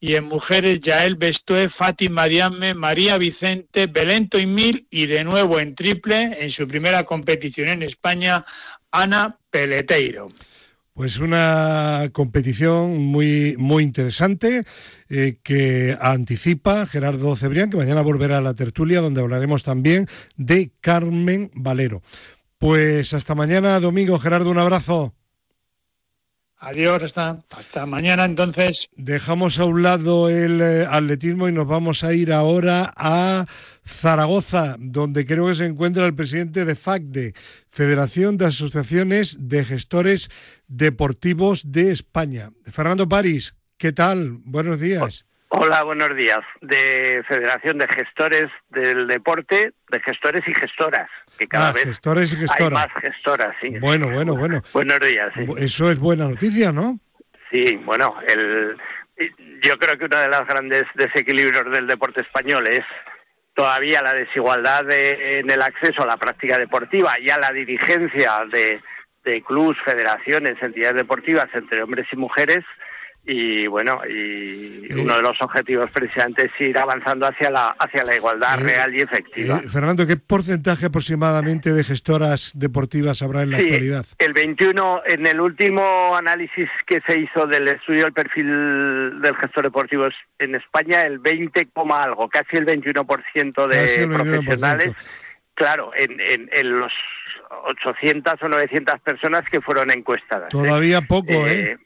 y 0.00 0.16
en 0.16 0.24
mujeres 0.24 0.80
Yael 0.82 1.14
Bestué, 1.14 1.70
Fátima 1.70 2.26
Diame, 2.26 2.74
María 2.74 3.16
Vicente, 3.16 3.86
Belén 3.86 4.28
Mil 4.48 4.86
y 4.90 5.06
de 5.06 5.24
nuevo 5.24 5.58
en 5.58 5.74
triple, 5.74 6.44
en 6.44 6.50
su 6.50 6.68
primera 6.68 7.04
competición 7.04 7.68
en 7.68 7.82
España, 7.84 8.44
Ana 8.90 9.38
Peleteiro. 9.50 10.28
Pues 10.94 11.18
una 11.18 12.08
competición 12.12 13.02
muy, 13.02 13.56
muy 13.58 13.82
interesante 13.82 14.62
eh, 15.08 15.38
que 15.42 15.98
anticipa 16.00 16.86
Gerardo 16.86 17.34
Cebrián, 17.34 17.68
que 17.68 17.76
mañana 17.76 18.00
volverá 18.00 18.38
a 18.38 18.40
la 18.40 18.54
tertulia, 18.54 19.00
donde 19.00 19.20
hablaremos 19.20 19.64
también 19.64 20.06
de 20.36 20.70
Carmen 20.80 21.50
Valero. 21.52 22.00
Pues 22.58 23.12
hasta 23.12 23.34
mañana, 23.34 23.80
domingo. 23.80 24.20
Gerardo, 24.20 24.50
un 24.50 24.58
abrazo. 24.58 25.12
Adiós, 26.58 27.02
hasta, 27.02 27.42
hasta 27.50 27.86
mañana 27.86 28.24
entonces. 28.24 28.86
Dejamos 28.96 29.58
a 29.58 29.64
un 29.64 29.82
lado 29.82 30.30
el 30.30 30.62
eh, 30.62 30.86
atletismo 30.88 31.48
y 31.48 31.52
nos 31.52 31.66
vamos 31.66 32.04
a 32.04 32.14
ir 32.14 32.32
ahora 32.32 32.94
a 32.96 33.46
Zaragoza, 33.84 34.76
donde 34.78 35.26
creo 35.26 35.46
que 35.48 35.56
se 35.56 35.66
encuentra 35.66 36.06
el 36.06 36.14
presidente 36.14 36.64
de 36.64 36.74
FACDE, 36.74 37.34
Federación 37.74 38.36
de 38.38 38.46
Asociaciones 38.46 39.36
de 39.48 39.64
Gestores 39.64 40.30
Deportivos 40.68 41.72
de 41.72 41.90
España. 41.90 42.50
Fernando 42.72 43.08
París, 43.08 43.56
¿qué 43.78 43.90
tal? 43.92 44.38
Buenos 44.44 44.78
días. 44.78 45.26
Hola, 45.48 45.82
buenos 45.82 46.16
días. 46.16 46.38
De 46.60 47.24
Federación 47.26 47.78
de 47.78 47.88
Gestores 47.88 48.48
del 48.70 49.08
Deporte, 49.08 49.72
de 49.90 50.00
gestores 50.00 50.44
y 50.46 50.54
gestoras, 50.54 51.08
que 51.36 51.48
cada 51.48 51.70
Ah, 51.70 51.72
vez 51.72 51.84
gestores 51.86 52.32
y 52.32 52.36
hay 52.36 52.40
gestoras. 52.42 52.72
más 52.72 53.02
gestoras, 53.02 53.56
sí. 53.60 53.70
Bueno, 53.80 54.08
bueno, 54.08 54.36
bueno. 54.36 54.62
Buenos 54.72 55.00
días, 55.00 55.32
sí. 55.34 55.44
Eso 55.58 55.90
es 55.90 55.98
buena 55.98 56.28
noticia, 56.28 56.70
¿no? 56.70 57.00
Sí, 57.50 57.76
bueno, 57.84 58.14
el, 58.28 58.76
yo 59.64 59.76
creo 59.78 59.98
que 59.98 60.04
uno 60.04 60.18
de 60.18 60.28
los 60.28 60.46
grandes 60.46 60.86
desequilibrios 60.94 61.72
del 61.72 61.88
deporte 61.88 62.20
español 62.20 62.68
es 62.68 62.84
todavía 63.54 64.02
la 64.02 64.12
desigualdad 64.14 64.84
de- 64.84 65.40
en 65.40 65.50
el 65.50 65.62
acceso 65.62 66.02
a 66.02 66.06
la 66.06 66.16
práctica 66.16 66.58
deportiva 66.58 67.12
y 67.20 67.30
a 67.30 67.38
la 67.38 67.50
dirigencia 67.52 68.44
de, 68.50 68.80
de 69.24 69.42
clubes, 69.42 69.78
federaciones, 69.84 70.60
entidades 70.62 70.96
deportivas 70.96 71.48
entre 71.54 71.82
hombres 71.82 72.06
y 72.12 72.16
mujeres. 72.16 72.64
Y 73.26 73.66
bueno, 73.68 74.00
y 74.06 74.84
Eh. 74.84 74.96
uno 75.02 75.16
de 75.16 75.22
los 75.22 75.40
objetivos 75.40 75.90
precisamente 75.92 76.44
es 76.44 76.60
ir 76.60 76.76
avanzando 76.76 77.26
hacia 77.26 77.48
la 77.50 77.74
hacia 77.78 78.04
la 78.04 78.14
igualdad 78.14 78.60
Eh, 78.60 78.64
real 78.64 78.94
y 78.94 79.00
efectiva. 79.00 79.62
Eh, 79.64 79.68
Fernando, 79.70 80.06
¿qué 80.06 80.18
porcentaje 80.18 80.86
aproximadamente 80.86 81.72
de 81.72 81.84
gestoras 81.84 82.52
deportivas 82.54 83.22
habrá 83.22 83.42
en 83.42 83.52
la 83.52 83.58
Sí, 83.58 83.64
actualidad? 83.64 84.04
el 84.18 84.32
21, 84.34 85.00
en 85.06 85.26
el 85.26 85.40
último 85.40 86.14
análisis 86.14 86.68
que 86.86 87.00
se 87.06 87.18
hizo 87.18 87.46
del 87.46 87.66
estudio 87.68 88.04
del 88.04 88.12
perfil 88.12 89.20
del 89.22 89.36
gestor 89.36 89.64
deportivo 89.64 90.06
en 90.38 90.54
España, 90.56 91.06
el 91.06 91.18
20, 91.18 91.68
coma 91.72 92.02
algo, 92.02 92.28
casi 92.28 92.56
el 92.58 92.66
21% 92.66 93.66
de 93.66 93.76
Casi 93.76 94.00
el 94.00 94.10
21%. 94.10 94.12
profesionales, 94.32 94.92
claro, 95.54 95.92
en, 95.96 96.20
en, 96.20 96.50
en 96.52 96.78
los 96.78 96.92
800 97.66 98.34
o 98.42 98.48
900 98.48 99.00
personas 99.00 99.44
que 99.50 99.60
fueron 99.62 99.90
encuestadas. 99.90 100.48
¿eh? 100.48 100.50
Todavía 100.50 101.00
poco, 101.02 101.32
¿eh? 101.46 101.78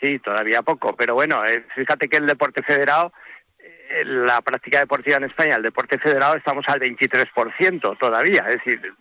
Sí, 0.00 0.18
todavía 0.18 0.62
poco, 0.62 0.94
pero 0.94 1.14
bueno, 1.14 1.44
eh, 1.44 1.64
fíjate 1.74 2.08
que 2.08 2.18
el 2.18 2.26
deporte 2.26 2.62
federado, 2.62 3.12
eh, 3.58 4.04
la 4.04 4.42
práctica 4.42 4.80
deportiva 4.80 5.16
en 5.16 5.24
España, 5.24 5.56
el 5.56 5.62
deporte 5.62 5.98
federado, 5.98 6.36
estamos 6.36 6.64
al 6.68 6.80
23% 6.80 7.98
todavía, 7.98 8.44
es 8.48 8.62
decir, 8.62 8.92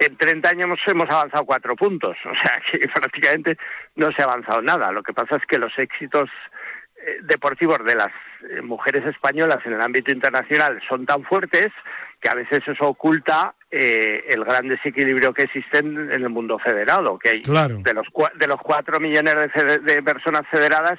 en 0.00 0.16
30 0.16 0.48
años 0.48 0.78
hemos, 0.86 1.10
avanzado 1.10 1.44
cuatro 1.44 1.76
puntos, 1.76 2.16
o 2.24 2.34
sea 2.34 2.60
que 2.70 2.78
prácticamente 2.88 3.58
no 3.96 4.10
se 4.12 4.22
ha 4.22 4.24
avanzado 4.24 4.62
nada. 4.62 4.90
Lo 4.92 5.02
que 5.02 5.12
pasa 5.12 5.36
es 5.36 5.46
que 5.46 5.58
los 5.58 5.76
éxitos 5.78 6.30
deportivos 7.22 7.84
de 7.84 7.94
las 7.94 8.12
eh, 8.50 8.62
mujeres 8.62 9.04
españolas 9.06 9.64
en 9.64 9.74
el 9.74 9.80
ámbito 9.80 10.12
internacional 10.12 10.80
son 10.88 11.06
tan 11.06 11.24
fuertes 11.24 11.72
que 12.20 12.28
a 12.28 12.34
veces 12.34 12.62
eso 12.66 12.88
oculta 12.88 13.54
eh, 13.70 14.24
el 14.28 14.44
gran 14.44 14.68
desequilibrio 14.68 15.32
que 15.32 15.44
existe 15.44 15.78
en, 15.78 16.10
el 16.10 16.28
mundo 16.28 16.58
federado, 16.58 17.18
que 17.18 17.30
hay 17.30 17.42
Claro. 17.42 17.78
de 17.78 17.94
los 17.94 18.06
de 18.38 18.46
los 18.46 18.60
cuatro 18.60 19.00
millones 19.00 19.34
de, 19.54 19.78
de 19.78 20.02
personas 20.02 20.46
federadas, 20.48 20.98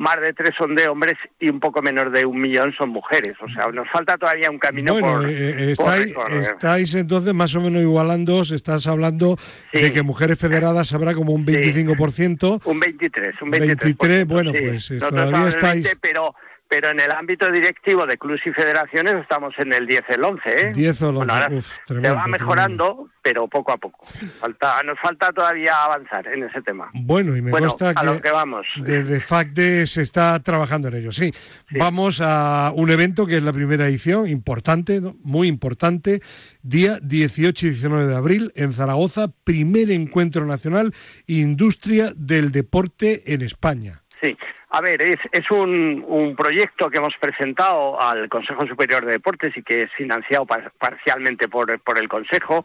más 0.00 0.18
de 0.18 0.32
tres 0.32 0.52
son 0.56 0.74
de 0.74 0.88
hombres 0.88 1.18
y 1.38 1.50
un 1.50 1.60
poco 1.60 1.82
menos 1.82 2.10
de 2.10 2.24
un 2.24 2.40
millón 2.40 2.72
son 2.72 2.88
mujeres. 2.88 3.34
O 3.42 3.48
sea, 3.50 3.70
nos 3.70 3.86
falta 3.90 4.16
todavía 4.16 4.50
un 4.50 4.58
camino 4.58 4.94
Bueno, 4.94 5.08
por, 5.18 5.28
eh, 5.28 5.72
eh, 5.72 5.74
por 5.76 5.86
estáis, 5.88 6.08
recorrer. 6.08 6.42
estáis 6.52 6.94
entonces 6.94 7.34
más 7.34 7.54
o 7.54 7.60
menos 7.60 7.82
igualando, 7.82 8.40
estás 8.42 8.86
hablando 8.86 9.36
Sí. 9.74 9.82
de 9.82 9.92
que 9.92 10.02
mujeres 10.02 10.38
federadas 10.38 10.92
habrá 10.94 11.12
como 11.14 11.32
un 11.34 11.44
25%. 11.44 12.62
Un 12.64 12.80
23, 12.80 13.42
un 13.42 13.50
23%. 13.50 13.84
23, 13.84 14.26
bueno, 14.26 14.52
sí. 14.52 14.58
pues, 14.66 14.90
eh, 14.90 14.94
Nosotros 14.94 15.10
todavía 15.30 15.48
estáis- 15.50 15.82
20, 15.84 15.98
pero, 16.00 16.34
pero 16.70 16.92
en 16.92 17.00
el 17.00 17.10
ámbito 17.10 17.50
directivo 17.50 18.06
de 18.06 18.16
clubes 18.16 18.40
y 18.46 18.52
federaciones 18.52 19.14
estamos 19.20 19.52
en 19.58 19.72
el 19.72 19.86
10, 19.88 20.04
el 20.10 20.24
11, 20.24 20.40
¿eh? 20.48 20.72
10 20.72 21.02
o 21.02 21.08
el 21.08 21.14
Bueno, 21.16 21.32
11, 21.34 21.44
ahora 21.44 21.56
uf, 21.56 21.66
se 21.66 21.84
tremendo, 21.84 22.14
va 22.16 22.26
mejorando, 22.28 23.08
pero 23.22 23.48
poco 23.48 23.72
a 23.72 23.76
poco. 23.76 24.06
Falta, 24.40 24.80
nos 24.84 24.98
falta 25.00 25.32
todavía 25.32 25.72
avanzar 25.74 26.28
en 26.28 26.44
ese 26.44 26.62
tema. 26.62 26.88
Bueno, 26.94 27.36
y 27.36 27.42
me 27.42 27.50
Bueno, 27.50 27.66
consta 27.70 27.90
a 27.90 27.94
que, 27.94 28.06
lo 28.06 28.20
que 28.20 28.30
vamos. 28.30 28.66
desde 28.76 29.20
FACDE 29.20 29.86
se 29.88 30.02
está 30.02 30.38
trabajando 30.40 30.86
en 30.88 30.94
ello. 30.94 31.12
Sí. 31.12 31.32
vamos 31.72 32.20
a 32.22 32.72
un 32.74 32.88
evento 32.90 33.26
que 33.26 33.38
es 33.38 33.42
la 33.42 33.52
primera 33.52 33.86
edición, 33.88 34.28
importante, 34.28 35.00
¿no? 35.00 35.16
muy 35.24 35.48
importante, 35.48 36.22
día 36.62 36.98
18 37.02 37.66
y 37.66 37.70
19 37.70 38.06
de 38.06 38.14
abril 38.16 38.52
en 38.54 38.72
Zaragoza, 38.72 39.26
primer 39.42 39.90
encuentro 39.90 40.46
nacional 40.46 40.94
Industria 41.26 42.12
del 42.14 42.52
Deporte 42.52 43.34
en 43.34 43.42
España. 43.42 44.02
Sí, 44.20 44.36
a 44.72 44.80
ver, 44.80 45.02
es, 45.02 45.18
es 45.32 45.50
un, 45.50 46.34
proyecto 46.36 46.88
que 46.90 46.98
hemos 46.98 47.14
presentado 47.20 48.00
al 48.00 48.28
Consejo 48.28 48.66
Superior 48.66 49.04
de 49.04 49.12
Deportes 49.12 49.56
y 49.56 49.62
que 49.62 49.82
es 49.82 49.92
financiado 49.92 50.46
par- 50.46 50.72
parcialmente 50.78 51.48
por, 51.48 51.78
por 51.80 51.98
el 51.98 52.08
Consejo, 52.08 52.64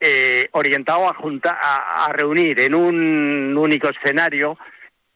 eh, 0.00 0.48
orientado 0.52 1.08
a, 1.08 1.14
junta- 1.14 1.58
a, 1.60 2.10
reunir 2.12 2.60
en 2.60 2.74
un 2.74 3.56
único 3.56 3.88
escenario 3.90 4.58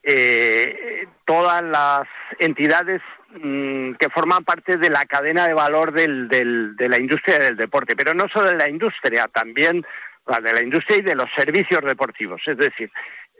eh, 0.02 1.06
todas 1.26 1.62
las 1.64 2.06
entidades 2.38 3.02
mm, 3.30 3.92
que 3.94 4.08
forman 4.10 4.44
parte 4.44 4.76
de 4.76 4.90
la 4.90 5.04
cadena 5.06 5.46
de 5.46 5.54
valor 5.54 5.92
del- 5.92 6.28
de 6.28 6.88
la 6.88 7.00
industria 7.00 7.38
del 7.38 7.56
deporte, 7.56 7.96
pero 7.96 8.14
no 8.14 8.28
solo 8.28 8.50
de 8.50 8.56
la 8.56 8.68
industria, 8.68 9.28
también 9.32 9.84
la 10.26 10.40
de 10.40 10.52
la 10.52 10.62
industria 10.62 10.98
y 10.98 11.02
de 11.02 11.14
los 11.14 11.30
servicios 11.34 11.82
deportivos, 11.82 12.42
es 12.46 12.56
decir, 12.58 12.90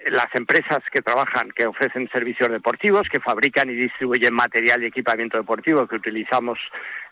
las 0.07 0.33
empresas 0.35 0.83
que 0.93 1.03
trabajan, 1.03 1.51
que 1.51 1.67
ofrecen 1.67 2.09
servicios 2.11 2.51
deportivos, 2.51 3.09
que 3.09 3.21
fabrican 3.21 3.69
y 3.69 3.75
distribuyen 3.75 4.33
material 4.33 4.83
y 4.83 4.87
equipamiento 4.87 5.37
deportivo 5.37 5.87
que 5.87 5.97
utilizamos 5.97 6.59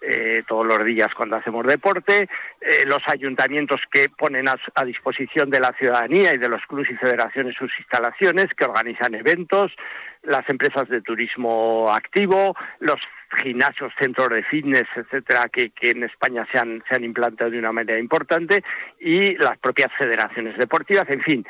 eh, 0.00 0.44
todos 0.46 0.66
los 0.66 0.84
días 0.84 1.12
cuando 1.14 1.36
hacemos 1.36 1.66
deporte, 1.66 2.28
eh, 2.60 2.86
los 2.86 3.02
ayuntamientos 3.08 3.80
que 3.90 4.08
ponen 4.08 4.46
a, 4.48 4.84
disposición 4.84 5.50
de 5.50 5.60
la 5.60 5.72
ciudadanía 5.72 6.34
y 6.34 6.38
de 6.38 6.48
los 6.48 6.62
clubes 6.66 6.90
y 6.90 6.96
federaciones 6.96 7.56
sus 7.56 7.72
instalaciones, 7.78 8.52
que 8.54 8.64
organizan 8.64 9.14
eventos, 9.14 9.72
las 10.22 10.48
empresas 10.48 10.88
de 10.88 11.02
turismo 11.02 11.92
activo, 11.92 12.56
los 12.80 13.00
gimnasios, 13.42 13.92
centros 13.98 14.30
de 14.30 14.44
fitness, 14.44 14.86
etcétera, 14.94 15.48
que, 15.48 15.72
en 15.80 16.04
España 16.04 16.46
se 16.52 16.58
han 16.58 17.04
implantado 17.04 17.50
de 17.50 17.58
una 17.58 17.72
manera 17.72 17.98
importante, 17.98 18.62
y 19.00 19.36
las 19.38 19.58
propias 19.58 19.92
federaciones 19.98 20.56
deportivas, 20.56 21.08
en 21.10 21.22
fin, 21.22 21.46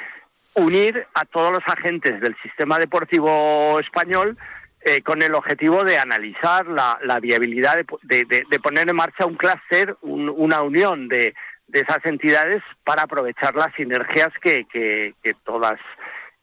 unir 0.57 1.07
a 1.15 1.25
todos 1.27 1.53
los 1.53 1.63
agentes 1.67 2.21
del 2.21 2.35
sistema 2.43 2.79
deportivo 2.79 3.79
español 3.81 4.37
eh, 4.81 5.03
con 5.03 5.23
el 5.23 5.35
objetivo 5.35 5.85
de 5.85 5.99
analizar 5.99 6.67
la, 6.67 6.99
la 7.03 7.21
viabilidad 7.21 7.77
de, 8.03 8.25
de- 8.25 8.45
de- 8.49 8.61
poner 8.61 8.89
en 8.89 8.97
marcha 8.97 9.27
un 9.27 9.37
clúster, 9.37 9.97
un- 10.03 10.29
una 10.31 10.63
unión 10.63 11.09
de, 11.09 11.35
de 11.69 11.81
esas 11.81 12.05
entidades 12.07 12.63
para 12.85 13.03
aprovechar 13.03 13.55
las 13.55 13.73
sinergias 13.75 14.29
que, 14.41 14.65
que- 14.67 15.15
que 15.23 15.35
todas 15.45 15.79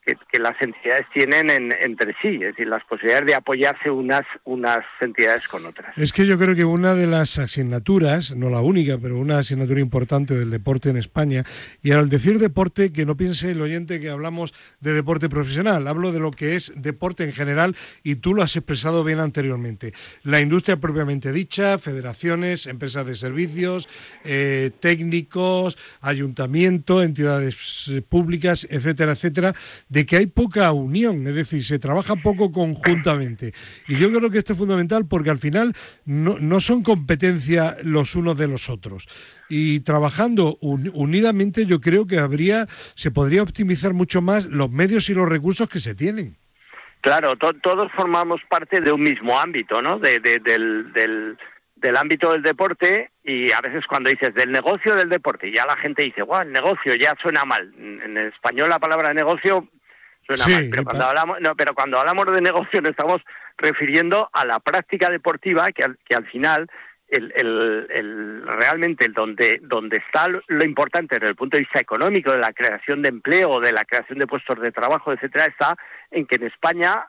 que, 0.06 0.40
las 0.40 0.62
entidades 0.62 1.06
tienen 1.14 1.50
en- 1.50 1.72
entre 1.72 2.14
sí, 2.22 2.36
es 2.36 2.40
decir, 2.56 2.68
las 2.68 2.84
posibilidades 2.86 3.28
de 3.28 3.36
apoyarse 3.36 3.90
unas 3.90 4.24
unas 4.44 4.84
entidades 5.00 5.48
con 5.48 5.66
otras. 5.66 5.98
Es 5.98 6.12
que 6.12 6.26
yo 6.26 6.38
creo 6.38 6.56
que 6.56 6.66
una 6.66 6.94
de 6.96 7.08
las 7.08 7.40
asignaturas, 7.40 8.36
no 8.36 8.50
la 8.50 8.62
única, 8.62 8.98
pero 8.98 9.18
una 9.18 9.40
asignatura 9.40 9.80
importante 9.80 10.34
del 10.36 10.50
deporte 10.50 10.90
en 10.90 10.98
España, 10.98 11.44
y 11.82 11.92
al 11.92 12.10
decir 12.10 12.40
deporte, 12.40 12.92
que 12.92 13.06
no 13.06 13.16
piense 13.16 13.52
el 13.52 13.62
oyente 13.62 14.00
que 14.02 14.10
hablamos 14.10 14.54
de 14.82 14.94
deporte 14.94 15.30
profesional, 15.30 15.88
hablo 15.88 16.12
de 16.12 16.20
lo 16.20 16.32
que 16.32 16.56
es 16.56 16.74
deporte 16.76 17.24
en 17.24 17.34
general, 17.34 17.76
y 18.04 18.16
tú 18.16 18.34
lo 18.34 18.42
has 18.44 18.56
expresado 18.56 19.04
bien 19.04 19.20
anteriormente. 19.20 19.94
La 20.24 20.40
industria 20.42 20.78
propiamente 20.78 21.32
dicha, 21.32 21.78
federaciones, 21.78 22.68
empresas 22.68 23.06
de 23.06 23.16
servicios, 23.16 23.88
eh, 24.26 24.72
técnicos, 24.80 25.78
ayuntamiento, 26.02 27.02
entidades 27.04 27.86
eh, 27.90 28.02
públicas, 28.02 28.68
etcétera, 28.70 29.14
etcétera, 29.14 29.54
de 29.94 30.06
que 30.08 30.18
hay 30.18 30.26
poca 30.26 30.72
unión, 30.72 31.26
es 31.28 31.36
decir, 31.36 31.64
se 31.64 31.78
trabaja 31.78 32.16
poco 32.16 32.52
conjuntamente. 32.52 33.54
Y 33.88 33.98
yo 33.98 34.12
creo 34.12 34.32
que 34.32 34.40
esto 34.40 34.54
es 34.54 34.60
fundamental 34.60 35.06
porque 35.08 35.30
al 35.30 35.38
final 35.38 35.74
no, 36.06 36.38
no 36.40 36.60
son 36.60 36.82
competencia 36.82 37.78
los 37.84 38.16
unos 38.16 38.36
de 38.38 38.48
los 38.48 38.70
otros. 38.70 39.08
Y 39.50 39.82
trabajando 39.82 40.58
un- 40.62 40.90
unidamente 40.96 41.66
yo 41.68 41.80
creo 41.80 42.08
que 42.08 42.18
habría, 42.18 42.66
se 42.96 43.12
podría 43.12 43.44
optimizar 43.44 43.94
mucho 43.94 44.22
más 44.22 44.46
los 44.48 44.72
medios 44.72 45.10
y 45.10 45.14
los 45.14 45.30
recursos 45.30 45.70
que 45.70 45.80
se 45.80 45.94
tienen. 45.94 46.38
Claro, 47.02 47.36
to- 47.38 47.54
todos 47.62 47.92
formamos 47.92 48.42
parte 48.50 48.82
de 48.82 48.92
un 48.92 49.04
mismo 49.04 49.38
ámbito, 49.40 49.80
¿no? 49.82 50.00
De- 50.00 50.20
del, 50.20 50.92
del, 50.94 51.38
del 51.76 51.98
ámbito 51.98 52.32
del 52.32 52.42
deporte 52.42 53.12
y 53.24 53.52
a 53.52 53.60
veces 53.62 53.86
cuando 53.88 54.10
dices 54.10 54.34
del 54.34 54.52
negocio 54.52 54.96
del 54.96 55.10
deporte, 55.10 55.52
ya 55.56 55.66
la 55.68 55.78
gente 55.78 56.02
dice, 56.02 56.24
guau, 56.24 56.42
el 56.42 56.52
negocio 56.52 56.94
ya 56.96 57.14
suena 57.22 57.44
mal. 57.44 57.72
En 57.78 58.18
español 58.18 58.70
la 58.70 58.80
palabra 58.80 59.14
negocio 59.14 59.68
suena 60.26 60.48
mal, 60.48 60.68
pero 60.70 60.84
cuando, 60.84 61.06
hablamos, 61.06 61.42
no, 61.42 61.56
pero 61.56 61.74
cuando 61.74 62.00
hablamos 62.00 62.26
de 62.32 62.42
negocio 62.42 62.82
nos 62.82 62.92
estamos 62.92 63.22
refiriendo 63.58 64.30
a 64.32 64.46
la 64.46 64.60
práctica 64.60 65.10
deportiva 65.10 65.72
que 65.72 65.84
al, 65.84 65.98
que 66.06 66.16
al 66.16 66.26
final 66.26 66.70
el, 67.10 67.32
el, 67.36 67.88
el, 67.92 68.44
realmente 68.48 69.06
el 69.06 69.14
donde, 69.14 69.60
donde 69.62 69.98
está 69.98 70.28
lo 70.28 70.66
importante 70.66 71.16
desde 71.16 71.30
el 71.30 71.36
punto 71.36 71.58
de 71.58 71.62
vista 71.62 71.80
económico, 71.80 72.32
de 72.32 72.40
la 72.40 72.54
creación 72.54 73.02
de 73.02 73.10
empleo, 73.10 73.60
de 73.60 73.72
la 73.72 73.86
creación 73.86 74.18
de 74.18 74.28
puestos 74.28 74.60
de 74.60 74.72
trabajo, 74.72 75.14
etcétera, 75.14 75.46
está 75.46 75.78
en 76.10 76.26
que 76.26 76.36
en 76.36 76.44
España 76.48 77.06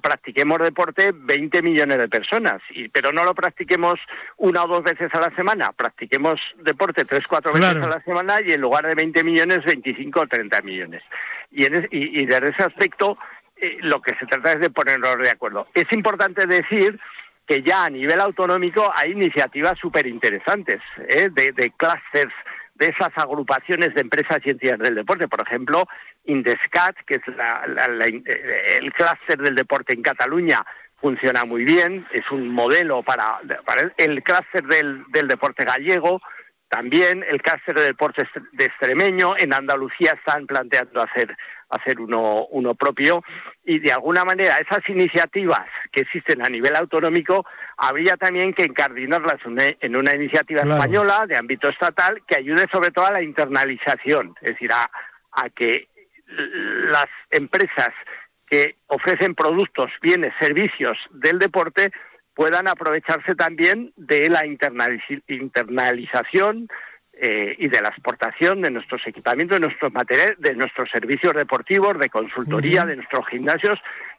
practiquemos 0.00 0.60
deporte 0.60 1.12
20 1.14 1.62
millones 1.62 1.98
de 1.98 2.08
personas, 2.08 2.62
y, 2.70 2.88
pero 2.88 3.12
no 3.12 3.24
lo 3.24 3.34
practiquemos 3.34 3.98
una 4.36 4.64
o 4.64 4.68
dos 4.68 4.84
veces 4.84 5.12
a 5.14 5.20
la 5.20 5.30
semana, 5.34 5.72
practiquemos 5.76 6.40
deporte 6.58 7.04
tres, 7.04 7.24
cuatro 7.28 7.52
veces 7.52 7.76
a 7.76 7.88
la 7.88 8.00
semana 8.02 8.40
y 8.40 8.52
en 8.52 8.60
lugar 8.60 8.86
de 8.86 8.94
20 8.94 9.24
millones, 9.24 9.64
25 9.64 10.20
o 10.20 10.26
30 10.26 10.62
millones. 10.62 11.02
Y, 11.50 11.64
en 11.64 11.88
y, 11.90 12.26
desde 12.26 12.50
ese 12.50 12.62
aspecto 12.62 13.18
eh, 13.56 13.78
lo 13.80 14.00
que 14.00 14.14
se 14.16 14.26
trata 14.26 14.52
es 14.52 14.60
de 14.60 14.70
ponernos 14.70 15.18
de 15.18 15.30
acuerdo. 15.30 15.66
Es 15.74 15.90
importante 15.92 16.46
decir 16.46 16.98
que 17.46 17.62
ya 17.62 17.84
a 17.84 17.90
nivel 17.90 18.20
autonómico 18.20 18.92
hay 18.94 19.12
iniciativas 19.12 19.78
súper 19.78 20.06
interesantes 20.06 20.80
de, 20.96 21.52
de 21.52 21.70
clusters 21.76 22.34
de 22.78 22.86
esas 22.86 23.12
agrupaciones 23.16 23.94
de 23.94 24.00
empresas 24.00 24.40
y 24.44 24.50
entidades 24.50 24.80
del 24.80 24.94
deporte. 24.94 25.28
Por 25.28 25.40
ejemplo, 25.40 25.86
Indescat, 26.24 26.96
que 27.06 27.16
es 27.16 27.22
eh, 27.26 28.78
el 28.80 28.92
clúster 28.92 29.38
del 29.38 29.56
deporte 29.56 29.92
en 29.92 30.02
Cataluña, 30.02 30.64
funciona 31.00 31.44
muy 31.44 31.64
bien, 31.64 32.06
es 32.12 32.28
un 32.30 32.48
modelo 32.48 33.02
para, 33.02 33.40
el 33.96 34.22
clúster 34.22 34.64
del, 34.64 35.04
del 35.08 35.28
deporte 35.28 35.64
gallego, 35.64 36.20
también 36.68 37.24
el 37.28 37.40
clúster 37.40 37.74
del 37.74 37.86
deporte 37.86 38.28
de 38.52 38.64
extremeño, 38.64 39.34
en 39.38 39.54
Andalucía 39.54 40.12
están 40.12 40.46
planteando 40.46 41.02
hacer 41.02 41.36
hacer 41.70 42.00
uno, 42.00 42.46
uno 42.46 42.74
propio. 42.74 43.22
Y 43.64 43.78
de 43.78 43.92
alguna 43.92 44.24
manera 44.24 44.56
esas 44.56 44.86
iniciativas 44.88 45.66
que 45.92 46.00
existen 46.02 46.44
a 46.44 46.48
nivel 46.48 46.74
autonómico 46.76 47.46
habría 47.76 48.16
también 48.16 48.54
que 48.54 48.64
encardinarlas 48.64 49.40
en 49.80 49.96
una 49.96 50.14
iniciativa 50.14 50.62
española 50.62 51.26
de 51.26 51.36
ámbito 51.36 51.68
estatal 51.68 52.22
que 52.26 52.38
ayude 52.38 52.66
sobre 52.70 52.90
todo 52.90 53.06
a 53.06 53.12
la 53.12 53.22
internalización, 53.22 54.34
es 54.40 54.54
decir, 54.54 54.72
a, 54.72 54.90
a 55.32 55.50
que 55.50 55.88
las 56.26 57.08
empresas 57.30 57.92
que 58.46 58.76
ofrecen 58.86 59.34
productos, 59.34 59.90
bienes, 60.00 60.32
servicios 60.38 60.96
del 61.10 61.38
deporte 61.38 61.92
puedan 62.34 62.68
aprovecharse 62.68 63.34
también 63.34 63.92
de 63.96 64.28
la 64.28 64.46
internalización 64.46 66.68
eh, 67.20 67.56
y 67.58 67.68
de 67.68 67.80
la 67.80 67.88
exportación 67.88 68.62
de 68.62 68.70
nuestros 68.70 69.04
equipamientos, 69.06 69.56
de 69.56 69.66
nuestros 69.66 69.92
materiales, 69.92 70.38
de 70.38 70.54
nuestros 70.54 70.88
servicios 70.90 71.34
deportivos, 71.34 71.98
de 71.98 72.08
consultoría, 72.08 72.84
de 72.86 72.96
nuestros 72.96 73.26
gimnasios 73.28 73.78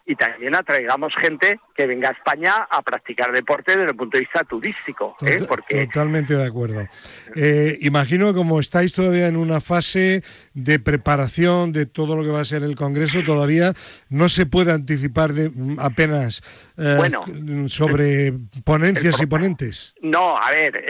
y 0.10 0.16
también 0.16 0.56
atraigamos 0.56 1.14
gente 1.22 1.60
que 1.76 1.86
venga 1.86 2.10
a 2.10 2.14
España 2.14 2.68
a 2.68 2.82
practicar 2.82 3.32
deporte 3.32 3.78
desde 3.78 3.92
el 3.92 3.96
punto 3.96 4.18
de 4.18 4.22
vista 4.22 4.44
turístico. 4.44 5.16
¿eh? 5.22 5.46
Porque... 5.48 5.86
Totalmente 5.86 6.36
de 6.36 6.48
acuerdo. 6.48 6.88
Eh, 7.36 7.78
imagino 7.82 8.34
como 8.34 8.60
estáis 8.60 8.92
todavía 8.92 9.28
en 9.28 9.38
una 9.38 9.62
fase 9.62 10.24
de 10.64 10.80
preparación 10.80 11.72
de 11.72 11.86
todo 11.86 12.16
lo 12.16 12.24
que 12.24 12.30
va 12.30 12.42
a 12.42 12.46
ser 12.46 12.64
el 12.64 12.76
Congreso, 12.76 13.24
todavía 13.24 13.74
no 14.10 14.30
se 14.30 14.46
puede 14.46 14.72
anticipar 14.72 15.34
de, 15.34 15.50
mm, 15.50 15.80
apenas 15.80 16.42
eh, 16.78 17.68
sobre 17.68 18.34
ponencias 18.64 19.22
y 19.22 19.26
ponentes. 19.26 19.94
No, 20.02 20.38
a 20.38 20.50
ver, 20.52 20.82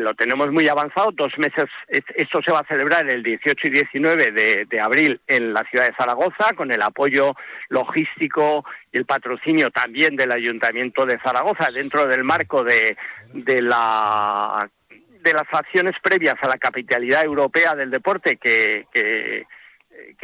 lo 0.00 0.14
tenemos 0.14 0.50
muy 0.50 0.66
avanzado, 0.68 1.12
dos 1.12 1.32
meses, 1.36 1.68
esto 1.88 2.40
se 2.42 2.52
va 2.52 2.60
a 2.60 2.66
celebrar 2.66 3.08
el 3.08 3.22
18 3.22 3.68
y 3.68 3.70
19 3.70 4.32
de, 4.32 4.66
de 4.68 4.80
abril 4.80 5.20
en 5.26 5.52
la 5.52 5.64
ciudad 5.64 5.86
de 5.86 5.94
Zaragoza 5.94 6.54
con 6.56 6.72
el 6.72 6.80
apoyo 6.80 7.34
logístico 7.68 8.64
y 8.92 8.98
el 8.98 9.04
patrocinio 9.04 9.70
también 9.70 10.16
del 10.16 10.32
Ayuntamiento 10.32 11.04
de 11.06 11.18
Zaragoza 11.18 11.70
dentro 11.72 12.06
del 12.06 12.24
marco 12.24 12.64
de, 12.64 12.96
de 13.32 13.62
la 13.62 14.68
de 15.26 15.34
las 15.34 15.46
acciones 15.52 15.96
previas 16.00 16.36
a 16.40 16.46
la 16.46 16.56
capitalidad 16.56 17.24
europea 17.24 17.74
del 17.74 17.90
deporte 17.90 18.36
que, 18.36 18.86
que, 18.92 19.44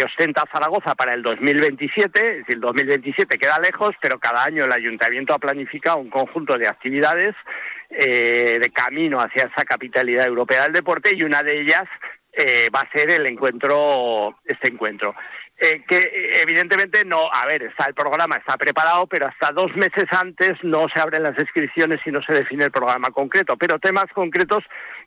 ostenta 0.04 0.44
Zaragoza 0.52 0.94
para 0.94 1.14
el 1.14 1.22
2027, 1.22 2.30
es 2.30 2.36
decir, 2.38 2.54
el 2.56 2.60
2027 2.60 3.38
queda 3.38 3.58
lejos, 3.58 3.94
pero 4.00 4.18
cada 4.18 4.44
año 4.44 4.64
el 4.64 4.72
ayuntamiento 4.72 5.32
ha 5.32 5.38
planificado 5.38 5.98
un 5.98 6.10
conjunto 6.10 6.58
de 6.58 6.68
actividades 6.68 7.34
eh, 7.90 8.58
de 8.60 8.70
camino 8.70 9.18
hacia 9.18 9.44
esa 9.44 9.64
capitalidad 9.64 10.26
europea 10.26 10.62
del 10.62 10.72
deporte 10.72 11.14
y 11.14 11.22
una 11.22 11.42
de 11.42 11.60
ellas 11.60 11.88
eh, 12.32 12.68
va 12.74 12.80
a 12.80 12.90
ser 12.90 13.10
el 13.10 13.26
encuentro, 13.26 14.38
este 14.44 14.68
encuentro. 14.68 15.14
Eh, 15.64 15.84
que 15.86 16.10
evidentemente 16.42 17.04
no, 17.04 17.32
a 17.32 17.46
ver, 17.46 17.62
está 17.62 17.84
el 17.86 17.94
programa, 17.94 18.34
está 18.36 18.56
preparado, 18.56 19.06
pero 19.06 19.28
hasta 19.28 19.52
dos 19.52 19.72
meses 19.76 20.08
antes 20.10 20.58
no 20.64 20.88
se 20.88 20.98
abren 20.98 21.22
las 21.22 21.38
inscripciones 21.38 22.00
y 22.04 22.10
no 22.10 22.20
se 22.20 22.32
define 22.32 22.64
el 22.64 22.72
programa 22.72 23.10
concreto. 23.12 23.56
Pero 23.56 23.78
temas 23.78 24.10
concretos, 24.12 24.64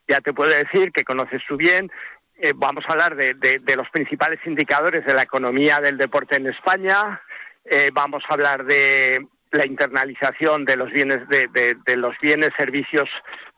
ya 0.07 0.21
te 0.21 0.31
puedo 0.31 0.55
decir 0.55 0.93
que 0.93 1.03
conoces 1.03 1.41
tú 1.45 1.57
bien, 1.57 1.91
eh, 2.37 2.53
vamos 2.55 2.85
a 2.87 2.93
hablar 2.93 3.17
de, 3.17 3.33
de, 3.33 3.75
los 3.75 3.89
principales 3.89 4.39
indicadores 4.45 5.05
de 5.05 5.13
la 5.13 5.23
economía 5.23 5.81
del 5.81 5.97
deporte 5.97 6.37
en 6.37 6.47
España, 6.47 7.21
eh, 7.65 7.89
vamos 7.91 8.23
a 8.29 8.33
hablar 8.33 8.63
de 8.63 9.27
la 9.51 9.65
internalización 9.65 10.63
de 10.63 10.77
los 10.77 10.89
bienes, 10.89 11.27
de, 11.27 11.49
de 11.85 11.97
los 11.97 12.15
bienes, 12.21 12.53
servicios 12.55 13.09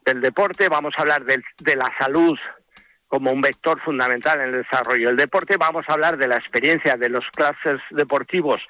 del 0.03 0.19
deporte, 0.19 0.67
vamos 0.67 0.95
a 0.97 1.01
hablar 1.01 1.25
de 1.25 1.75
la 1.75 1.93
salud 1.99 2.39
como 3.07 3.31
un 3.31 3.41
vector 3.41 3.79
fundamental 3.81 4.39
en 4.41 4.53
el 4.53 4.63
desarrollo 4.63 5.07
del 5.07 5.17
deporte. 5.17 5.55
Vamos 5.57 5.85
a 5.87 5.93
hablar 5.93 6.17
de 6.17 6.27
la 6.27 6.37
experiencia 6.37 6.97
de 6.97 7.09
los 7.09 7.25
clases 7.31 7.79
deportivos 7.91 8.61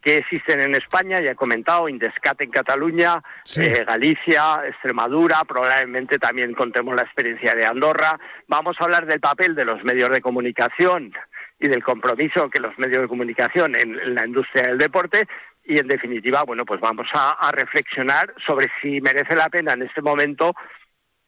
que 0.00 0.16
existen 0.16 0.60
en 0.60 0.74
España, 0.76 1.20
ya 1.20 1.32
he 1.32 1.36
comentado, 1.36 1.88
Indescat 1.88 2.40
en 2.40 2.50
Cataluña, 2.50 3.20
eh, 3.56 3.84
Galicia, 3.84 4.62
Extremadura, 4.66 5.42
probablemente 5.46 6.18
también 6.18 6.54
contemos 6.54 6.94
la 6.94 7.02
experiencia 7.02 7.54
de 7.54 7.66
Andorra. 7.66 8.18
Vamos 8.46 8.76
a 8.78 8.84
hablar 8.84 9.06
del 9.06 9.20
papel 9.20 9.54
de 9.54 9.64
los 9.64 9.82
medios 9.82 10.10
de 10.10 10.20
comunicación 10.20 11.12
y 11.58 11.68
del 11.68 11.82
compromiso 11.82 12.48
que 12.48 12.60
los 12.60 12.78
medios 12.78 13.02
de 13.02 13.08
comunicación 13.08 13.74
en, 13.74 14.14
la 14.14 14.24
industria 14.24 14.68
del 14.68 14.78
deporte 14.78 15.26
y 15.64 15.78
en 15.80 15.88
definitiva, 15.88 16.44
bueno, 16.44 16.64
pues 16.64 16.80
vamos 16.80 17.08
a, 17.12 17.50
reflexionar 17.52 18.32
sobre 18.46 18.68
si 18.80 19.00
merece 19.00 19.34
la 19.34 19.48
pena 19.48 19.72
en 19.74 19.82
este 19.82 20.00
momento 20.00 20.54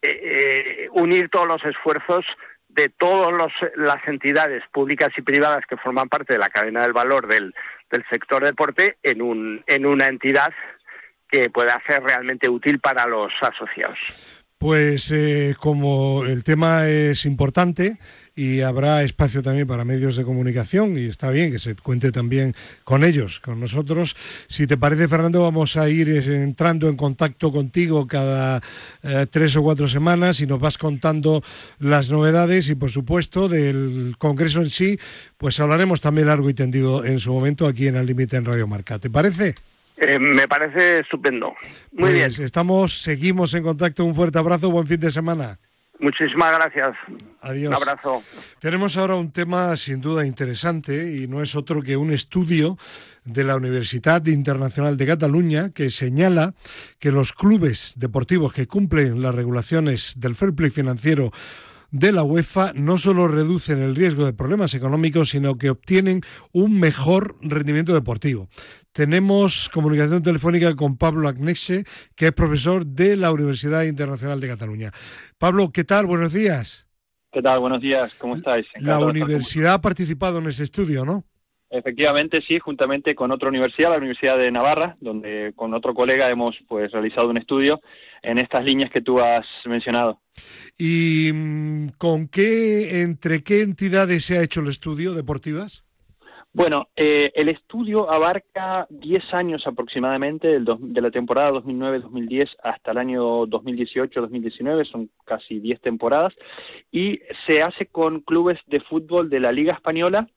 eh, 0.00 0.08
eh, 0.08 0.88
unir 0.92 1.28
todos 1.28 1.46
los 1.46 1.64
esfuerzos 1.64 2.24
de 2.75 2.89
todas 2.89 3.53
las 3.77 4.09
entidades 4.09 4.62
públicas 4.73 5.11
y 5.16 5.23
privadas 5.23 5.64
que 5.68 5.77
forman 5.77 6.09
parte 6.09 6.35
de 6.35 6.39
la 6.39 6.49
cadena 6.49 6.83
del 6.83 6.93
valor 6.93 7.27
del, 7.27 7.55
del 7.91 8.05
sector 8.09 8.45
deporte 8.45 8.97
en, 9.03 9.23
un, 9.23 9.62
en 9.66 9.87
una 9.87 10.07
entidad 10.07 10.53
que 11.29 11.51
pueda 11.51 11.81
ser 11.87 12.03
realmente 12.03 12.49
útil 12.49 12.81
para 12.81 13.07
los 13.07 13.33
asociados. 13.41 13.99
Pues 14.59 15.11
eh, 15.11 15.55
como 15.59 16.25
el 16.25 16.45
tema 16.45 16.87
es 16.87 17.25
importante 17.25 17.99
y 18.41 18.62
habrá 18.62 19.03
espacio 19.03 19.43
también 19.43 19.66
para 19.66 19.84
medios 19.84 20.16
de 20.16 20.24
comunicación 20.24 20.97
y 20.97 21.09
está 21.09 21.30
bien 21.30 21.53
que 21.53 21.59
se 21.59 21.74
cuente 21.74 22.11
también 22.11 22.55
con 22.84 23.05
ellos, 23.05 23.38
con 23.38 23.61
nosotros. 23.61 24.16
Si 24.49 24.66
te 24.66 24.78
parece, 24.78 25.09
Fernando, 25.09 25.43
vamos 25.43 25.76
a 25.76 25.91
ir 25.91 26.09
eh, 26.09 26.43
entrando 26.43 26.88
en 26.88 26.97
contacto 26.97 27.53
contigo 27.53 28.07
cada 28.07 28.62
eh, 29.03 29.26
tres 29.30 29.55
o 29.57 29.62
cuatro 29.62 29.88
semanas 29.88 30.41
y 30.41 30.47
nos 30.47 30.59
vas 30.59 30.78
contando 30.78 31.43
las 31.80 32.11
novedades 32.11 32.70
y, 32.70 32.76
por 32.76 32.91
supuesto, 32.91 33.47
del 33.47 34.14
Congreso 34.16 34.62
en 34.62 34.70
sí, 34.70 34.99
pues 35.36 35.61
hablaremos 35.61 36.01
también 36.01 36.28
largo 36.28 36.49
y 36.49 36.55
tendido 36.55 37.05
en 37.05 37.20
su 37.20 37.34
momento 37.34 37.66
aquí 37.66 37.88
en 37.88 37.97
el 37.97 38.07
Límite 38.07 38.38
en 38.38 38.47
Radio 38.47 38.66
Marca. 38.66 38.99
¿Te 38.99 39.11
parece? 39.11 39.55
Eh, 39.99 40.18
me 40.18 40.49
parece 40.49 41.01
estupendo. 41.01 41.49
Muy 41.93 42.11
pues 42.11 42.14
bien. 42.14 42.47
Estamos, 42.47 43.03
seguimos 43.03 43.53
en 43.53 43.64
contacto. 43.64 44.03
Un 44.03 44.14
fuerte 44.14 44.38
abrazo, 44.38 44.70
buen 44.70 44.86
fin 44.86 44.99
de 44.99 45.11
semana. 45.11 45.59
Muchísimas 46.01 46.57
gracias. 46.57 46.96
Adiós. 47.42 47.68
Un 47.68 47.76
abrazo. 47.76 48.22
Tenemos 48.59 48.96
ahora 48.96 49.16
un 49.16 49.32
tema 49.32 49.76
sin 49.76 50.01
duda 50.01 50.24
interesante 50.24 51.14
y 51.16 51.28
no 51.28 51.42
es 51.42 51.55
otro 51.55 51.82
que 51.82 51.96
un 51.96 52.12
estudio 52.12 52.78
de 53.24 53.44
la 53.44 53.57
Universidad 53.57 54.24
Internacional 54.26 54.96
de 54.96 55.07
Cataluña 55.07 55.70
que 55.74 55.90
señala 55.90 56.55
que 56.98 57.12
los 57.12 57.32
clubes 57.32 57.92
deportivos 57.96 58.53
que 58.53 58.66
cumplen 58.66 59.20
las 59.20 59.34
regulaciones 59.34 60.14
del 60.16 60.36
fair 60.36 60.55
play 60.55 60.70
financiero 60.70 61.32
de 61.91 62.12
la 62.12 62.22
UEFA 62.22 62.72
no 62.74 62.99
solo 62.99 63.28
reducen 63.28 63.80
el 63.80 63.97
riesgo 63.97 64.24
de 64.24 64.32
problemas 64.32 64.74
económicos, 64.74 65.30
sino 65.30 65.59
que 65.59 65.70
obtienen 65.70 66.22
un 66.53 66.78
mejor 66.78 67.36
rendimiento 67.41 67.93
deportivo. 67.95 68.49
Tenemos 68.93 69.68
comunicación 69.68 70.22
telefónica 70.22 70.74
con 70.74 70.97
Pablo 70.97 71.28
Agnese, 71.28 71.84
que 72.16 72.26
es 72.26 72.32
profesor 72.32 72.86
de 72.86 73.16
la 73.16 73.32
Universidad 73.32 73.84
Internacional 73.84 74.41
de 74.41 74.49
Cataluña. 74.49 74.93
Pablo, 75.38 75.70
¿qué 75.72 75.84
tal? 75.84 76.07
Buenos 76.07 76.32
días. 76.32 76.86
¿Qué 77.32 77.43
tal? 77.43 77.61
Buenos 77.61 77.80
días. 77.80 78.12
¿Cómo 78.18 78.36
estáis? 78.36 78.66
la 78.80 78.99
universidad 78.99 79.74
ha 79.74 79.80
participado 79.80 80.38
en 80.38 80.49
ese 80.49 80.64
estudio, 80.64 81.05
¿no? 81.05 81.24
Efectivamente, 81.72 82.43
sí, 82.43 82.59
juntamente 82.59 83.14
con 83.14 83.30
otra 83.30 83.49
universidad, 83.49 83.91
la 83.91 83.99
Universidad 83.99 84.36
de 84.36 84.51
Navarra, 84.51 84.97
donde 85.01 85.53
con 85.55 85.72
otro 85.72 85.95
colega 85.95 86.28
hemos 86.28 86.57
pues 86.66 86.91
realizado 86.91 87.28
un 87.30 87.36
estudio 87.36 87.80
en 88.22 88.38
estas 88.38 88.64
líneas 88.64 88.91
que 88.91 89.01
tú 89.01 89.20
has 89.20 89.47
mencionado. 89.66 90.20
¿Y 90.83 91.31
mm, 91.31 91.89
con 91.99 92.28
qué, 92.28 93.03
entre 93.03 93.43
qué 93.43 93.61
entidades 93.61 94.24
se 94.24 94.39
ha 94.39 94.43
hecho 94.43 94.61
el 94.61 94.68
estudio 94.68 95.12
deportivas? 95.12 95.85
Bueno, 96.55 96.89
eh, 96.97 97.31
el 97.35 97.51
estudio 97.51 98.11
abarca 98.11 98.87
10 98.89 99.35
años 99.35 99.66
aproximadamente, 99.66 100.59
de 100.59 101.01
la 101.03 101.11
temporada 101.11 101.53
2009-2010 101.53 102.57
hasta 102.64 102.93
el 102.93 102.99
año 102.99 103.47
2018-2019, 103.47 104.87
son 104.87 105.11
casi 105.26 105.61
10 105.61 105.83
temporadas, 105.83 106.33
y 106.91 107.20
se 107.47 107.62
hace 107.62 107.85
con 107.85 108.20
clubes 108.20 108.59
de 108.66 108.81
fútbol 108.81 109.28
de 109.28 109.41
la 109.41 109.53
Liga 109.53 109.74
Española, 109.74 110.28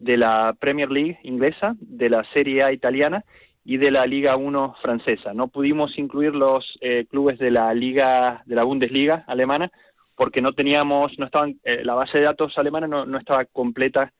de 0.00 0.16
la 0.16 0.56
Premier 0.58 0.90
League 0.90 1.20
inglesa, 1.22 1.76
de 1.78 2.10
la 2.10 2.24
Serie 2.32 2.64
A 2.64 2.72
italiana 2.72 3.24
y 3.64 3.76
de 3.76 3.92
la 3.92 4.04
Liga 4.04 4.34
1 4.36 4.74
francesa. 4.82 5.32
No 5.32 5.46
pudimos 5.46 5.96
incluir 5.96 6.34
los 6.34 6.76
eh, 6.80 7.06
clubes 7.08 7.38
de 7.38 7.52
la 7.52 7.72
Liga, 7.72 8.42
de 8.46 8.56
la 8.56 8.64
Bundesliga 8.64 9.24
alemana, 9.28 9.70
porque 10.16 10.40
no 10.42 10.52
teníamos, 10.52 11.12
no 11.18 11.26
estaban, 11.26 11.58
eh, 11.64 11.84
la 11.84 11.94
base 11.94 12.18
de 12.18 12.24
datos 12.24 12.56
alemana 12.58 12.86
no, 12.86 13.06
no 13.06 13.18
estaba 13.18 13.44
completa 13.46 14.12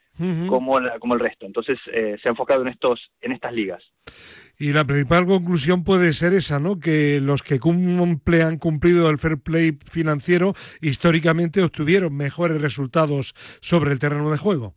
como, 0.46 0.78
como 1.00 1.14
el 1.14 1.20
resto. 1.20 1.46
Entonces 1.46 1.78
eh, 1.92 2.16
se 2.22 2.28
ha 2.28 2.30
enfocado 2.30 2.62
en 2.62 2.68
estos, 2.68 3.10
en 3.20 3.32
estas 3.32 3.52
ligas. 3.52 3.82
Y 4.58 4.72
la 4.72 4.84
principal 4.84 5.26
conclusión 5.26 5.82
puede 5.82 6.12
ser 6.12 6.34
esa, 6.34 6.60
¿no? 6.60 6.78
Que 6.78 7.20
los 7.20 7.42
que 7.42 7.58
cumple, 7.58 8.42
han 8.42 8.58
cumplido 8.58 9.08
el 9.10 9.18
fair 9.18 9.38
play 9.38 9.78
financiero 9.90 10.54
históricamente 10.80 11.62
obtuvieron 11.62 12.14
mejores 12.14 12.60
resultados 12.60 13.34
sobre 13.60 13.92
el 13.92 13.98
terreno 13.98 14.30
de 14.30 14.38
juego. 14.38 14.74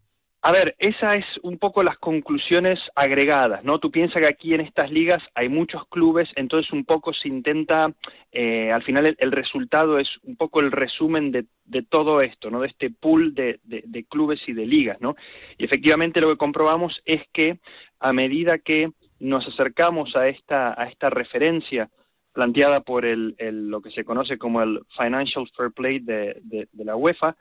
A 0.47 0.51
ver, 0.51 0.75
esa 0.77 1.15
es 1.15 1.25
un 1.41 1.57
poco 1.57 1.81
las 1.81 1.97
conclusiones 1.97 2.79
agregadas, 2.93 3.63
¿no? 3.63 3.79
Tú 3.79 3.89
piensas 3.89 4.21
que 4.21 4.29
aquí 4.29 4.53
en 4.53 4.61
estas 4.61 4.91
ligas 4.91 5.23
hay 5.33 5.49
muchos 5.49 5.87
clubes, 5.87 6.29
entonces 6.35 6.71
un 6.71 6.85
poco 6.85 7.15
se 7.15 7.29
intenta, 7.29 7.91
eh, 8.31 8.71
al 8.71 8.83
final 8.83 9.15
el, 9.17 9.31
resultado 9.31 9.97
es 9.97 10.07
un 10.21 10.35
poco 10.35 10.59
el 10.59 10.71
resumen 10.71 11.31
de, 11.31 11.47
todo 11.89 12.21
esto, 12.21 12.51
¿no? 12.51 12.61
De 12.61 12.67
este 12.67 12.91
pool 12.91 13.33
de, 13.33 13.59
clubes 14.07 14.39
y 14.47 14.53
de 14.53 14.67
ligas, 14.67 15.01
¿no? 15.01 15.15
Y 15.57 15.65
efectivamente 15.65 16.21
lo 16.21 16.29
que 16.29 16.37
comprobamos 16.37 17.01
es 17.05 17.23
que 17.33 17.57
a 17.99 18.13
medida 18.13 18.59
que 18.59 18.91
nos 19.19 19.47
acercamos 19.47 20.15
a 20.15 20.27
esta, 20.27 20.79
a 20.79 20.85
esta 20.89 21.09
referencia 21.09 21.89
planteada 22.35 22.81
por 22.81 23.05
el, 23.05 23.35
lo 23.39 23.81
que 23.81 23.89
se 23.89 24.03
conoce 24.03 24.37
como 24.37 24.61
el 24.61 24.81
Financial 24.95 25.49
Fair 25.55 25.71
Play 25.71 25.99
de, 25.99 26.67
la 26.73 26.95
UEFA, 26.95 27.35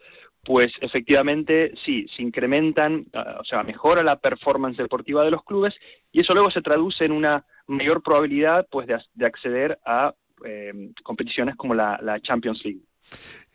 pues 0.44 0.72
efectivamente 0.80 1.72
sí, 1.84 2.06
se 2.14 2.22
incrementan, 2.22 3.06
ah, 3.14 3.38
o 3.40 3.44
sea, 3.44 3.62
mejora 3.62 4.02
la 4.02 4.16
performance 4.16 4.76
deportiva 4.76 5.24
de 5.24 5.30
los 5.30 5.44
clubes 5.44 5.74
y 6.12 6.20
eso 6.20 6.34
luego 6.34 6.50
se 6.50 6.62
traduce 6.62 7.04
en 7.04 7.12
una 7.12 7.44
mayor 7.66 8.02
probabilidad 8.02 8.66
pues 8.70 8.86
de, 8.86 9.26
acceder 9.26 9.78
a 9.84 10.14
em, 10.44 10.92
competiciones 11.02 11.56
como 11.56 11.74
la, 11.74 12.20
Champions 12.22 12.64
League. 12.64 12.82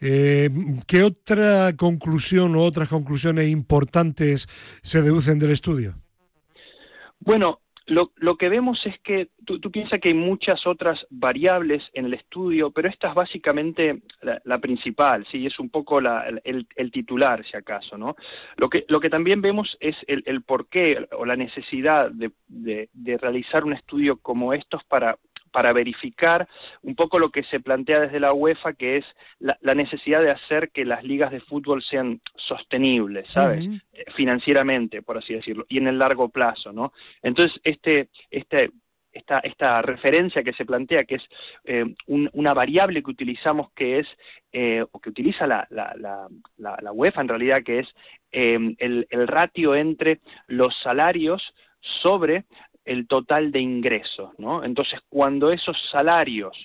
Eh, 0.01 0.49
¿Qué 0.87 1.03
otra 1.03 1.75
conclusión 1.75 2.55
o 2.55 2.63
otras 2.63 2.87
conclusiones 2.87 3.49
importantes 3.49 4.47
se 4.81 5.01
deducen 5.01 5.39
del 5.39 5.51
estudio? 5.51 5.95
Bueno, 7.19 7.59
lo, 7.89 8.11
lo, 8.15 8.37
que 8.37 8.49
vemos 8.49 8.85
es 8.85 8.97
que 8.99 9.29
tú, 9.45 9.59
piensas 9.71 9.99
que 9.99 10.09
hay 10.09 10.13
muchas 10.13 10.65
otras 10.65 11.05
variables 11.09 11.89
en 11.93 12.05
el 12.05 12.13
estudio, 12.13 12.71
pero 12.71 12.87
esta 12.87 13.09
es 13.09 13.15
básicamente 13.15 14.01
la, 14.43 14.57
principal, 14.59 15.25
sí, 15.31 15.45
es 15.45 15.59
un 15.59 15.69
poco 15.69 15.99
el, 15.99 16.91
titular, 16.91 17.45
si 17.45 17.57
acaso, 17.57 17.97
¿no? 17.97 18.15
Lo 18.57 18.69
que, 18.69 18.85
lo 18.87 18.99
que 18.99 19.09
también 19.09 19.41
vemos 19.41 19.77
es 19.79 19.95
el, 20.07 20.23
el 20.25 20.43
porqué 20.43 21.07
o 21.11 21.25
la 21.25 21.35
necesidad 21.35 22.11
de, 22.11 22.31
de, 22.47 23.17
realizar 23.17 23.63
un 23.63 23.73
estudio 23.73 24.17
como 24.17 24.53
estos 24.53 24.83
para 24.85 25.17
para 25.52 25.74
verificar 25.74 26.47
un 26.82 26.95
poco 26.95 27.20
lo 27.20 27.30
que 27.30 27.43
se 27.43 27.60
plantea 27.60 28.02
desde 28.02 28.20
la 28.20 28.34
UEFA, 28.34 28.74
que 28.74 28.97
es 28.97 29.06
la, 29.39 29.58
necesidad 29.76 30.22
de 30.22 30.32
hacer 30.32 30.70
que 30.72 30.86
las 30.86 31.04
ligas 31.04 31.32
de 31.32 31.41
fútbol 31.41 31.82
sean 31.82 32.22
sostenibles, 32.36 33.28
¿sabes? 33.34 33.66
Eh, 33.93 34.06
financieramente, 34.16 35.02
por 35.02 35.18
así 35.18 35.34
decirlo, 35.34 35.66
y 35.70 35.78
en 35.78 35.88
el 35.88 36.00
largo 36.00 36.30
plazo, 36.30 36.74
¿no? 36.74 36.93
Entonces, 37.22 37.60
este, 37.64 38.10
este, 38.30 38.72
esta, 39.12 39.39
esta 39.39 39.82
referencia 39.82 40.43
que 40.43 40.54
se 40.54 40.66
plantea, 40.66 41.06
que 41.06 41.16
es 41.16 41.24
eh, 41.66 41.86
una 42.08 42.54
variable 42.54 43.02
que 43.02 43.12
utilizamos, 43.12 43.72
que 43.74 44.00
es, 44.00 44.08
eh, 44.52 44.84
o 44.91 45.00
que 45.00 45.10
utiliza 45.10 45.47
la, 45.47 45.68
la, 45.70 45.95
la, 45.95 46.78
la, 46.82 46.91
UEFA 46.91 47.22
en 47.22 47.28
realidad, 47.28 47.64
que 47.66 47.80
es 47.80 47.88
el, 48.32 49.08
el 49.10 49.28
ratio 49.28 49.76
entre 49.76 50.20
los 50.47 50.78
salarios 50.84 51.54
sobre 51.82 52.45
el 52.89 53.05
total 53.05 53.51
de 53.51 53.59
ingresos, 53.59 54.31
¿no? 54.39 54.63
Entonces, 54.63 54.99
cuando 55.09 55.51
esos 55.51 55.77
salarios 55.91 56.57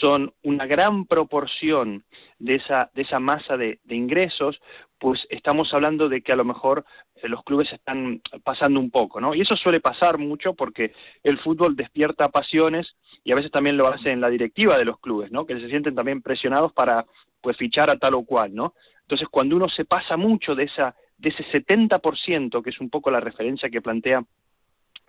son 0.00 0.32
una 0.42 0.66
gran 0.66 1.06
proporción 1.06 2.02
de 2.40 2.56
esa, 2.56 2.90
de 2.92 3.02
esa 3.02 3.20
masa 3.20 3.56
de, 3.56 3.78
ingresos, 3.88 4.60
pues 4.98 5.24
estamos 5.30 5.72
hablando 5.72 6.08
de 6.08 6.22
que 6.22 6.32
a 6.32 6.36
lo 6.36 6.44
mejor 6.44 6.84
eh, 7.14 7.28
los 7.28 7.44
clubes 7.44 7.72
están 7.72 8.20
pasando 8.42 8.80
un 8.80 8.90
poco, 8.90 9.20
¿no? 9.20 9.32
Y 9.32 9.42
eso 9.42 9.54
suele 9.54 9.78
pasar 9.78 10.18
mucho 10.18 10.54
porque 10.54 10.92
el 11.22 11.38
fútbol 11.38 11.76
despierta 11.76 12.30
pasiones 12.30 12.96
y 13.22 13.30
a 13.30 13.36
veces 13.36 13.52
también 13.52 13.76
lo 13.76 13.86
hace 13.86 14.10
en 14.10 14.20
la 14.20 14.28
directiva 14.28 14.76
de 14.76 14.84
los 14.84 14.98
clubes, 14.98 15.30
¿no? 15.30 15.46
Que 15.46 15.60
se 15.60 15.68
sienten 15.68 15.94
también 15.94 16.20
presionados 16.20 16.72
para 16.72 17.06
pues 17.40 17.56
fichar 17.56 17.90
a 17.90 17.98
tal 17.98 18.14
o 18.14 18.24
cual, 18.24 18.52
¿no? 18.56 18.74
Entonces, 19.02 19.28
cuando 19.28 19.54
uno 19.54 19.68
se 19.68 19.84
pasa 19.84 20.16
mucho 20.16 20.56
de 20.56 20.64
esa 20.64 20.96
de 21.20 21.28
ese 21.28 21.44
70%, 21.44 22.62
que 22.62 22.70
es 22.70 22.80
un 22.80 22.88
poco 22.88 23.10
la 23.10 23.20
referencia 23.20 23.68
que 23.68 23.82
plantea 23.82 24.24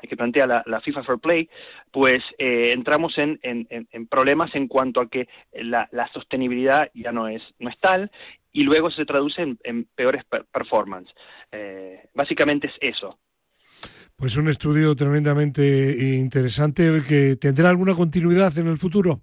que 0.07 0.17
plantea 0.17 0.63
la, 0.65 0.81
FIFA 0.81 1.03
Fair 1.03 1.19
Play, 1.19 1.49
pues 1.91 2.23
eh, 2.37 2.71
entramos 2.71 3.17
en, 3.17 3.37
problemas 4.09 4.53
en 4.55 4.67
cuanto 4.67 5.01
a 5.01 5.09
que 5.09 5.27
la, 5.53 5.87
sostenibilidad 6.13 6.89
ya 6.93 7.11
no 7.11 7.27
es, 7.27 7.41
no 7.59 7.69
es 7.69 7.77
tal 7.79 8.11
y 8.51 8.63
luego 8.63 8.91
se 8.91 9.05
traduce 9.05 9.41
en, 9.41 9.85
peores 9.95 10.23
performance. 10.51 11.11
Eh, 11.51 12.03
básicamente 12.13 12.67
es 12.67 12.73
eso. 12.81 13.19
Pues 14.15 14.35
un 14.35 14.49
estudio 14.49 14.95
tremendamente 14.95 16.15
interesante 16.15 17.03
que 17.07 17.37
tendrá 17.37 17.69
alguna 17.69 17.95
continuidad 17.95 18.55
en 18.57 18.67
el 18.67 18.77
futuro. 18.77 19.21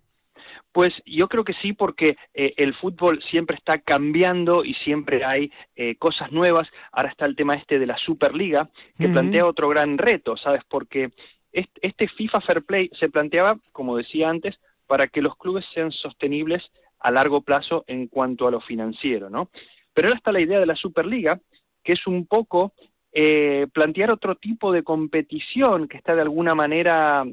Pues 0.78 0.94
yo 1.04 1.26
creo 1.26 1.42
que 1.42 1.54
sí, 1.54 1.72
porque 1.72 2.16
eh, 2.34 2.54
el 2.56 2.72
fútbol 2.72 3.20
siempre 3.20 3.56
está 3.56 3.80
cambiando 3.80 4.64
y 4.64 4.74
siempre 4.74 5.24
hay 5.24 5.50
eh, 5.74 5.96
cosas 5.96 6.30
nuevas. 6.30 6.68
Ahora 6.92 7.08
está 7.08 7.26
el 7.26 7.34
tema 7.34 7.56
este 7.56 7.80
de 7.80 7.86
la 7.86 7.96
Superliga, 7.96 8.70
que 8.96 9.08
plantea 9.08 9.44
otro 9.44 9.68
gran 9.68 9.98
reto, 9.98 10.36
¿sabes? 10.36 10.62
Porque 10.68 11.10
este 11.50 12.06
FIFA 12.06 12.40
Fair 12.42 12.62
Play 12.62 12.90
se 12.92 13.08
planteaba, 13.08 13.58
como 13.72 13.96
decía 13.96 14.30
antes, 14.30 14.60
para 14.86 15.08
que 15.08 15.20
los 15.20 15.36
clubes 15.36 15.66
sean 15.74 15.90
sostenibles 15.90 16.70
a 17.00 17.10
largo 17.10 17.40
plazo 17.40 17.82
en 17.88 18.06
cuanto 18.06 18.46
a 18.46 18.52
lo 18.52 18.60
financiero, 18.60 19.28
¿no? 19.28 19.50
Pero 19.92 20.06
ahora 20.06 20.18
está 20.18 20.30
la 20.30 20.42
idea 20.42 20.60
de 20.60 20.66
la 20.66 20.76
Superliga, 20.76 21.40
que 21.82 21.94
es 21.94 22.06
un 22.06 22.24
poco 22.24 22.72
eh, 23.12 23.66
plantear 23.72 24.10
otro 24.10 24.34
tipo 24.34 24.70
de 24.70 24.82
competición 24.82 25.88
que 25.88 25.96
está 25.96 26.14
de 26.14 26.22
alguna 26.22 26.54
manera, 26.54 27.24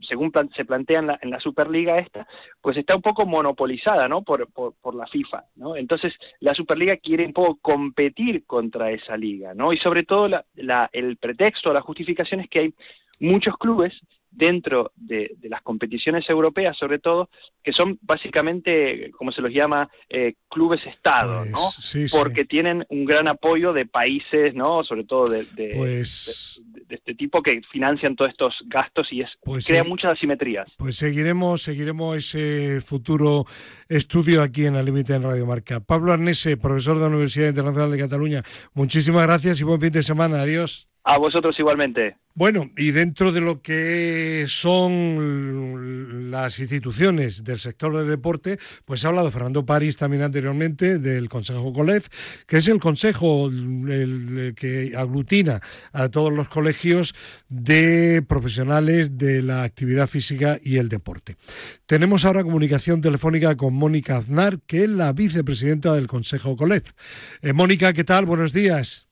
según 0.00 0.32
se 0.54 0.64
plantea 0.64 1.00
en 1.00 1.06
la, 1.08 1.18
en 1.22 1.30
la, 1.30 1.40
Superliga 1.40 1.98
esta, 1.98 2.26
pues 2.60 2.76
está 2.76 2.94
un 2.94 3.02
poco 3.02 3.26
monopolizada, 3.26 4.08
¿no? 4.08 4.22
Por, 4.22 4.48
por, 4.52 4.94
la 4.94 5.06
FIFA, 5.06 5.44
¿no? 5.56 5.76
Entonces 5.76 6.14
la 6.40 6.54
Superliga 6.54 6.96
quiere 6.98 7.26
un 7.26 7.32
poco 7.32 7.58
competir 7.60 8.44
contra 8.46 8.92
esa 8.92 9.16
liga, 9.16 9.54
¿no? 9.54 9.72
Y 9.72 9.78
sobre 9.78 10.04
todo 10.04 10.28
la, 10.28 10.44
la, 10.54 10.88
el 10.92 11.16
pretexto, 11.16 11.72
la 11.72 11.80
justificación 11.80 12.40
es 12.40 12.48
que 12.48 12.60
hay 12.60 12.74
muchos 13.18 13.56
clubes 13.58 13.92
dentro 14.34 14.92
de, 14.96 15.36
las 15.42 15.62
competiciones 15.62 16.28
europeas, 16.28 16.76
sobre 16.76 16.98
todo, 16.98 17.28
que 17.62 17.72
son 17.72 17.98
básicamente, 18.02 19.10
como 19.12 19.30
se 19.32 19.40
los 19.40 19.52
llama, 19.52 19.88
eh, 20.08 20.34
clubes 20.48 20.84
Estado, 20.86 21.44
¿no? 21.44 21.70
Pues, 21.92 22.10
Porque 22.10 22.44
tienen 22.44 22.84
un 22.88 23.04
gran 23.04 23.28
apoyo 23.28 23.72
de 23.72 23.86
países, 23.86 24.54
¿no? 24.54 24.82
Sobre 24.84 25.04
todo 25.04 25.26
de, 25.26 25.44
de, 25.54 25.74
pues 25.76 26.60
este 26.88 27.14
tipo 27.14 27.42
que 27.42 27.60
financian 27.70 28.16
todos 28.16 28.30
estos 28.30 28.54
gastos 28.66 29.12
y 29.12 29.20
es 29.22 29.30
pues 29.42 29.66
crea 29.66 29.84
muchas 29.84 30.12
asimetrías. 30.12 30.68
Pues 30.76 30.96
seguiremos, 30.96 31.62
seguiremos 31.62 32.16
ese 32.16 32.80
futuro 32.80 33.46
estudio 33.88 34.42
aquí 34.42 34.66
en 34.66 34.74
la 34.74 34.82
Límite 34.82 35.14
en 35.14 35.22
Radio 35.22 35.46
Marca. 35.46 35.80
Pablo 35.80 36.12
Arnese, 36.12 36.56
profesor 36.56 36.96
de 36.96 37.02
la 37.02 37.08
Universidad 37.08 37.48
Internacional 37.48 37.90
de 37.90 37.98
Cataluña, 37.98 38.42
muchísimas 38.72 39.22
gracias 39.22 39.60
y 39.60 39.64
buen 39.64 39.80
fin 39.80 39.92
de 39.92 40.02
semana. 40.02 40.42
Adiós. 40.42 40.88
A 41.04 41.18
vosotros 41.18 41.58
igualmente. 41.58 42.16
Bueno, 42.36 42.70
y 42.76 42.90
dentro 42.90 43.30
de 43.30 43.40
lo 43.40 43.62
que 43.62 44.46
son 44.48 46.30
las 46.32 46.58
instituciones 46.58 47.44
del 47.44 47.60
sector 47.60 47.96
del 47.96 48.08
deporte, 48.08 48.58
pues 48.84 49.04
ha 49.04 49.08
hablado 49.08 49.30
Fernando 49.30 49.64
París 49.64 49.96
también 49.96 50.22
anteriormente 50.22 50.98
del 50.98 51.28
Consejo 51.28 51.72
COLEF, 51.72 52.08
que 52.46 52.56
es 52.56 52.66
el 52.66 52.80
consejo 52.80 53.50
que 54.56 54.94
aglutina 54.96 55.60
a 55.92 56.08
todos 56.08 56.32
los 56.32 56.48
colegios 56.48 57.14
de 57.48 58.24
profesionales 58.26 59.16
de 59.16 59.42
la 59.42 59.62
actividad 59.62 60.08
física 60.08 60.58
y 60.60 60.78
el 60.78 60.88
deporte. 60.88 61.36
Tenemos 61.86 62.24
ahora 62.24 62.42
comunicación 62.42 63.00
telefónica 63.00 63.56
con 63.56 63.74
Mónica 63.74 64.16
Aznar, 64.16 64.58
que 64.66 64.84
es 64.84 64.90
la 64.90 65.12
vicepresidenta 65.12 65.94
del 65.94 66.08
Consejo 66.08 66.56
COLEF. 66.56 66.92
Eh, 67.42 67.52
Mónica, 67.52 67.92
¿qué 67.92 68.02
tal? 68.02 68.24
Buenos 68.24 68.52
días. 68.52 69.06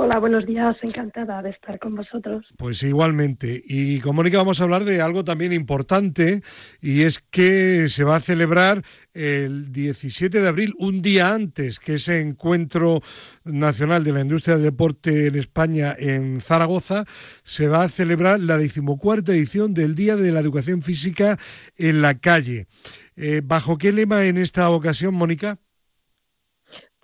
Hola, 0.00 0.20
buenos 0.20 0.46
días, 0.46 0.76
encantada 0.82 1.42
de 1.42 1.50
estar 1.50 1.76
con 1.80 1.96
vosotros. 1.96 2.46
Pues 2.56 2.84
igualmente. 2.84 3.60
Y 3.66 3.98
con 3.98 4.14
Mónica 4.14 4.38
vamos 4.38 4.60
a 4.60 4.62
hablar 4.62 4.84
de 4.84 5.02
algo 5.02 5.24
también 5.24 5.52
importante 5.52 6.40
y 6.80 7.02
es 7.02 7.18
que 7.18 7.88
se 7.88 8.04
va 8.04 8.14
a 8.14 8.20
celebrar 8.20 8.84
el 9.12 9.72
17 9.72 10.40
de 10.40 10.46
abril, 10.46 10.72
un 10.78 11.02
día 11.02 11.34
antes 11.34 11.80
que 11.80 11.96
ese 11.96 12.20
encuentro 12.20 13.02
nacional 13.42 14.04
de 14.04 14.12
la 14.12 14.20
industria 14.20 14.54
del 14.54 14.66
deporte 14.66 15.26
en 15.26 15.34
España 15.34 15.96
en 15.98 16.42
Zaragoza, 16.42 17.04
se 17.42 17.66
va 17.66 17.82
a 17.82 17.88
celebrar 17.88 18.38
la 18.38 18.56
decimocuarta 18.56 19.32
edición 19.32 19.74
del 19.74 19.96
Día 19.96 20.14
de 20.14 20.30
la 20.30 20.38
Educación 20.38 20.82
Física 20.82 21.40
en 21.76 22.02
la 22.02 22.20
calle. 22.20 22.68
Eh, 23.16 23.40
¿Bajo 23.42 23.78
qué 23.78 23.90
lema 23.90 24.26
en 24.26 24.38
esta 24.38 24.70
ocasión, 24.70 25.16
Mónica? 25.16 25.58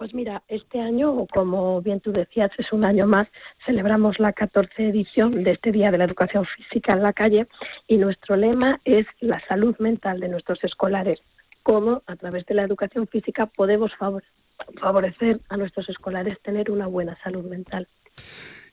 Pues 0.04 0.12
mira, 0.12 0.42
este 0.48 0.82
año, 0.82 1.26
como 1.32 1.80
bien 1.80 1.98
tú 1.98 2.12
decías, 2.12 2.50
es 2.58 2.74
un 2.74 2.84
año 2.84 3.06
más, 3.06 3.26
celebramos 3.64 4.18
la 4.18 4.34
14 4.34 4.90
edición 4.90 5.42
de 5.44 5.52
este 5.52 5.72
Día 5.72 5.90
de 5.90 5.96
la 5.96 6.04
Educación 6.04 6.44
Física 6.44 6.92
en 6.92 7.02
la 7.02 7.14
calle 7.14 7.46
y 7.88 7.96
nuestro 7.96 8.36
lema 8.36 8.82
es 8.84 9.06
la 9.20 9.40
salud 9.48 9.74
mental 9.78 10.20
de 10.20 10.28
nuestros 10.28 10.62
escolares. 10.62 11.20
Cómo 11.62 12.02
a 12.06 12.16
través 12.16 12.44
de 12.44 12.52
la 12.52 12.64
educación 12.64 13.06
física 13.06 13.46
podemos 13.46 13.92
favorecer 14.78 15.40
a 15.48 15.56
nuestros 15.56 15.88
escolares 15.88 16.38
tener 16.42 16.70
una 16.70 16.86
buena 16.86 17.16
salud 17.24 17.46
mental. 17.46 17.88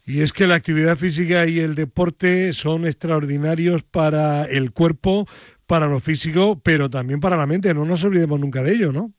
Y 0.06 0.24
es 0.24 0.34
que 0.34 0.48
la 0.48 0.56
actividad 0.56 0.98
física 0.98 1.48
y 1.48 1.62
el 1.62 1.76
deporte 1.76 2.52
son 2.52 2.86
extraordinarios 2.86 3.84
para 3.84 4.44
el 4.44 4.74
cuerpo, 4.74 5.30
para 5.66 5.88
lo 5.88 6.02
físico, 6.02 6.60
pero 6.62 6.90
también 6.90 7.22
para 7.22 7.38
la 7.38 7.48
mente. 7.48 7.74
No 7.74 7.86
nos 7.86 8.04
olvidemos 8.04 8.38
nunca 8.38 8.64
de 8.64 8.74
ello, 8.74 8.92
¿no? 8.92 9.14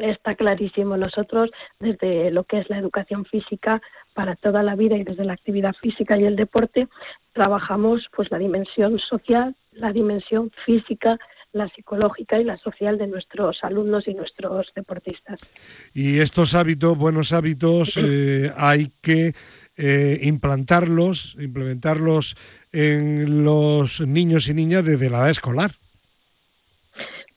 Está 0.00 0.34
clarísimo. 0.34 0.96
Nosotros, 0.96 1.50
desde 1.78 2.30
lo 2.30 2.44
que 2.44 2.58
es 2.58 2.70
la 2.70 2.78
educación 2.78 3.24
física 3.24 3.80
para 4.14 4.36
toda 4.36 4.62
la 4.62 4.76
vida 4.76 4.96
y 4.96 5.04
desde 5.04 5.24
la 5.24 5.34
actividad 5.34 5.74
física 5.80 6.18
y 6.18 6.24
el 6.24 6.36
deporte, 6.36 6.88
trabajamos 7.32 8.08
pues 8.14 8.30
la 8.30 8.38
dimensión 8.38 8.98
social, 8.98 9.54
la 9.72 9.92
dimensión 9.92 10.50
física, 10.64 11.18
la 11.52 11.68
psicológica 11.68 12.38
y 12.38 12.44
la 12.44 12.56
social 12.56 12.98
de 12.98 13.06
nuestros 13.06 13.62
alumnos 13.62 14.06
y 14.06 14.14
nuestros 14.14 14.68
deportistas. 14.74 15.40
Y 15.92 16.18
estos 16.18 16.54
hábitos, 16.54 16.96
buenos 16.96 17.32
hábitos, 17.32 17.94
eh, 17.96 18.52
hay 18.56 18.92
que 19.00 19.34
eh, 19.76 20.20
implantarlos, 20.22 21.36
implementarlos 21.40 22.36
en 22.72 23.44
los 23.44 24.00
niños 24.00 24.48
y 24.48 24.54
niñas 24.54 24.84
desde 24.84 25.10
la 25.10 25.18
edad 25.18 25.30
escolar. 25.30 25.79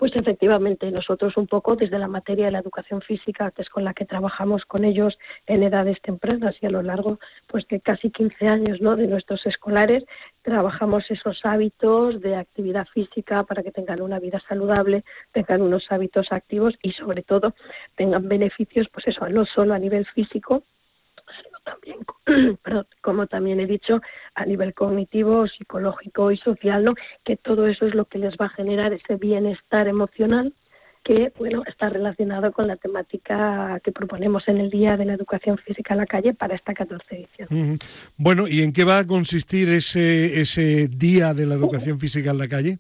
Pues 0.04 0.18
efectivamente, 0.18 0.92
nosotros 0.92 1.38
un 1.38 1.48
poco 1.48 1.78
desde 1.78 1.98
la 1.98 2.10
materia 2.10 2.48
de 2.48 2.52
la 2.52 2.60
educación 2.60 3.00
física, 3.00 3.52
que 3.52 3.62
es 3.62 3.70
con 3.70 3.86
la 3.86 3.94
que 3.94 4.04
trabajamos 4.04 4.66
con 4.66 4.84
ellos 4.84 5.18
en 5.48 5.64
edades 5.64 6.02
tempranas 6.02 6.58
y 6.60 6.66
a 6.66 6.72
lo 6.72 6.82
largo 6.82 7.20
pues 7.48 7.66
de 7.70 7.80
casi 7.80 8.12
15 8.12 8.50
años 8.50 8.82
¿no? 8.82 8.98
de 8.98 9.08
nuestros 9.08 9.46
escolares, 9.46 10.04
trabajamos 10.42 11.10
esos 11.10 11.40
hábitos 11.46 12.20
de 12.20 12.36
actividad 12.36 12.86
física 12.94 13.44
para 13.44 13.64
que 13.64 13.72
tengan 13.72 14.02
una 14.02 14.20
vida 14.20 14.42
saludable, 14.46 15.06
tengan 15.32 15.62
unos 15.62 15.90
hábitos 15.90 16.34
activos 16.34 16.74
y 16.82 16.92
sobre 16.92 17.24
todo 17.24 17.56
tengan 17.96 18.28
beneficios, 18.28 18.90
pues 18.90 19.08
eso, 19.08 19.30
no 19.30 19.46
solo 19.46 19.74
a 19.74 19.80
nivel 19.80 20.06
físico, 20.08 20.64
también, 21.64 21.98
como 23.02 23.28
también 23.28 23.60
he 23.60 23.66
dicho, 23.66 24.02
a 24.36 24.46
nivel 24.46 24.74
cognitivo, 24.74 25.48
psicológico 25.48 26.32
y 26.32 26.38
social, 26.38 26.84
¿no? 26.84 26.94
que 27.24 27.38
todo 27.38 27.68
eso 27.68 27.86
es 27.86 27.96
lo 27.96 28.06
que 28.06 28.20
les 28.20 28.36
va 28.36 28.48
a 28.48 28.50
generar 28.50 28.94
ese 28.94 29.16
bienestar 29.16 29.88
emocional 29.88 30.54
que 31.04 31.34
bueno 31.38 31.64
está 31.68 31.90
relacionado 31.90 32.52
con 32.54 32.68
la 32.68 32.78
temática 32.78 33.80
que 33.84 33.92
proponemos 33.92 34.48
en 34.48 34.58
el 34.60 34.70
Día 34.70 34.96
de 34.96 35.06
la 35.06 35.14
Educación 35.14 35.58
Física 35.58 35.94
en 35.94 36.00
la 36.00 36.06
Calle 36.06 36.34
para 36.34 36.56
esta 36.56 36.74
14 36.74 37.04
edición. 37.14 37.80
Bueno, 38.16 38.48
¿y 38.48 38.62
en 38.62 38.72
qué 38.72 38.86
va 38.86 39.00
a 39.00 39.08
consistir 39.08 39.70
ese, 39.70 40.40
ese 40.40 40.88
Día 40.88 41.34
de 41.34 41.46
la 41.46 41.56
Educación 41.56 42.00
Física 42.00 42.32
en 42.32 42.38
la 42.38 42.48
Calle? 42.48 42.80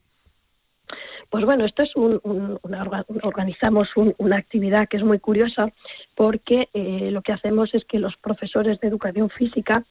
Pues 1.33 1.45
bueno, 1.45 1.65
esto 1.65 1.81
es 1.81 1.95
un, 1.95 2.21
una, 2.61 2.87
organizamos 3.23 3.89
una 4.19 4.37
actividad 4.37 4.87
que 4.87 4.97
es 4.97 5.03
muy 5.03 5.17
curiosa 5.17 5.73
porque 6.13 6.69
eh, 6.75 7.09
lo 7.09 7.23
que 7.23 7.31
hacemos 7.31 7.73
es 7.73 7.83
que 7.85 7.97
los 7.97 8.15
profesores 8.17 8.79
de 8.79 8.87
educación 8.87 9.31
física 9.31 9.83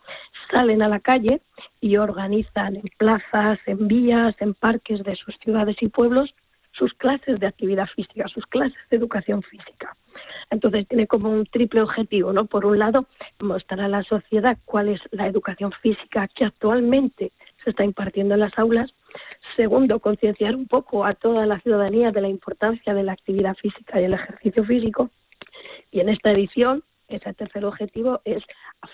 salen 0.53 0.83
a 0.83 0.89
la 0.89 1.01
calle 1.01 1.41
y 1.81 1.97
organizan 1.97 2.77
en 2.77 2.85
plazas, 2.97 3.59
en 3.67 3.89
vías, 3.89 4.37
en 4.39 4.55
parques 4.55 5.03
de 5.03 5.17
sus 5.17 5.37
ciudades 5.39 5.75
y 5.81 5.89
pueblos 5.89 6.33
sus 6.71 6.95
clases 6.95 7.41
de 7.41 7.49
actividad 7.49 7.89
física, 7.89 8.29
sus 8.29 8.47
clases 8.47 8.79
de 8.89 8.97
educación 8.97 9.43
física. 9.43 9.97
Entonces 10.51 10.87
tiene 10.87 11.09
como 11.09 11.29
un 11.29 11.45
triple 11.47 11.83
objetivo, 11.83 12.33
¿no? 12.33 12.45
Por 12.45 12.67
un 12.67 12.79
lado, 12.79 13.07
mostrar 13.41 13.81
a 13.81 13.89
la 13.89 14.05
sociedad 14.05 14.59
cuál 14.65 14.91
es 14.91 15.01
la 15.11 15.27
educación 15.27 15.73
física 15.83 16.29
que 16.29 16.45
actualmente 16.45 17.33
se 17.65 17.71
está 17.71 17.85
impartiendo 17.85 18.35
en 18.35 18.41
las 18.41 18.59
aulas. 18.59 18.95
Segundo, 19.57 20.01
concienciar 20.01 20.55
un 20.55 20.67
poco 20.67 21.05
a 21.05 21.15
toda 21.15 21.47
la 21.47 21.61
ciudadanía 21.61 22.11
de 22.11 22.21
la 22.21 22.29
importancia 22.29 22.95
de 22.95 23.03
la 23.03 23.13
actividad 23.13 23.57
física 23.57 24.01
y 24.01 24.05
el 24.05 24.15
ejercicio 24.15 24.65
físico. 24.65 25.11
Y 25.91 26.01
en 26.01 26.09
esta 26.09 26.31
edición, 26.31 26.83
ese 27.09 27.35
tercer 27.35 27.65
objetivo 27.65 28.21
es 28.25 28.43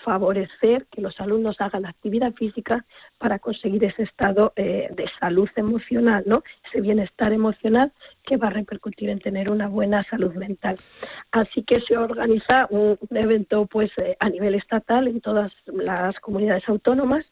favorecer 0.03 0.87
que 0.87 1.01
los 1.01 1.19
alumnos 1.19 1.59
hagan 1.59 1.85
actividad 1.85 2.33
física 2.33 2.85
para 3.17 3.39
conseguir 3.39 3.83
ese 3.83 4.03
estado 4.03 4.53
eh, 4.55 4.89
de 4.91 5.09
salud 5.19 5.49
emocional, 5.55 6.23
¿no? 6.25 6.43
Ese 6.67 6.81
bienestar 6.81 7.31
emocional 7.31 7.91
que 8.23 8.37
va 8.37 8.47
a 8.47 8.51
repercutir 8.51 9.09
en 9.09 9.19
tener 9.19 9.49
una 9.49 9.67
buena 9.67 10.03
salud 10.03 10.33
mental. 10.35 10.77
Así 11.31 11.63
que 11.63 11.81
se 11.81 11.97
organiza 11.97 12.67
un, 12.69 12.97
evento 13.11 13.65
pues 13.65 13.91
eh, 13.97 14.17
a 14.19 14.29
nivel 14.29 14.55
estatal 14.55 15.07
en 15.07 15.21
todas 15.21 15.51
las 15.65 16.19
comunidades 16.19 16.67
autónomas 16.67 17.25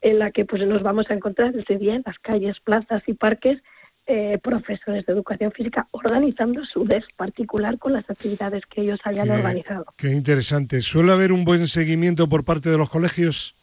en 0.00 0.18
la 0.18 0.30
que 0.30 0.44
pues 0.44 0.66
nos 0.66 0.82
vamos 0.82 1.10
a 1.10 1.14
encontrar 1.14 1.52
desde 1.52 1.78
día 1.78 1.94
en 1.94 2.02
las 2.04 2.18
calles, 2.18 2.60
plazas 2.60 3.02
y 3.06 3.14
parques 3.14 3.62
eh, 4.08 4.38
profesores 4.40 5.04
de 5.04 5.12
educación 5.12 5.50
física 5.50 5.88
organizando 5.90 6.64
su 6.64 6.84
DES 6.84 7.04
particular 7.16 7.76
con 7.78 7.92
las 7.92 8.08
actividades 8.08 8.64
que 8.66 8.82
ellos 8.82 9.00
hayan 9.02 9.28
organizado. 9.30 9.86
Qué 9.96 10.12
interesante. 10.12 10.80
¿Suele 10.80 11.10
haber 11.10 11.32
un 11.32 11.44
buen 11.44 11.66
seguimiento 11.66 12.28
por 12.28 12.44
parte 12.44 12.70
de 12.70 12.78
los 12.78 12.88
colegios? 12.88 13.56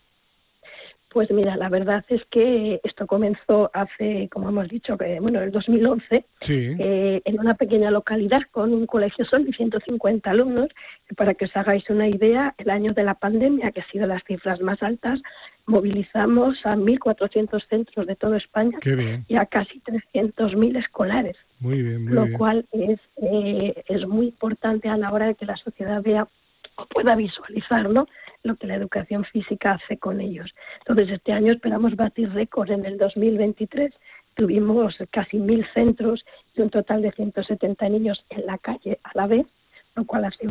Pues 1.14 1.30
mira, 1.30 1.56
la 1.56 1.70
verdad 1.70 2.04
es 2.10 2.26
que 2.26 2.82
esto 2.84 3.06
comenzó 3.06 3.70
hace, 3.72 4.28
como 4.30 4.50
hemos 4.50 4.68
dicho, 4.68 4.98
que 4.98 5.20
bueno, 5.20 5.42
el 5.42 5.52
2011, 5.52 6.26
eh, 6.50 7.22
en 7.24 7.40
una 7.40 7.54
pequeña 7.54 7.92
localidad 7.92 8.42
con 8.50 8.74
un 8.74 8.88
colegio 8.88 9.24
solo 9.24 9.46
de 9.46 9.54
150 9.54 10.32
alumnos. 10.32 10.70
Para 11.16 11.36
que 11.36 11.46
os 11.46 11.56
hagáis 11.56 11.88
una 11.92 12.08
idea, 12.08 12.56
el 12.58 12.72
año 12.72 12.94
de 12.94 13.04
la 13.04 13.14
pandemia, 13.14 13.72
que 13.72 13.82
ha 13.82 13.92
sido 13.92 14.08
las 14.08 14.24
cifras 14.24 14.60
más 14.62 14.82
altas, 14.82 15.22
movilizamos 15.66 16.66
a 16.66 16.76
1.400 16.76 17.68
centros 17.68 18.06
de 18.06 18.16
toda 18.16 18.38
España 18.38 18.78
y 19.28 19.36
a 19.36 19.46
casi 19.46 19.80
300.000 19.82 20.78
escolares. 20.78 21.38
Muy 21.60 21.82
bien, 21.82 22.14
lo 22.14 22.28
cual 22.38 22.66
es, 22.72 23.00
eh, 23.18 23.84
es 23.88 24.08
muy 24.08 24.28
importante 24.28 24.90
a 24.90 24.98
la 24.98 25.12
hora 25.12 25.28
de 25.28 25.36
que 25.36 25.46
la 25.46 25.56
sociedad 25.56 26.02
vea 26.02 26.28
o 26.76 26.86
pueda 26.88 27.16
visualizar 27.16 27.90
¿no? 27.90 28.08
lo 28.44 28.56
que 28.56 28.68
la 28.68 28.76
educación 28.76 29.24
física 29.26 29.74
hace 29.74 29.98
con 29.98 30.20
ellos. 30.20 30.54
Entonces, 30.80 31.10
este 31.10 31.32
año 31.32 31.54
esperamos 31.54 31.96
batir 31.96 32.32
récord 32.34 32.72
en 32.72 32.86
el 32.86 32.98
2023. 32.98 33.94
Tuvimos 34.36 34.98
casi 35.12 35.38
mil 35.38 35.66
centros 35.74 36.26
y 36.56 36.62
un 36.62 36.70
total 36.70 37.04
de 37.04 37.12
170 37.12 37.88
niños 37.90 38.26
en 38.30 38.46
la 38.46 38.58
calle 38.58 39.00
a 39.04 39.12
la 39.14 39.28
vez, 39.28 39.46
lo 39.96 40.06
cual 40.06 40.26
hace 40.26 40.48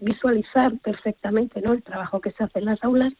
visualizar 0.00 0.72
perfectamente 0.82 1.60
¿no? 1.62 1.72
el 1.72 1.82
trabajo 1.82 2.20
que 2.20 2.32
se 2.32 2.44
hace 2.44 2.58
en 2.58 2.66
las 2.66 2.82
aulas 2.82 3.12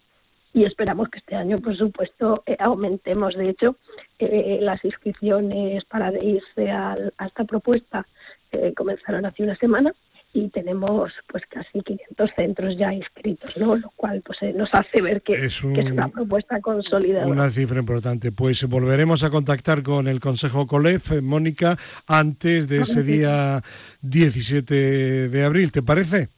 y 0.55 0.65
esperamos 0.65 1.09
que 1.09 1.19
este 1.19 1.35
año, 1.35 1.61
por 1.61 1.77
supuesto, 1.77 2.43
eh, 2.47 2.57
aumentemos. 2.59 3.35
De 3.35 3.49
hecho, 3.49 3.77
eh, 4.19 4.59
las 4.61 4.85
inscripciones 4.85 5.85
para 5.87 6.13
irse 6.23 6.71
a, 6.71 6.97
esta 7.25 7.45
propuesta 7.45 8.07
eh, 8.51 8.73
comenzaron 8.77 9.25
hace 9.25 9.43
una 9.43 9.57
semana 9.57 9.93
y 10.35 10.49
tenemos 10.49 11.13
pues 11.29 11.43
casi 11.47 11.81
500 11.81 12.31
centros 12.35 12.79
ya 12.79 12.93
inscritos, 12.93 13.55
¿no? 13.57 13.77
Lo 13.77 13.91
cual 13.97 14.23
pues 14.25 14.39
nos 14.55 14.71
hace 14.73 15.03
ver 15.03 15.21
que 15.23 15.35
es, 15.35 15.63
una 15.63 16.09
propuesta 16.09 16.61
consolidada. 16.61 17.27
Una 17.27 17.51
cifra 17.51 17.79
importante. 17.79 18.33
Pues 18.33 18.65
volveremos 18.65 19.25
a 19.25 19.31
contactar 19.31 19.83
con 19.83 20.09
el 20.09 20.21
Consejo 20.21 20.67
COLEF, 20.67 21.21
Mónica, 21.23 21.79
antes 22.07 22.67
de 22.67 22.81
ese 22.81 23.03
día 23.03 23.63
17 24.01 25.29
de 25.29 25.45
abril, 25.45 25.71
¿te 25.71 25.83
parece? 25.83 26.31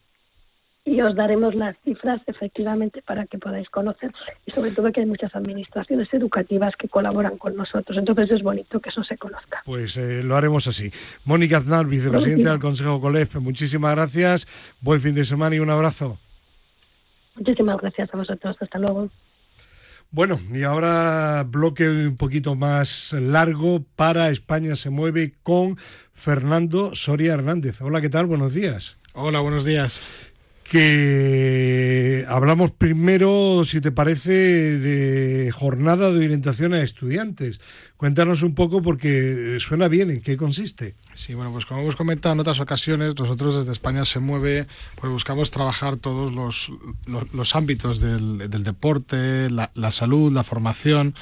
Y 0.84 1.00
os 1.00 1.14
daremos 1.14 1.54
las 1.54 1.76
cifras 1.82 2.20
efectivamente 2.26 3.02
para 3.02 3.26
que 3.26 3.38
podáis 3.38 3.68
conocer 3.70 4.12
y 4.44 4.50
sobre 4.50 4.70
todo 4.70 4.92
que 4.92 5.00
hay 5.00 5.06
muchas 5.06 5.34
administraciones 5.34 6.12
educativas 6.12 6.74
que 6.76 6.88
colaboran 6.88 7.38
con 7.38 7.56
nosotros. 7.56 7.96
Entonces 7.96 8.30
es 8.30 8.42
bonito 8.42 8.80
que 8.80 8.90
eso 8.90 9.02
se 9.02 9.16
conozca. 9.16 9.62
Pues 9.64 9.96
eh, 9.96 10.22
lo 10.22 10.36
haremos 10.36 10.66
así. 10.66 10.92
Mónica 11.24 11.58
Aznar, 11.58 11.86
vicepresidenta 11.86 12.50
del 12.50 12.60
Consejo 12.60 13.00
COLEF, 13.00 13.36
muchísimas 13.36 13.94
gracias, 13.94 14.46
buen 14.80 15.00
fin 15.00 15.14
de 15.14 15.24
semana 15.24 15.56
y 15.56 15.60
un 15.60 15.70
abrazo. 15.70 16.18
Muchísimas 17.36 17.78
gracias 17.80 18.12
a 18.12 18.16
vosotros, 18.16 18.56
hasta 18.60 18.78
luego. 18.78 19.08
Bueno, 20.10 20.38
y 20.52 20.62
ahora 20.62 21.44
bloque 21.48 21.88
un 21.88 22.16
poquito 22.16 22.54
más 22.54 23.12
largo 23.14 23.82
para 23.96 24.30
España 24.30 24.76
se 24.76 24.90
mueve 24.90 25.34
con 25.42 25.76
Fernando 26.12 26.94
Soria 26.94 27.34
Hernández. 27.34 27.80
Hola, 27.80 28.00
¿qué 28.00 28.10
tal? 28.10 28.26
Buenos 28.26 28.54
días. 28.54 28.96
Hola, 29.14 29.40
buenos 29.40 29.64
días. 29.64 30.02
Que 30.64 32.24
hablamos 32.28 32.72
primero, 32.72 33.64
si 33.64 33.80
te 33.80 33.92
parece, 33.92 34.32
de 34.78 35.52
jornada 35.52 36.10
de 36.10 36.24
orientación 36.24 36.74
a 36.74 36.82
estudiantes. 36.82 37.60
Cuéntanos 37.96 38.42
un 38.42 38.56
poco 38.56 38.82
porque 38.82 39.58
suena 39.60 39.86
bien, 39.86 40.10
¿en 40.10 40.20
qué 40.20 40.36
consiste? 40.36 40.96
Sí, 41.14 41.34
bueno, 41.34 41.52
pues 41.52 41.64
como 41.64 41.80
hemos 41.80 41.94
comentado 41.94 42.32
en 42.32 42.40
otras 42.40 42.58
ocasiones, 42.58 43.14
nosotros 43.16 43.56
desde 43.56 43.70
España 43.70 44.04
se 44.04 44.18
mueve, 44.18 44.66
pues 44.96 45.12
buscamos 45.12 45.52
trabajar 45.52 45.96
todos 45.96 46.32
los, 46.32 46.72
los, 47.32 47.54
ámbitos 47.54 48.00
del, 48.00 48.50
del 48.50 48.64
deporte, 48.64 49.48
la, 49.48 49.70
la, 49.74 49.92
salud, 49.92 50.32
la 50.32 50.42
formación. 50.42 51.14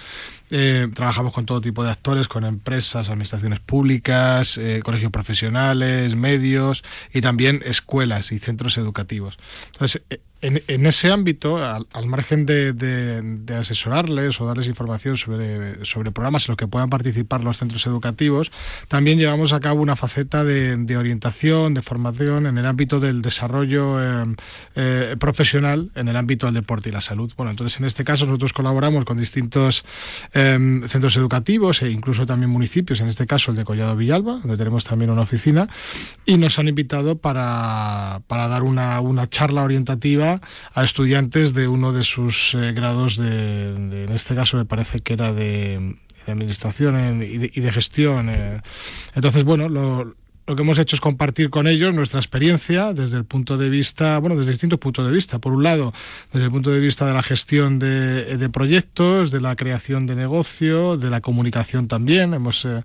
Eh, 0.51 0.89
trabajamos 0.95 1.35
con 1.35 1.45
todo 1.45 1.61
tipo 1.61 1.85
de 1.85 1.91
actores, 1.91 2.27
con 2.27 2.45
empresas, 2.45 3.09
administraciones 3.09 3.61
públicas, 3.61 4.57
eh, 4.57 4.81
colegios 4.83 5.13
profesionales, 5.13 6.17
medios 6.17 6.85
y 7.13 7.21
también 7.21 7.63
escuelas 7.67 8.33
y 8.33 8.39
centros 8.39 8.79
educativos. 8.79 9.39
Entonces, 9.73 10.05
en, 10.43 10.87
ese 10.87 11.11
ámbito, 11.11 11.59
al, 11.59 12.07
margen 12.07 12.47
de, 12.47 13.57
asesorarles 13.57 14.41
o 14.41 14.47
darles 14.47 14.67
información 14.67 15.17
sobre, 15.17 15.77
programas 16.11 16.49
en 16.49 16.53
los 16.53 16.57
que 16.57 16.67
puedan 16.67 16.91
participar 16.91 17.45
los 17.45 17.59
centros 17.59 17.87
educativos, 17.87 18.51
también 18.89 19.19
llevamos 19.19 19.53
a 19.53 19.61
cabo 19.61 19.81
una 19.81 19.95
faceta 19.95 20.43
de, 20.43 20.97
orientación, 20.97 21.75
de 21.75 21.83
formación 21.83 22.47
en 22.47 22.59
el 22.59 22.67
ámbito 22.67 22.99
del 22.99 23.23
desarrollo 23.23 24.03
eh, 24.03 24.35
eh, 24.75 25.17
profesional, 25.19 25.91
en 25.95 26.09
el 26.09 26.17
ámbito 26.17 26.47
del 26.47 26.57
deporte 26.57 26.89
y 26.89 26.93
la 26.93 27.01
salud. 27.01 27.33
Bueno, 27.37 27.51
entonces 27.51 27.79
en 27.79 27.87
este 27.87 28.03
caso 28.03 28.27
nosotros 28.27 28.53
colaboramos 28.53 29.05
con 29.05 29.17
distintos 29.17 29.85
em, 30.35 30.83
centros 30.89 31.17
educativos 31.17 31.83
e 31.83 31.91
incluso 31.91 32.27
también 32.27 32.51
municipios, 32.51 33.01
en 33.01 33.07
este 33.07 33.27
caso 33.29 33.53
el 33.53 33.57
de 33.57 33.65
Collado 33.65 33.95
Villalba, 33.95 34.39
donde 34.39 34.57
tenemos 34.57 34.85
también 34.85 35.11
una 35.11 35.23
oficina, 35.23 35.69
y 36.27 36.37
nos 36.37 36.59
han 36.59 36.67
invitado 36.67 37.19
para, 37.19 38.23
dar 38.29 38.63
una 38.65 39.31
charla 39.31 39.63
orientativa 39.63 40.32
a 40.75 40.85
estudiantes 40.85 41.55
de 41.55 41.69
uno 41.69 41.93
de 41.93 42.05
sus 42.05 42.55
eh, 42.55 42.73
grados 42.73 43.17
de, 43.17 43.75
en 44.05 44.13
este 44.13 44.35
caso 44.35 44.57
me 44.57 44.65
parece 44.65 45.01
que 45.01 45.13
era 45.15 45.33
de, 45.33 45.97
administración 46.27 47.23
y, 47.23 47.39
de, 47.39 47.73
gestión. 47.73 48.29
Eh. 48.31 48.61
Entonces, 49.15 49.43
bueno, 49.43 49.69
lo, 49.69 50.15
que 50.47 50.63
hemos 50.63 50.79
hecho 50.79 50.97
es 50.97 51.01
compartir 51.01 51.51
con 51.51 51.67
ellos 51.67 51.95
nuestra 51.95 52.21
experiencia 52.21 52.93
desde 52.93 53.17
el 53.17 53.25
punto 53.25 53.57
de 53.57 53.69
vista, 53.69 54.19
bueno, 54.19 54.37
desde 54.37 54.53
distintos 54.53 54.79
puntos 54.79 55.05
de 55.05 55.13
vista. 55.13 55.39
Por 55.39 55.53
un 55.53 55.63
lado, 55.63 55.93
desde 56.33 56.47
el 56.47 56.53
punto 56.53 56.71
de 56.71 56.81
vista 56.81 57.07
de 57.07 57.15
la 57.15 57.23
gestión 57.23 57.79
de, 57.79 58.37
de 58.37 58.49
proyectos, 58.49 59.31
de 59.31 59.41
la 59.41 59.57
creación 59.57 60.07
de 60.07 60.15
negocio, 60.15 60.97
de 60.97 61.11
la 61.11 61.21
comunicación 61.21 61.89
también. 61.89 62.35
Hemos 62.35 62.65
eh, 62.65 62.83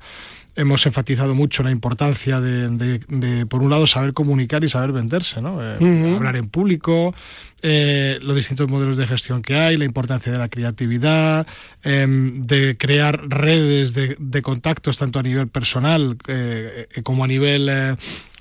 hemos 0.58 0.86
enfatizado 0.86 1.36
mucho 1.36 1.64
la 1.64 1.72
importancia 1.72 2.42
de, 2.42 3.46
por 3.46 3.62
un 3.62 3.70
lado, 3.70 3.88
saber 3.88 4.14
comunicar 4.14 4.64
y 4.64 4.68
saber 4.68 4.92
venderse, 4.92 5.42
¿no? 5.42 5.60
Eh, 5.62 6.16
hablar 6.16 6.36
en 6.36 6.50
público, 6.50 7.14
eh, 7.62 8.20
los 8.22 8.36
distintos 8.36 8.68
modelos 8.68 8.98
de 8.98 9.08
gestión 9.08 9.42
que 9.42 9.56
hay, 9.56 9.78
la 9.78 9.86
importancia 9.86 10.32
de 10.32 10.38
la 10.40 10.50
creatividad, 10.50 11.48
em, 11.84 12.42
de 12.42 12.76
crear 12.76 13.30
redes 13.30 13.94
de, 13.94 14.42
contactos 14.42 14.98
tanto 14.98 15.20
a 15.20 15.24
nivel 15.24 15.48
personal 15.48 16.18
eh, 16.28 16.88
como 17.04 17.24
a 17.24 17.28
nivel 17.28 17.98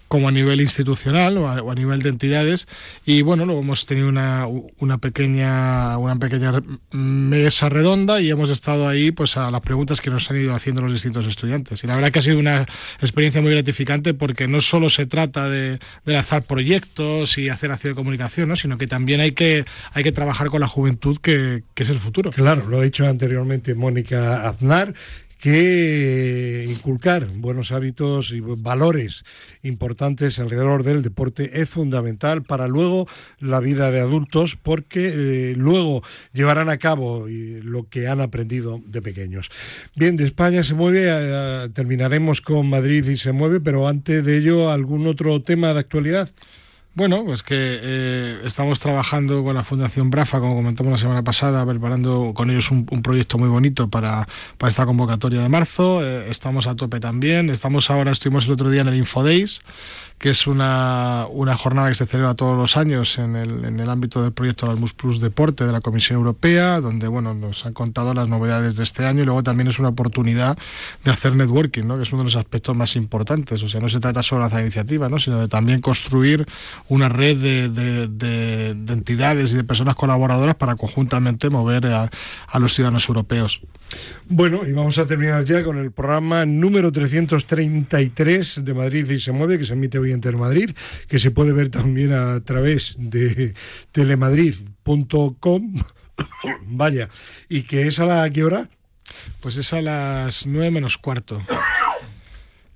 como 0.09 0.29
a 0.29 0.33
nivel 0.33 0.61
institucional 0.61 1.39
o 1.39 1.71
a, 1.71 1.75
nivel 1.75 2.03
de 2.03 2.11
entidades. 2.11 2.69
Y 3.05 3.23
bueno 3.23 3.45
luego 3.47 3.61
hemos 3.61 3.87
tenido 3.87 4.09
una, 4.09 4.47
una 4.79 4.99
pequeña 4.99 5.99
una 5.99 6.17
pequeña 6.17 6.53
mesa 6.93 7.69
redonda 7.69 8.21
y 8.21 8.31
hemos 8.31 8.51
estado 8.51 8.89
ahí 8.89 9.11
pues 9.11 9.37
a 9.37 9.51
las 9.51 9.61
preguntas 9.61 10.01
que 10.01 10.11
nos 10.11 10.31
han 10.31 10.41
ido 10.41 10.55
haciendo 10.55 10.83
los 10.83 10.93
distintos 10.93 11.27
estudiantes. 11.27 11.83
Y 11.83 11.87
la 11.87 11.97
verdad 11.97 12.11
que 12.11 12.19
ha 12.21 12.23
sido 12.23 12.39
una 12.39 12.67
experiencia 13.01 13.41
muy 13.41 13.53
gratificante 13.53 14.15
porque 14.15 14.49
no 14.49 14.61
solo 14.61 14.89
se 14.91 15.07
trata 15.07 15.49
de, 15.49 15.79
de 16.05 16.13
lanzar 16.13 16.43
proyectos 16.43 17.39
y 17.39 17.49
hacer 17.49 17.73
acción 17.73 17.93
de 17.93 17.97
comunicación 17.97 18.49
¿no? 18.49 18.57
sino 18.57 18.79
que 18.79 18.87
también 18.87 19.21
hay 19.21 19.33
que 19.33 19.65
hay 19.93 20.03
que 20.03 20.13
trabajar 20.13 20.49
con 20.49 20.61
la 20.61 20.69
juventud 20.69 21.19
que, 21.19 21.63
que 21.75 21.83
es 21.83 21.91
el 21.91 21.99
futuro. 21.99 22.31
Claro 22.31 22.67
lo 22.69 22.81
ha 22.81 22.83
dicho 22.83 23.07
anteriormente 23.07 23.75
Mónica 23.75 24.49
Aznar 24.49 24.95
que 25.39 26.65
inculcar 26.69 27.27
buenos 27.35 27.73
hábitos 27.73 28.33
y 28.33 28.41
valores 28.41 29.25
importantes 29.63 30.39
alrededor 30.39 30.83
del 30.83 31.03
deporte 31.03 31.61
es 31.61 31.69
fundamental 31.69 32.43
para 32.43 32.69
luego 32.69 33.07
la 33.39 33.61
vida 33.61 33.91
de 33.91 34.01
adultos 34.01 34.57
porque 34.61 35.13
eh, 35.15 35.55
luego 35.57 36.03
llevarán 36.33 36.69
a 36.69 36.79
cabo 36.79 37.27
lo 37.29 37.89
que 37.89 38.09
han 38.09 38.21
aprendido 38.21 38.81
de 38.87 39.03
pequeños. 39.03 39.51
Bien, 39.95 40.17
de 40.17 40.27
España 40.27 40.65
se 40.65 40.75
mueve, 40.75 41.05
eh, 41.07 41.69
terminaremos 41.75 42.41
con 42.41 42.69
Madrid 42.69 43.07
y 43.09 43.17
se 43.17 43.33
mueve, 43.33 43.61
pero 43.61 43.89
antes 43.89 44.25
de 44.25 44.39
ello, 44.39 44.71
¿algún 44.71 45.07
otro 45.07 45.43
tema 45.43 45.73
de 45.75 45.81
actualidad? 45.81 46.31
Bueno, 46.97 47.27
pues 47.27 47.43
que 47.43 47.55
eh, 47.59 48.41
estamos 48.47 48.81
trabajando 48.81 49.45
con 49.45 49.55
la 49.55 49.63
Fundación 49.63 50.09
Brafa, 50.09 50.41
como 50.41 50.55
comentamos 50.55 50.93
la 50.93 50.97
semana 50.97 51.23
pasada, 51.23 51.67
preparando 51.67 52.33
con 52.35 52.49
ellos 52.49 52.71
un, 52.71 52.87
proyecto 52.87 53.37
muy 53.37 53.51
bonito 53.51 53.91
para, 53.91 54.27
esta 54.67 54.87
convocatoria 54.87 55.43
de 55.43 55.51
marzo. 55.51 56.03
Eh, 56.03 56.31
estamos 56.31 56.67
a 56.67 56.75
tope 56.75 56.99
también. 56.99 57.51
Estamos 57.51 57.91
ahora, 57.91 58.13
estuvimos 58.13 58.47
el 58.47 58.53
otro 58.53 58.71
día 58.71 58.81
en 58.81 58.89
el 58.89 58.95
InfoDays, 58.95 59.61
que 60.19 60.31
es 60.31 60.47
una, 60.47 61.27
una 61.31 61.55
jornada 61.55 61.89
que 61.89 61.97
se 61.97 62.07
celebra 62.07 62.33
todos 62.33 62.57
los 62.57 62.79
años 62.79 63.19
en 63.19 63.37
el, 63.37 63.67
en 63.67 63.79
el 63.79 63.91
ámbito 63.91 64.23
del 64.23 64.33
proyecto 64.33 64.65
Erasmus 64.65 64.95
Plus 64.95 65.21
Deporte 65.21 65.67
de 65.67 65.73
la 65.73 65.83
Comisión 65.83 66.17
Europea, 66.17 66.81
donde 66.81 67.09
bueno, 67.09 67.35
nos 67.35 67.67
han 67.67 67.75
contado 67.75 68.15
las 68.15 68.31
novedades 68.31 68.77
de 68.77 68.85
este 68.85 69.05
año 69.05 69.21
y 69.21 69.27
luego 69.27 69.43
también 69.43 69.69
es 69.69 69.79
una 69.79 69.91
oportunidad 69.91 70.57
de 71.05 71.11
hacer 71.11 71.37
networking, 71.37 71.85
¿no? 71.85 71.99
que 71.99 72.05
es 72.05 72.13
uno 72.15 72.23
de 72.23 72.29
los 72.29 72.37
aspectos 72.37 72.75
más 72.75 72.97
importantes. 72.97 73.63
O 73.63 73.69
sea, 73.69 73.83
no 73.83 73.91
se 73.91 74.01
trata 74.01 74.23
solo 74.23 74.39
de 74.39 74.45
lanzar 74.45 74.63
iniciativas, 74.63 75.11
¿no? 75.11 75.19
sino 75.19 75.39
de 75.39 75.49
también 75.49 75.83
construir 75.83 76.47
una 76.89 77.09
red 77.09 77.37
de, 77.37 77.69
de, 77.69 78.09
de, 78.09 78.75
de 78.75 78.93
entidades 78.93 79.53
y 79.53 79.57
de 79.57 79.65
personas 79.65 79.95
colaboradoras 79.95 80.55
para 80.55 80.77
conjuntamente 80.77 81.51
mover 81.51 81.87
a, 81.87 82.11
a 82.49 82.59
los 82.59 82.75
ciudadanos 82.75 83.09
europeos. 83.09 83.61
Bueno, 84.29 84.67
y 84.67 84.73
vamos 84.73 84.99
a 84.99 85.07
terminar 85.07 85.45
ya 85.45 85.63
con 85.63 85.79
el 85.79 85.93
programa 85.93 86.45
número 86.45 86.91
333 86.91 88.65
de 88.65 88.75
Madrid 88.75 89.09
y 89.11 89.21
se 89.21 89.33
mueve, 89.33 89.59
que 89.59 89.65
se 89.65 89.75
emite 89.75 89.99
hoy 89.99 90.13
en 90.13 90.21
Telemadrid, 90.21 90.71
que 91.09 91.19
se 91.19 91.31
puede 91.31 91.53
ver 91.53 91.71
también 91.71 92.13
a 92.13 92.41
través 92.41 92.97
de 92.99 93.55
telemadrid.com. 93.93 95.83
Vaya, 96.67 97.09
¿y 97.49 97.63
que 97.63 97.87
es 97.87 97.99
a 98.01 98.07
la 98.07 98.31
qué 98.31 98.45
hora? 98.45 98.69
Pues 99.41 99.57
es 99.57 99.73
a 99.73 99.81
las 99.81 100.47
nueve 100.47 100.71
menos 100.71 100.99
cuarto. 100.99 101.43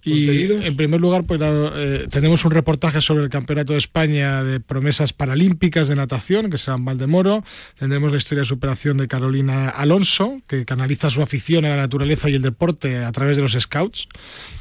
Y 0.03 0.51
en 0.51 0.77
primer 0.77 1.01
lugar, 1.01 1.25
pues 1.25 1.41
eh, 1.43 2.07
tenemos 2.11 2.45
un 2.45 2.53
reportaje 2.53 3.01
sobre 3.01 3.25
el 3.25 3.31
Campeonato 3.31 3.75
de 3.75 3.79
España 3.79 4.43
de 4.43 4.59
promesas 4.61 5.13
paralímpicas 5.13 5.89
de 5.89 5.97
natación, 5.97 6.51
que 6.51 6.59
será 6.59 6.77
en 6.77 6.85
Valdemoro. 6.85 7.45
Tendremos 7.79 8.11
la 8.11 8.17
historia 8.17 8.41
de 8.43 8.49
superación 8.49 8.97
de 8.97 9.09
Carolina 9.09 9.69
Alonso, 9.69 10.41
que 10.47 10.65
canaliza 10.65 11.11
su 11.11 11.21
afición 11.21 11.65
a 11.65 11.71
la 11.71 11.77
naturaleza 11.77 12.31
y 12.31 12.35
el 12.35 12.43
deporte 12.43 13.05
a 13.05 13.13
través 13.13 13.37
de 13.37 13.43
los 13.43 13.53
scouts. 13.53 14.09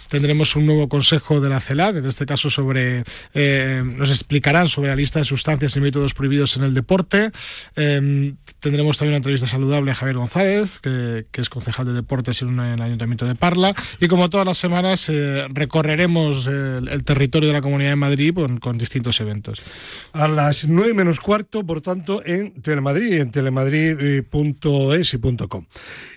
Tendremos 0.10 0.56
un 0.56 0.66
nuevo 0.66 0.90
consejo 0.90 1.40
de 1.40 1.50
la 1.50 1.60
CELAD, 1.60 1.98
en 1.98 2.06
este 2.08 2.26
caso 2.26 2.50
sobre, 2.50 3.04
eh, 3.36 3.84
nos 3.86 4.10
explicarán 4.10 4.68
sobre 4.68 4.90
la 4.90 4.96
lista 4.96 5.20
de 5.20 5.26
sustancias 5.26 5.76
y 5.76 5.80
métodos 5.80 6.16
prohibidos 6.16 6.58
en 6.58 6.64
el 6.64 6.74
deporte. 6.74 7.32
Eh, 7.76 8.34
tendremos 8.60 8.98
también 8.98 9.12
una 9.12 9.18
entrevista 9.18 9.46
saludable 9.46 9.92
a 9.92 9.96
Javier 9.96 10.18
González, 10.18 10.80
que, 10.80 11.26
es 11.32 11.50
concejal 11.50 11.86
de 11.86 11.94
deportes 11.94 12.42
en, 12.42 12.60
el 12.60 12.82
Ayuntamiento 12.82 13.28
de 13.28 13.36
Parla. 13.36 13.76
Y 14.02 14.08
como 14.08 14.32
todas 14.32 14.48
las 14.48 14.58
semanas, 14.58 15.10
eh, 15.30 15.48
recorreremos 15.50 16.48
el, 16.48 17.04
territorio 17.04 17.50
de 17.50 17.54
la 17.54 17.62
Comunidad 17.62 17.92
de 17.92 17.96
Madrid 17.96 18.34
con, 18.60 18.78
distintos 18.78 19.20
eventos. 19.22 19.62
A 20.14 20.28
las 20.28 20.68
nueve 20.68 20.94
menos 20.94 21.20
cuarto, 21.20 21.66
por 21.66 21.82
tanto, 21.82 22.26
en 22.26 22.62
Telemadrid, 22.62 23.14
en 23.14 23.32
telemadrid.es 23.32 25.14
y 25.14 25.48
.com. 25.48 25.66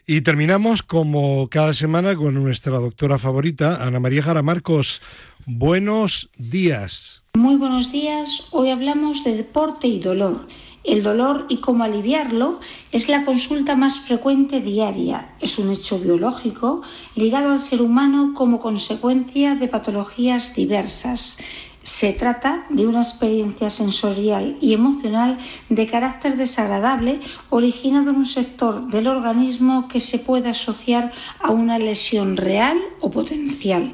Y 0.06 0.20
terminamos, 0.22 0.82
como 0.82 1.48
cada 1.48 1.74
semana, 1.74 2.16
con 2.16 2.34
nuestra 2.34 2.78
doctora 2.78 3.18
favorita, 3.18 3.84
Ana 3.84 4.00
María 4.00 4.22
Jara 4.22 4.42
Marcos. 4.42 5.00
Buenos 5.46 6.30
días. 6.36 7.22
Muy 7.34 7.56
buenos 7.56 7.90
días. 7.90 8.46
Hoy 8.50 8.70
hablamos 8.70 9.24
de 9.24 9.36
deporte 9.36 9.88
y 9.88 10.00
dolor. 10.00 10.46
El 10.84 11.04
dolor 11.04 11.46
y 11.48 11.58
cómo 11.58 11.84
aliviarlo 11.84 12.58
es 12.90 13.08
la 13.08 13.24
consulta 13.24 13.76
más 13.76 14.00
frecuente 14.00 14.60
diaria. 14.60 15.32
Es 15.40 15.58
un 15.58 15.70
hecho 15.70 16.00
biológico 16.00 16.82
ligado 17.14 17.52
al 17.52 17.60
ser 17.60 17.82
humano 17.82 18.32
como 18.34 18.58
consecuencia 18.58 19.54
de 19.54 19.68
patologías 19.68 20.56
diversas. 20.56 21.38
Se 21.84 22.12
trata 22.12 22.64
de 22.68 22.86
una 22.86 23.02
experiencia 23.02 23.68
sensorial 23.68 24.56
y 24.60 24.72
emocional 24.72 25.38
de 25.68 25.86
carácter 25.88 26.36
desagradable 26.36 27.20
originado 27.50 28.10
en 28.10 28.16
un 28.16 28.26
sector 28.26 28.86
del 28.88 29.08
organismo 29.08 29.88
que 29.88 29.98
se 29.98 30.20
puede 30.20 30.50
asociar 30.50 31.12
a 31.40 31.50
una 31.50 31.78
lesión 31.78 32.36
real 32.36 32.78
o 33.00 33.10
potencial. 33.10 33.92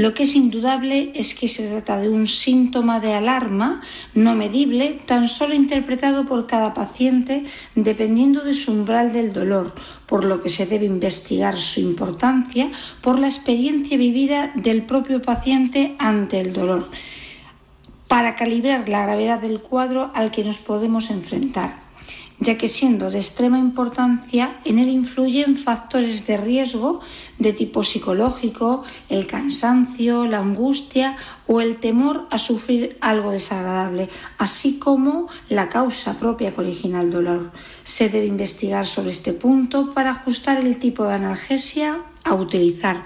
Lo 0.00 0.14
que 0.14 0.22
es 0.22 0.34
indudable 0.34 1.12
es 1.14 1.34
que 1.34 1.46
se 1.46 1.68
trata 1.68 2.00
de 2.00 2.08
un 2.08 2.26
síntoma 2.26 3.00
de 3.00 3.12
alarma 3.12 3.82
no 4.14 4.34
medible, 4.34 4.98
tan 5.04 5.28
solo 5.28 5.52
interpretado 5.52 6.24
por 6.24 6.46
cada 6.46 6.72
paciente 6.72 7.44
dependiendo 7.74 8.42
de 8.42 8.54
su 8.54 8.72
umbral 8.72 9.12
del 9.12 9.34
dolor, 9.34 9.74
por 10.06 10.24
lo 10.24 10.42
que 10.42 10.48
se 10.48 10.64
debe 10.64 10.86
investigar 10.86 11.58
su 11.58 11.80
importancia 11.80 12.70
por 13.02 13.18
la 13.18 13.26
experiencia 13.26 13.98
vivida 13.98 14.52
del 14.54 14.84
propio 14.84 15.20
paciente 15.20 15.96
ante 15.98 16.40
el 16.40 16.54
dolor. 16.54 16.88
para 18.08 18.36
calibrar 18.36 18.88
la 18.88 19.02
gravedad 19.02 19.38
del 19.38 19.60
cuadro 19.60 20.10
al 20.14 20.30
que 20.32 20.42
nos 20.42 20.58
podemos 20.58 21.10
enfrentar 21.10 21.89
ya 22.40 22.56
que 22.56 22.68
siendo 22.68 23.10
de 23.10 23.18
extrema 23.18 23.58
importancia, 23.58 24.60
en 24.64 24.78
él 24.78 24.88
influyen 24.88 25.56
factores 25.56 26.26
de 26.26 26.38
riesgo 26.38 27.00
de 27.38 27.52
tipo 27.52 27.84
psicológico, 27.84 28.82
el 29.10 29.26
cansancio, 29.26 30.26
la 30.26 30.38
angustia 30.38 31.16
o 31.46 31.60
el 31.60 31.76
temor 31.76 32.26
a 32.30 32.38
sufrir 32.38 32.96
algo 33.02 33.30
desagradable, 33.30 34.08
así 34.38 34.78
como 34.78 35.28
la 35.50 35.68
causa 35.68 36.18
propia 36.18 36.54
que 36.54 36.62
origina 36.62 37.02
el 37.02 37.10
dolor. 37.10 37.52
Se 37.84 38.08
debe 38.08 38.26
investigar 38.26 38.86
sobre 38.86 39.10
este 39.10 39.34
punto 39.34 39.92
para 39.92 40.10
ajustar 40.10 40.58
el 40.58 40.78
tipo 40.78 41.04
de 41.04 41.14
analgesia 41.14 42.00
a 42.24 42.34
utilizar. 42.34 43.04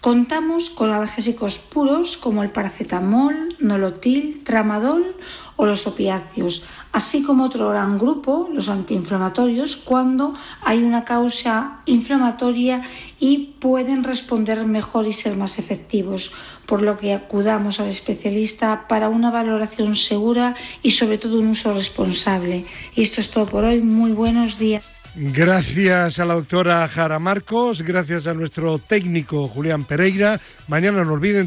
Contamos 0.00 0.70
con 0.70 0.90
analgésicos 0.90 1.58
puros 1.58 2.16
como 2.16 2.42
el 2.42 2.50
paracetamol, 2.50 3.54
nolotil, 3.58 4.42
tramadol 4.44 5.14
o 5.56 5.66
los 5.66 5.86
opiáceos, 5.86 6.64
así 6.92 7.22
como 7.22 7.44
otro 7.44 7.70
gran 7.70 7.98
grupo, 7.98 8.48
los 8.52 8.68
antiinflamatorios, 8.68 9.76
cuando 9.76 10.34
hay 10.62 10.82
una 10.82 11.04
causa 11.04 11.80
inflamatoria 11.86 12.82
y 13.18 13.54
pueden 13.60 14.04
responder 14.04 14.64
mejor 14.66 15.06
y 15.06 15.12
ser 15.12 15.36
más 15.36 15.58
efectivos, 15.58 16.32
por 16.66 16.82
lo 16.82 16.96
que 16.98 17.14
acudamos 17.14 17.80
al 17.80 17.88
especialista 17.88 18.86
para 18.88 19.08
una 19.08 19.30
valoración 19.30 19.96
segura 19.96 20.54
y 20.82 20.92
sobre 20.92 21.18
todo 21.18 21.38
un 21.38 21.48
uso 21.48 21.74
responsable. 21.74 22.64
Y 22.94 23.02
esto 23.02 23.20
es 23.20 23.30
todo 23.30 23.46
por 23.46 23.64
hoy. 23.64 23.80
Muy 23.80 24.12
buenos 24.12 24.58
días. 24.58 24.84
Gracias 25.16 26.20
a 26.20 26.24
la 26.24 26.34
doctora 26.34 26.86
Jara 26.86 27.18
Marcos, 27.18 27.82
gracias 27.82 28.28
a 28.28 28.34
nuestro 28.34 28.78
técnico 28.78 29.48
Julián 29.48 29.84
Pereira. 29.84 30.38
Mañana 30.68 31.04
no 31.04 31.14
olviden 31.14 31.38